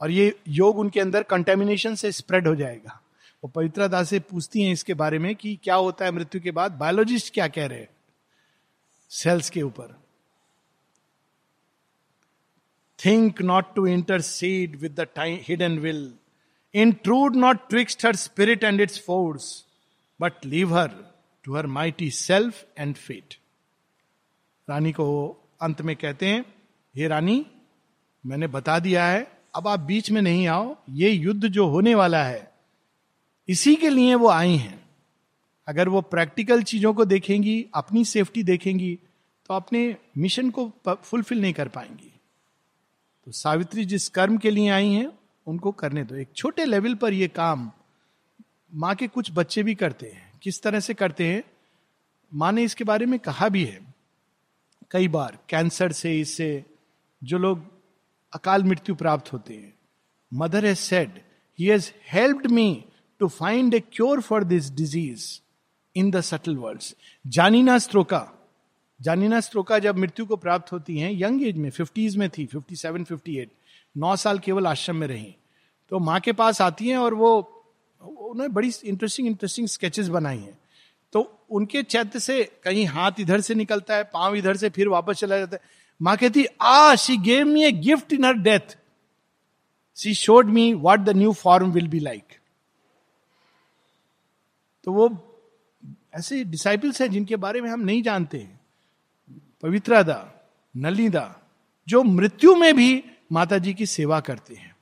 और 0.00 0.10
ये 0.10 0.34
योग 0.48 0.78
उनके 0.78 1.00
अंदर 1.00 1.22
कंटेमिनेशन 1.22 1.94
से 1.94 2.12
स्प्रेड 2.12 2.48
हो 2.48 2.54
जाएगा। 2.54 3.00
वो 3.42 3.50
पवित्रा 3.50 3.86
दास 3.86 4.08
से 4.08 4.18
पूछती 4.20 4.62
हैं 4.62 4.72
इसके 4.72 4.94
बारे 4.94 5.18
में 5.18 5.34
कि 5.36 5.58
क्या 5.64 5.74
होता 5.74 6.04
है 6.04 6.10
मृत्यु 6.10 6.40
के 6.40 6.50
बाद? 6.50 6.72
बायोलॉजिस्ट 6.72 7.34
क्या 7.34 7.48
कह 7.48 7.66
रहे 7.66 7.78
हैं? 7.78 7.88
सेल्स 9.08 9.50
के 9.50 9.62
ऊपर. 9.62 10.02
Think 13.06 13.42
not 13.42 13.74
to 13.74 13.86
intercede 13.86 14.76
with 14.76 14.92
the 14.92 15.00
time 15.00 15.38
hidden 15.42 15.78
will 15.78 16.14
intrude 16.76 17.36
not 17.36 17.54
twixt 17.54 18.02
her 18.02 18.12
spirit 18.12 18.64
and 18.64 18.80
its 18.80 18.98
force, 18.98 19.64
but 20.20 20.32
leave 20.44 20.70
her 20.70 20.88
to 21.44 21.54
her 21.54 21.62
mighty 21.62 22.10
self 22.10 22.64
and 22.80 22.98
fate. 22.98 23.34
रानी 24.70 24.92
को 24.92 25.36
अंत 25.62 25.82
में 25.82 25.96
कहते 25.96 26.26
हैं 26.26 26.54
हे 26.96 27.08
रानी 27.08 27.46
मैंने 28.26 28.46
बता 28.46 28.78
दिया 28.78 29.06
है 29.06 29.42
अब 29.54 29.68
आप 29.68 29.80
बीच 29.80 30.10
में 30.10 30.22
नहीं 30.22 30.46
आओ 30.46 30.76
ये 30.90 31.10
युद्ध 31.10 31.48
जो 31.48 31.66
होने 31.66 31.94
वाला 31.94 32.24
है 32.24 32.54
इसी 33.48 33.76
के 33.76 33.88
लिए 33.88 34.14
वो 34.14 34.28
आई 34.28 34.56
हैं। 34.56 34.83
अगर 35.68 35.88
वो 35.88 36.00
प्रैक्टिकल 36.00 36.62
चीज़ों 36.62 36.92
को 36.94 37.04
देखेंगी, 37.04 37.64
अपनी 37.74 38.04
सेफ्टी 38.04 38.42
देखेंगी 38.42 38.98
तो 39.50 39.54
अपने 39.54 39.96
मिशन 40.18 40.50
को 40.50 40.70
फुलफिल 40.88 41.40
नहीं 41.40 41.52
कर 41.52 41.68
पाएँगी। 41.68 42.12
तो 43.26 43.32
सावित्री 43.32 43.84
जिस 43.84 44.08
कर्म 44.08 44.36
के 44.38 44.50
लिए 44.50 44.68
आई 44.68 44.88
हैं, 44.88 45.06
उनको 45.46 45.72
करने 45.72 46.04
दो। 46.04 46.16
एक 46.16 46.28
छोटे 46.36 46.64
लेवल 46.64 46.94
पर 46.94 47.12
ये 47.12 47.28
काम 47.28 47.70
माँ 48.72 48.94
के 48.94 49.08
कुछ 49.08 49.30
बच्चे 49.32 49.62
भी 49.62 49.74
करते 49.74 50.06
हैं। 50.06 50.32
किस 50.42 50.62
तरह 50.62 50.80
से 50.80 50.94
करते 50.94 51.26
हैं? 51.26 51.42
माँ 52.32 52.52
ने 52.52 52.62
इसके 52.62 52.84
बारे 52.84 53.06
में 53.06 53.18
कहा 53.18 53.48
भी 53.48 53.64
है। 53.64 53.80
कई 54.90 55.08
बार 55.08 55.38
कैंसर 55.48 55.92
से, 55.92 56.20
इससे 56.20 56.64
जो 57.22 57.38
लोग 57.38 57.62
अकाल 58.32 58.64
मृत्यु 58.64 58.94
प्राप्त 58.94 59.32
होते 59.32 59.54
हैं। 59.54 59.72
Mother 60.32 60.66
has 60.66 60.78
said 60.78 61.20
he 61.58 61.66
has 61.66 61.90
helped 62.08 62.46
me 62.46 62.84
to 63.20 63.28
find 63.28 63.74
a 63.74 63.80
cure 63.92 64.20
for 64.20 64.44
this 64.44 64.70
disease 64.70 65.26
in 65.96 66.10
the 66.10 66.20
subtle 66.20 66.56
world 66.56 66.82
Janina 67.24 67.78
Stroka 67.78 68.26
Janina 69.00 69.40
Stroka 69.40 69.78
जब 69.78 69.98
मृत्यु 69.98 70.26
को 70.26 70.36
प्राप्त 70.36 70.72
होती 70.72 70.98
हैं 70.98 71.10
यंग 71.12 71.42
एज 71.42 71.56
में 71.56 71.70
फिफ्टीज 71.70 72.16
में 72.16 72.28
थी 72.30 72.46
फिफ्टी 72.46 72.76
सेवन 72.76 73.04
फिफ्टी 73.04 73.36
एट 73.38 73.50
नौ 73.96 74.14
साल 74.16 74.38
केवल 74.38 74.66
आश्रम 74.66 74.96
में 74.96 75.06
रही। 75.06 75.34
तो 75.92 75.98
माँ 75.98 76.20
के 76.20 76.32
पास 76.32 76.60
आती 76.62 76.88
हैं 76.88 76.96
और 76.96 77.14
वो, 77.14 77.30
उन्होंने 78.02 78.48
बड़ी 78.48 78.72
इंटरेस्टिंग 78.84 79.28
इंटरेस्टिंग 79.28 79.66
स्केचेस 79.68 80.08
बनाई 80.08 80.38
हैं। 80.38 80.58
तो 81.12 81.20
उनके 81.50 81.82
चैत्य 81.82 82.20
से 82.20 82.42
कहीं 82.64 82.86
हाथ 82.86 83.20
इधर 83.20 83.40
से 83.40 83.54
निकलता 83.54 83.96
है, 83.96 84.04
पाँव 84.04 84.34
इधर 84.36 84.56
से 84.56 84.70
फिर 84.70 84.88
वापस 84.88 85.18
चला 85.18 85.38
जाता 85.38 85.56
है। 85.56 85.62
माँ 86.00 86.16
कहती, 86.16 86.44
आ 86.62 86.94
she 86.94 87.16
gave 87.16 87.46
me 87.46 87.64
a 87.64 87.72
gift 87.72 88.12
in 88.12 88.24
her 88.24 88.34
death 88.34 88.76
she 89.96 90.14
showed 90.14 90.46
me 90.46 90.72
what 90.74 91.00
the 91.00 91.16
new 91.16 91.32
form 91.32 91.72
will 91.72 91.88
be 91.88 91.98
like 91.98 92.38
तो 94.86 94.92
वो 94.92 95.08
ऐसे 96.14 96.44
डिसाइपल्स 96.44 97.00
हैं 97.02 97.10
जिनके 97.10 97.36
बारे 97.36 97.60
में 97.60 97.70
हम 97.70 97.80
नहीं 97.80 98.02
जानते 98.02 98.46
पवित्रा 99.62 100.02
दा 100.02 100.18
नलिदा, 100.74 101.40
जो 101.88 102.02
मृत्यु 102.02 102.54
में 102.54 102.74
भी 102.76 103.04
माता 103.32 103.58
जी 103.58 103.74
की 103.74 103.86
सेवा 103.86 104.20
करते 104.20 104.54
हैं 104.54 104.74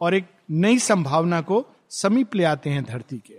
और 0.00 0.14
एक 0.14 0.26
नई 0.50 0.78
संभावना 0.78 1.40
को 1.40 1.64
समीप 1.90 2.34
ले 2.34 2.44
आते 2.44 2.70
हैं 2.70 2.84
धरती 2.84 3.18
के। 3.18 3.38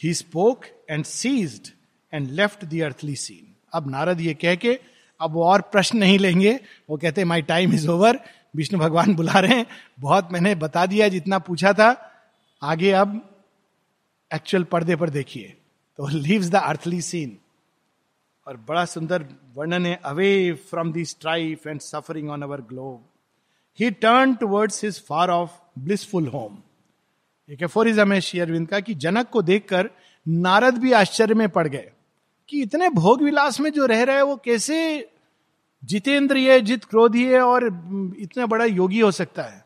He 0.00 0.14
spoke 0.14 0.64
and 0.90 1.04
ceased 1.04 1.68
and 2.12 2.30
left 2.30 2.64
the 2.64 2.80
earthly 2.80 3.16
scene 3.16 3.54
अब 3.72 3.90
नारद 3.90 4.20
ये 4.20 4.34
कह 4.34 4.54
के, 4.54 4.78
अब 5.20 5.32
वो 5.32 5.44
और 5.44 5.60
प्रश्न 5.62 5.98
नहीं 5.98 6.18
लेंगे। 6.18 6.58
वो 6.90 6.96
कहते 6.96 7.24
my 7.24 7.42
time 7.42 7.72
is 7.74 7.88
over 7.88 8.20
Vishnu 8.56 8.78
भगवान 8.80 9.14
बुला 9.14 9.40
रहे 9.40 9.56
हैं। 9.56 9.66
बहुत 10.00 10.28
मैंने 10.32 10.54
बता 10.54 10.86
दिया 10.86 11.08
जितना 11.08 11.38
पूछा 11.38 11.72
था। 11.72 11.90
आगे 12.62 12.92
अब 12.92 13.37
एक्चुअल 14.34 14.64
पर्दे 14.64 14.96
पर 14.96 15.10
देखिए 15.10 15.56
तो 15.96 16.08
लीव्स 16.08 16.48
द 16.48 16.54
अर्थली 16.54 17.02
सीन 17.02 17.38
और 18.46 18.56
बड़ा 18.56 18.84
सुंदर 18.84 19.26
वर्णन 19.54 19.86
है 19.86 20.00
away 20.04 20.52
from 20.52 20.92
the 20.92 21.04
strife 21.04 21.66
and 21.66 21.80
suffering 21.80 22.30
on 22.30 22.42
our 22.42 22.60
globe 22.60 23.08
he 23.80 23.90
turn 23.90 24.34
towards 24.34 24.84
his 24.84 25.06
far 25.06 25.30
off 25.30 25.50
blissful 25.78 26.26
home 26.26 26.58
एक 27.50 27.62
एफोरिज्म 27.62 28.12
है 28.12 28.20
शेयरविंद 28.20 28.68
का 28.68 28.80
कि 28.80 28.94
जनक 28.94 29.28
को 29.28 29.42
देखकर 29.42 29.90
नारद 30.28 30.78
भी 30.78 30.92
आश्चर्य 30.92 31.34
में 31.34 31.48
पड़ 31.48 31.68
गए 31.68 31.90
कि 32.48 32.62
इतने 32.62 32.88
भोग 32.88 33.22
विलास 33.22 33.60
में 33.60 33.72
जो 33.72 33.86
रह 33.86 34.02
रहा 34.02 34.16
है, 34.16 34.22
वो 34.22 34.36
कैसे 34.36 35.08
जितेंद्रिय 35.84 36.60
जित 36.60 36.84
क्रोधीय 36.84 37.38
और 37.38 37.64
इतना 38.18 38.46
बड़ा 38.46 38.64
योगी 38.64 39.00
हो 39.00 39.10
सकता 39.10 39.42
है? 39.42 39.64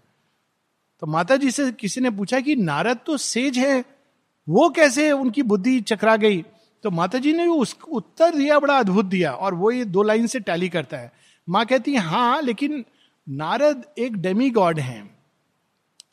तो 1.00 1.06
माता 1.06 1.36
जी 1.36 1.50
से 1.50 1.72
किसी 1.72 2.00
ने 2.00 2.10
पूछा 2.10 2.40
कि 2.40 2.56
नारद 2.56 2.98
तो 3.06 3.16
सेज 3.16 3.58
है 3.58 4.01
वो 4.48 4.70
कैसे 4.70 5.12
उनकी 5.12 5.42
बुद्धि 5.42 5.80
चकरा 5.80 6.16
गई? 6.16 6.42
तो 6.82 6.90
माता 6.90 7.18
जी 7.18 7.32
ने 7.32 7.46
उस, 7.46 7.76
उत्तर 7.92 8.34
दिया, 8.34 8.58
बड़ा 8.58 8.78
अद्भुत 8.78 9.04
दिया, 9.04 9.32
और 9.32 9.54
वो 9.54 9.70
ये 9.70 9.84
दो 9.84 10.02
लाइन 10.02 10.26
से 10.26 10.40
टैली 10.40 10.68
करता 10.68 10.96
है। 10.96 11.12
माँ 11.48 11.66
कहती 11.66 11.92
है 11.92 11.98
हाँ 11.98 12.42
लेकिन 12.42 12.84
नारद 13.28 13.84
एक 13.98 14.16
डेमी 14.16 14.50
गॉड 14.50 14.80
है। 14.80 15.10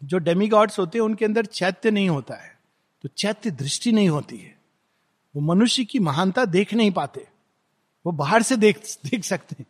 जो 0.03 0.17
डेमी 0.17 0.47
गॉड्स 0.47 0.80
होते 0.80 0.97
हैं, 0.97 1.05
उनके 1.05 1.25
अंदर 1.25 1.45
चैत्य 1.45 1.91
नहीं 1.91 2.09
होता 2.09 2.36
है। 2.36 2.59
तो 3.01 3.09
चैत्य 3.17 3.51
दृष्टि 3.51 3.91
नहीं 3.91 4.09
होती 4.09 4.38
है। 4.38 4.57
वो 5.36 5.41
मनुष्य 5.41 5.84
की 5.84 5.99
महानता 5.99 6.45
देख 6.45 6.73
नहीं 6.73 6.91
पाते। 6.91 7.27
वो 8.05 8.11
बाहर 8.11 8.41
से 8.41 8.55
देख 8.55 8.77
देख 9.05 9.23
सकते 9.23 9.55
हैं। 9.59 9.65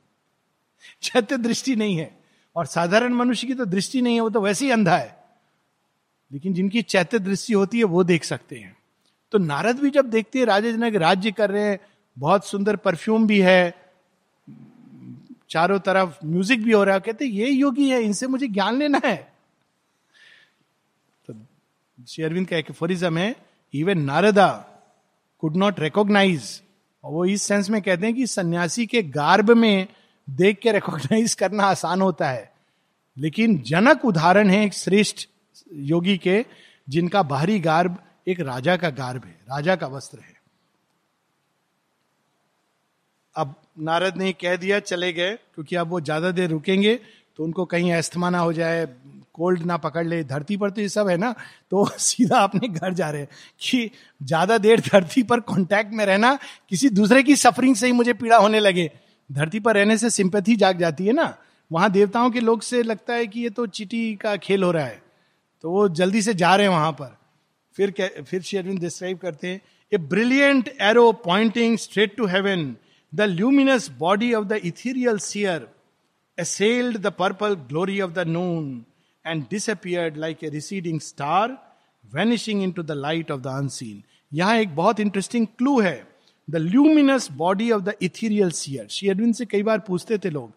चैत्य 1.01 1.37
दृष्टि 1.37 1.75
नहीं 1.75 1.97
है। 1.97 2.19
और 2.55 2.65
साधारण 2.65 3.13
मनुष्य 3.13 3.47
की 3.47 3.53
तो 3.53 3.65
दृष्टि 3.65 4.01
नहीं 4.01 4.15
है, 4.15 4.21
वो 4.21 4.29
तो 4.29 4.41
वैसे 4.41 4.65
ही 4.65 4.71
अंधा 4.71 4.97
है। 4.97 5.18
लेकिन 6.31 6.53
जिनकी 6.53 6.81
चैत्य 6.81 7.19
दृष्टि 7.19 7.53
होती 7.53 7.77
है, 7.77 7.83
वो 7.83 8.03
देख 8.03 8.23
सकते 8.23 8.55
हैं। 8.55 8.77
तो 9.31 9.37
नारद 9.37 9.79
भी 9.79 9.89
जब 9.89 10.09
देखते 10.09 10.39
हैं, 10.39 10.45
राजा 10.45 10.71
जनक 10.71 10.95
राज्य 10.95 11.31
कर 11.31 11.49
रहे 11.49 11.63
हैं, 11.63 11.79
बहुत 12.17 12.45
सुंदर 12.45 12.75
परफ्यूम 12.75 13.27
भी 13.27 13.41
है, 13.41 13.73
चारों 15.49 15.79
तरफ़ 15.79 16.25
म्यूज़िक 16.25 16.63
भी 16.63 16.71
हो 16.71 16.83
रहा 16.83 16.95
है, 16.95 17.01
कहते 17.01 17.25
ये 17.25 17.49
योगी 17.49 17.89
है, 17.89 18.01
इनसे 18.01 18.27
मुझे 18.27 18.47
ज्ञान 18.47 18.79
लेना 18.79 19.01
है। 19.05 19.15
तो 21.27 21.33
श्री 22.07 22.23
अरविंद 22.23 22.47
का 22.47 22.57
एक 22.57 22.71
फोरिज्म 22.71 23.17
है 23.17 23.35
even 23.73 23.99
Narada 23.99 24.47
could 25.39 25.55
not 25.55 25.79
recognize 25.79 26.61
और 27.03 27.11
वो 27.11 27.25
इस 27.25 27.43
सेंस 27.43 27.69
में 27.69 27.81
कहते 27.81 28.05
हैं 28.05 28.15
कि 28.15 28.27
सन्यासी 28.27 28.85
के 28.85 29.01
गार्ब 29.03 29.51
में 29.51 29.87
देख 30.29 30.59
के 30.59 30.71
रिकॉग्नाइज 30.71 31.33
करना 31.33 31.63
आसान 31.63 32.01
होता 32.01 32.29
है। 32.29 32.51
लेकिन 33.17 33.57
जनक 33.57 34.05
उदाहरण 34.05 34.49
है 34.49 34.65
एक 34.65 34.73
श्रेष्ठ 34.73 35.27
योगी 35.73 36.17
के, 36.17 36.43
जिनका 36.87 37.23
बाहरी 37.23 37.59
गार्ब 37.59 37.97
एक 38.27 38.39
राजा 38.41 38.75
का 38.77 38.89
गार्ब 38.91 39.25
है, 39.25 39.31
राजा 39.49 39.75
का 39.75 39.87
वस्त्र 39.87 40.19
है। 40.19 40.37
अब 43.35 43.55
नारद 43.79 44.17
ने 44.17 44.31
कह 44.33 44.55
दिया, 44.55 44.79
चले 44.81 45.11
गए, 45.13 45.35
क्योंकि 45.55 45.75
अब 45.75 45.89
वो 45.89 46.01
ज़्यादा 46.01 46.31
देर 46.31 46.49
रुकेंगे 46.49 46.99
तो 47.37 47.43
उनको 47.43 47.65
कहीं 47.65 47.91
अस्थमा 47.93 48.29
ना 48.29 48.39
हो 48.39 48.53
जाए, 48.53 48.85
कोल्ड 49.33 49.61
ना 49.65 49.77
पकड़ 49.77 50.05
ले, 50.07 50.23
धरती 50.23 50.57
पर 50.57 50.69
तो 50.69 50.81
ये 50.81 50.89
सब 50.89 51.07
है 51.07 51.17
ना 51.17 51.33
तो 51.71 51.85
सीधा 51.99 52.39
अपने 52.39 52.67
घर 52.67 52.93
जा 52.93 53.09
रहे 53.09 53.21
हैं 53.21 53.29
कि 53.61 53.91
ज़्यादा 54.21 54.57
देर 54.57 54.79
धरती 54.81 55.23
पर 55.23 55.39
कांटेक्ट 55.41 55.93
में 55.93 56.05
रहना, 56.05 56.37
किसी 56.69 56.89
दूसरे 56.91 57.23
की 57.23 57.35
सफरिंग 57.35 57.75
से 57.75 57.85
ही 57.85 57.91
मुझे 57.91 58.13
पीड़ा 58.13 58.37
होने 58.37 58.59
लगे। 58.59 58.89
धरती 59.29 59.59
पर 59.59 59.75
रहने 59.75 59.97
से 59.97 60.09
सिंपथी 60.09 60.55
जाग 60.55 60.79
जाती 60.79 61.05
है 61.05 61.13
ना, 61.13 61.33
वहाँ 61.71 61.91
देवताओं 61.91 62.29
के 62.31 62.39
लोग 62.39 62.61
से 62.61 62.81
लगता 62.83 63.13
है 63.13 63.27
कि 63.27 63.41
ये 63.41 63.49
तो 63.49 63.65
चिटी 63.67 64.15
का 64.15 64.35
खेल 64.37 64.63
हो 64.63 64.71
रहा 64.71 64.85
है। 64.85 65.01
तो 65.63 65.71
वो 65.71 65.87
जल्दी 65.89 66.21
से 66.21 66.33
जा 66.33 66.55
रहे 66.55 66.67
हैं 66.67 66.73
वहाँ 66.73 66.91
पर। 67.01 67.17
फिर 67.77 67.93
फिर 68.27 68.41
शेरविन 68.41 68.77
डिस्क्राइब 68.79 69.17
करते 69.17 69.47
हैं 69.47 69.61
a 69.91 69.97
brilliant 69.97 70.69
arrow 70.81 71.11
pointing 71.25 71.77
straight 71.77 72.15
to 72.17 72.25
heaven 72.27 72.75
the 73.13 73.21
luminous 73.21 73.89
body 73.99 74.33
of 74.33 74.45
the 74.45 74.59
ethereal 74.65 75.17
seer 75.25 75.67
assailed 76.37 76.97
the 77.03 77.11
purple 77.11 77.55
glory 77.69 77.95
of 78.03 78.11
the 78.17 78.23
noon 78.25 78.67
and 79.25 79.47
disappeared 79.49 80.19
like 80.25 80.43
a 80.43 80.51
receding 80.51 81.01
star, 81.07 81.47
vanishing 82.13 82.61
into 82.61 82.85
the 82.91 82.95
light 82.95 83.33
of 83.35 83.41
the 83.47 83.55
unseen. 83.61 83.97
यहाँ 84.31 84.55
एक 84.57 84.75
बहुत 84.75 84.99
interesting 84.99 85.47
clue 85.57 85.79
है 85.81 86.07
the 86.47 86.55
luminous 86.55 87.29
body 87.37 87.69
of 87.71 87.81
the 87.83 87.93
ethereal 88.01 88.51
seer 88.51 88.87
शेयरविन 88.91 89.33
से 89.33 89.45
कई 89.45 89.63
बार 89.63 89.79
पूछते 89.87 90.17
थे 90.17 90.29
लोग 90.29 90.53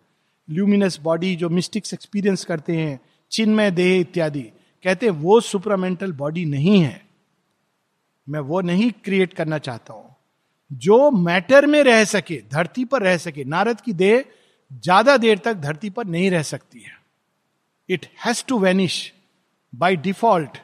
ल्यूमिनस 0.49 0.99
बॉडी 1.03 1.35
जो 1.37 1.49
मिस्टिक्स 1.49 1.95
एक्सपीरियंस 1.95 2.45
करते 2.45 2.77
हैं 2.77 2.99
चिन्मय 3.33 3.71
देह 3.71 3.99
इत्यादि। 4.01 4.47
कहते 4.85 5.11
वो 5.11 5.41
सुपरामेंटल 5.41 6.13
बॉडी 6.13 6.45
नहीं 6.45 6.81
है। 6.81 7.01
मैं 8.27 8.41
वो 8.41 8.61
नहीं 8.61 8.91
क्रिएट 9.05 9.33
करना 9.33 9.59
चाहता 9.59 9.95
हूँ। 9.95 10.15
जो 10.71 11.11
मैटर 11.11 11.67
में 11.67 11.83
रह 11.85 12.05
सके, 12.05 12.41
धरती 12.53 12.85
पर 12.85 13.03
रह 13.03 13.17
सके, 13.17 13.45
नारद 13.45 13.81
की 13.81 13.93
देह 13.93 14.25
ज़्यादा 14.85 15.17
देर 15.17 15.39
तक 15.39 15.55
धरती 15.55 15.91
पर 15.91 16.07
नहीं 16.07 16.31
रह 16.31 16.43
सकती 16.43 16.81
है। 16.81 16.97
It 17.89 18.07
has 18.27 18.45
to 18.49 18.59
vanish 18.59 19.13
by 19.73 19.97
default 19.99 20.59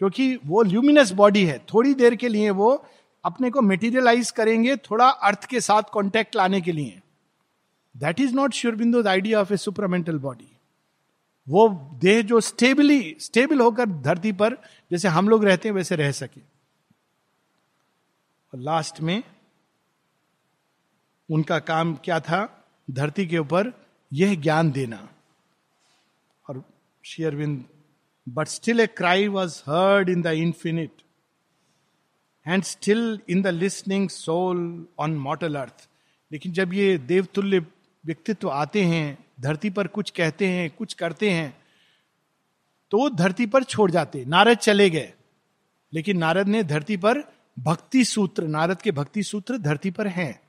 क्योंकि 0.00 0.34
वो 0.46 0.62
ल्यूमिनस 0.62 1.12
बॉडी 1.12 1.44
है। 1.44 1.58
थोड़ी 1.74 1.94
देर 1.94 2.14
के 2.14 2.28
लिए 2.28 2.50
वो 2.52 2.70
अपने 3.24 3.50
को 3.50 3.60
मेटीरियलाइज 3.62 4.30
करेंगे 4.30 4.76
थोड़ा 4.76 5.08
अर्थ 5.08 5.44
के 5.44 5.60
साथ 5.60 5.82
कॉन्टेक्ट 5.92 6.36
लाने 6.36 6.60
के 6.60 6.72
लिए। 6.72 7.00
That 7.94 8.20
is 8.20 8.34
not 8.34 8.52
Sri 8.52 8.74
Aurobindo 8.74 9.02
idea 9.08 9.40
of 9.40 9.52
a 9.52 9.56
supermental 9.56 10.18
body 10.18 10.48
वो 11.48 11.68
देह 11.94 12.22
जो 12.22 12.40
स्टेबली, 12.40 13.16
स्टेबल 13.20 13.60
होकर 13.60 13.86
धरती 13.86 14.32
पर, 14.32 14.54
जैसे 14.90 15.08
हम 15.08 15.28
लोग 15.28 15.44
रहते 15.44 15.68
हैं, 15.68 15.74
वैसे 15.76 15.96
रह 15.96 16.12
सके। 16.12 16.40
और 18.52 18.60
लास्ट 18.60 19.00
में, 19.00 19.22
उनका 21.30 21.58
काम 21.58 21.94
क्या 21.94 22.20
था? 22.20 22.64
धरती 22.90 23.26
के 23.26 23.38
ऊपर 23.38 23.72
यह 24.12 24.34
ज्ञान 24.34 24.70
देना। 24.70 25.08
और 26.48 26.64
Shri Arvind 27.04 27.64
but 28.28 28.48
still 28.48 28.80
a 28.80 28.86
cry 28.86 29.28
was 29.28 29.60
heard 29.60 30.08
in 30.08 30.22
the 30.22 30.26
infinite 30.26 30.90
and 32.46 32.62
still 32.62 33.20
in 33.28 33.42
the 33.42 33.46
listening 33.46 34.08
soul 34.08 34.86
on 34.98 35.16
mortal 35.16 35.54
earth 35.54 35.88
लेकिन 36.32 36.52
जब 36.52 36.74
ये 36.74 36.98
देवतुल्य 36.98 37.58
व्यक्तित्व 38.06 38.50
आते 38.50 38.84
हैं 38.84 39.24
धरती 39.42 39.70
पर 39.70 39.86
कुछ 39.88 40.10
कहते 40.10 40.46
हैं, 40.46 40.70
कुछ 40.70 40.94
करते 40.94 41.30
हैं 41.30 41.54
तो 42.92 42.98
वो 42.98 43.08
धरती 43.10 43.46
पर 43.46 43.64
छोड़ 43.64 43.90
जाते। 43.90 44.24
नारद 44.26 44.58
चले 44.58 44.88
गए, 44.90 45.12
लेकिन 45.92 46.18
नारद 46.18 46.48
ने 46.48 46.62
धरती 46.64 46.96
पर 46.96 47.22
भक्ति 47.56 48.04
सूत्र, 48.04 48.46
नारद 48.46 48.82
के 48.82 48.90
भक्ति 48.92 49.22
सूत्र 49.22 49.58
धरती 49.58 49.90
पर 49.90 50.06
हैं। 50.08 50.40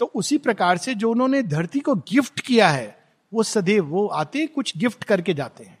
तो 0.00 0.06
उसी 0.06 0.38
प्रकार 0.38 0.78
से 0.78 0.94
जो 0.94 1.10
उन्होंने 1.10 1.42
धरती 1.44 1.80
को 1.80 1.94
गिफ्ट 1.94 2.40
किया 2.40 2.68
है, 2.68 2.96
वो 3.32 3.42
सदैव 3.42 3.84
वो 3.86 4.06
आते 4.08 4.46
कुछ 4.48 4.76
गिफ्ट 4.78 5.04
करके 5.04 5.34
जाते 5.34 5.64
हैं। 5.64 5.78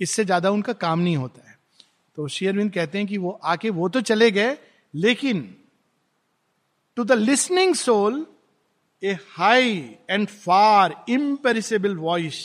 इससे 0.00 0.24
ज़्यादा 0.24 0.50
उनका 0.50 0.72
काम 0.74 1.00
नहीं 1.00 1.16
होता 1.16 1.48
है। 1.48 1.56
तो 2.18 2.26
शेयरविंद 2.28 2.72
कहते 2.72 2.98
हैं 2.98 3.06
कि 3.06 3.18
वो 3.18 3.30
आके 3.44 3.70
वो 3.70 3.88
तो 3.88 4.00
चले 4.02 4.30
गए, 4.30 4.56
लेकिन 4.94 5.42
to 6.96 7.04
the 7.04 7.12
listening 7.12 7.74
soul 7.74 8.26
a 9.02 9.12
high 9.30 9.70
and 10.10 10.26
far 10.28 10.94
imperishable 11.08 11.96
voice 11.96 12.36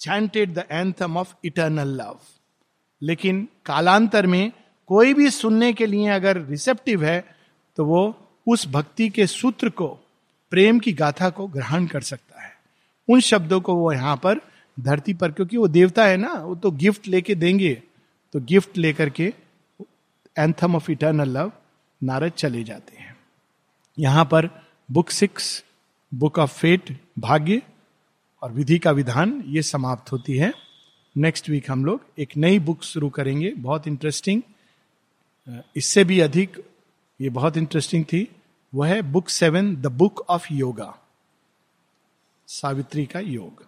chanted 0.00 0.54
the 0.54 0.64
anthem 0.70 1.16
of 1.16 1.34
eternal 1.44 1.96
love 2.00 2.18
लेकिन 3.02 3.46
कालांतर 3.66 4.26
में 4.26 4.52
कोई 4.90 5.14
भी 5.14 5.30
सुनने 5.30 5.72
के 5.72 5.86
लिए 5.86 6.08
अगर 6.08 6.40
रिसेप्टिव 6.40 7.04
है 7.04 7.20
तो 7.78 7.84
वो 7.84 8.02
उस 8.46 8.66
भक्ति 8.68 9.08
के 9.08 9.26
सूत्र 9.26 9.68
को, 9.70 9.86
प्रेम 10.52 10.78
की 10.78 10.92
गाथा 10.92 11.28
को 11.30 11.46
ग्रहण 11.46 11.86
कर 11.86 12.00
सकता 12.00 12.42
है। 12.42 12.52
उन 13.08 13.20
शब्दों 13.20 13.60
को 13.60 13.74
वो 13.74 13.92
यहाँ 13.92 14.16
पर 14.16 14.40
धरती 14.76 15.14
पर, 15.14 15.32
क्योंकि 15.32 15.56
वो 15.56 15.68
देवता 15.68 16.04
है 16.04 16.16
ना, 16.16 16.32
वो 16.32 16.54
तो 16.54 16.70
गिफ्ट 16.70 17.08
लेके 17.08 17.34
देंगे। 17.34 17.74
तो 18.34 18.40
गिफ्ट 18.40 18.76
लेकर 18.78 19.10
के 19.10 19.32
anthem 20.36 20.76
of 20.76 20.90
eternal 20.90 21.28
love 21.28 21.52
Narad 22.00 22.32
चले 22.32 22.62
जाते 22.64 22.96
हैं। 22.96 23.16
यहाँ 23.98 24.24
पर 24.24 24.48
book 24.88 25.10
six 25.10 25.62
book 26.12 26.38
of 26.38 26.58
fate, 26.58 26.96
भाग्य 27.18 27.62
और 28.42 28.52
विधि 28.52 28.78
का 28.78 28.90
विधान, 28.90 29.42
ये 29.46 29.62
समाप्त 29.62 30.12
होती 30.12 30.36
है। 30.36 30.52
नेक्स्ट 31.16 31.48
वीक 31.50 31.70
हम 31.70 31.84
लोग 31.84 32.04
एक 32.18 32.36
नई 32.36 32.58
बुक 32.58 32.82
शुरू 32.82 33.08
करेंगे, 33.10 33.50
बहुत 33.50 33.86
इंटरेस्टिंग 33.86 34.42
इससे 35.76 36.04
भी 36.04 36.20
अधिक 36.20 36.62
ये 37.20 37.30
बहुत 37.30 37.56
इंटरेस्टिंग 37.56 38.04
थी। 38.04 38.26
वह 38.72 38.88
है 38.88 39.00
book 39.02 39.28
seven, 39.28 39.74
the 39.76 39.86
book 39.86 40.20
of 40.28 40.52
yoga, 40.52 40.94
Savitri 42.48 43.06
का 43.06 43.20
योग। 43.20 43.64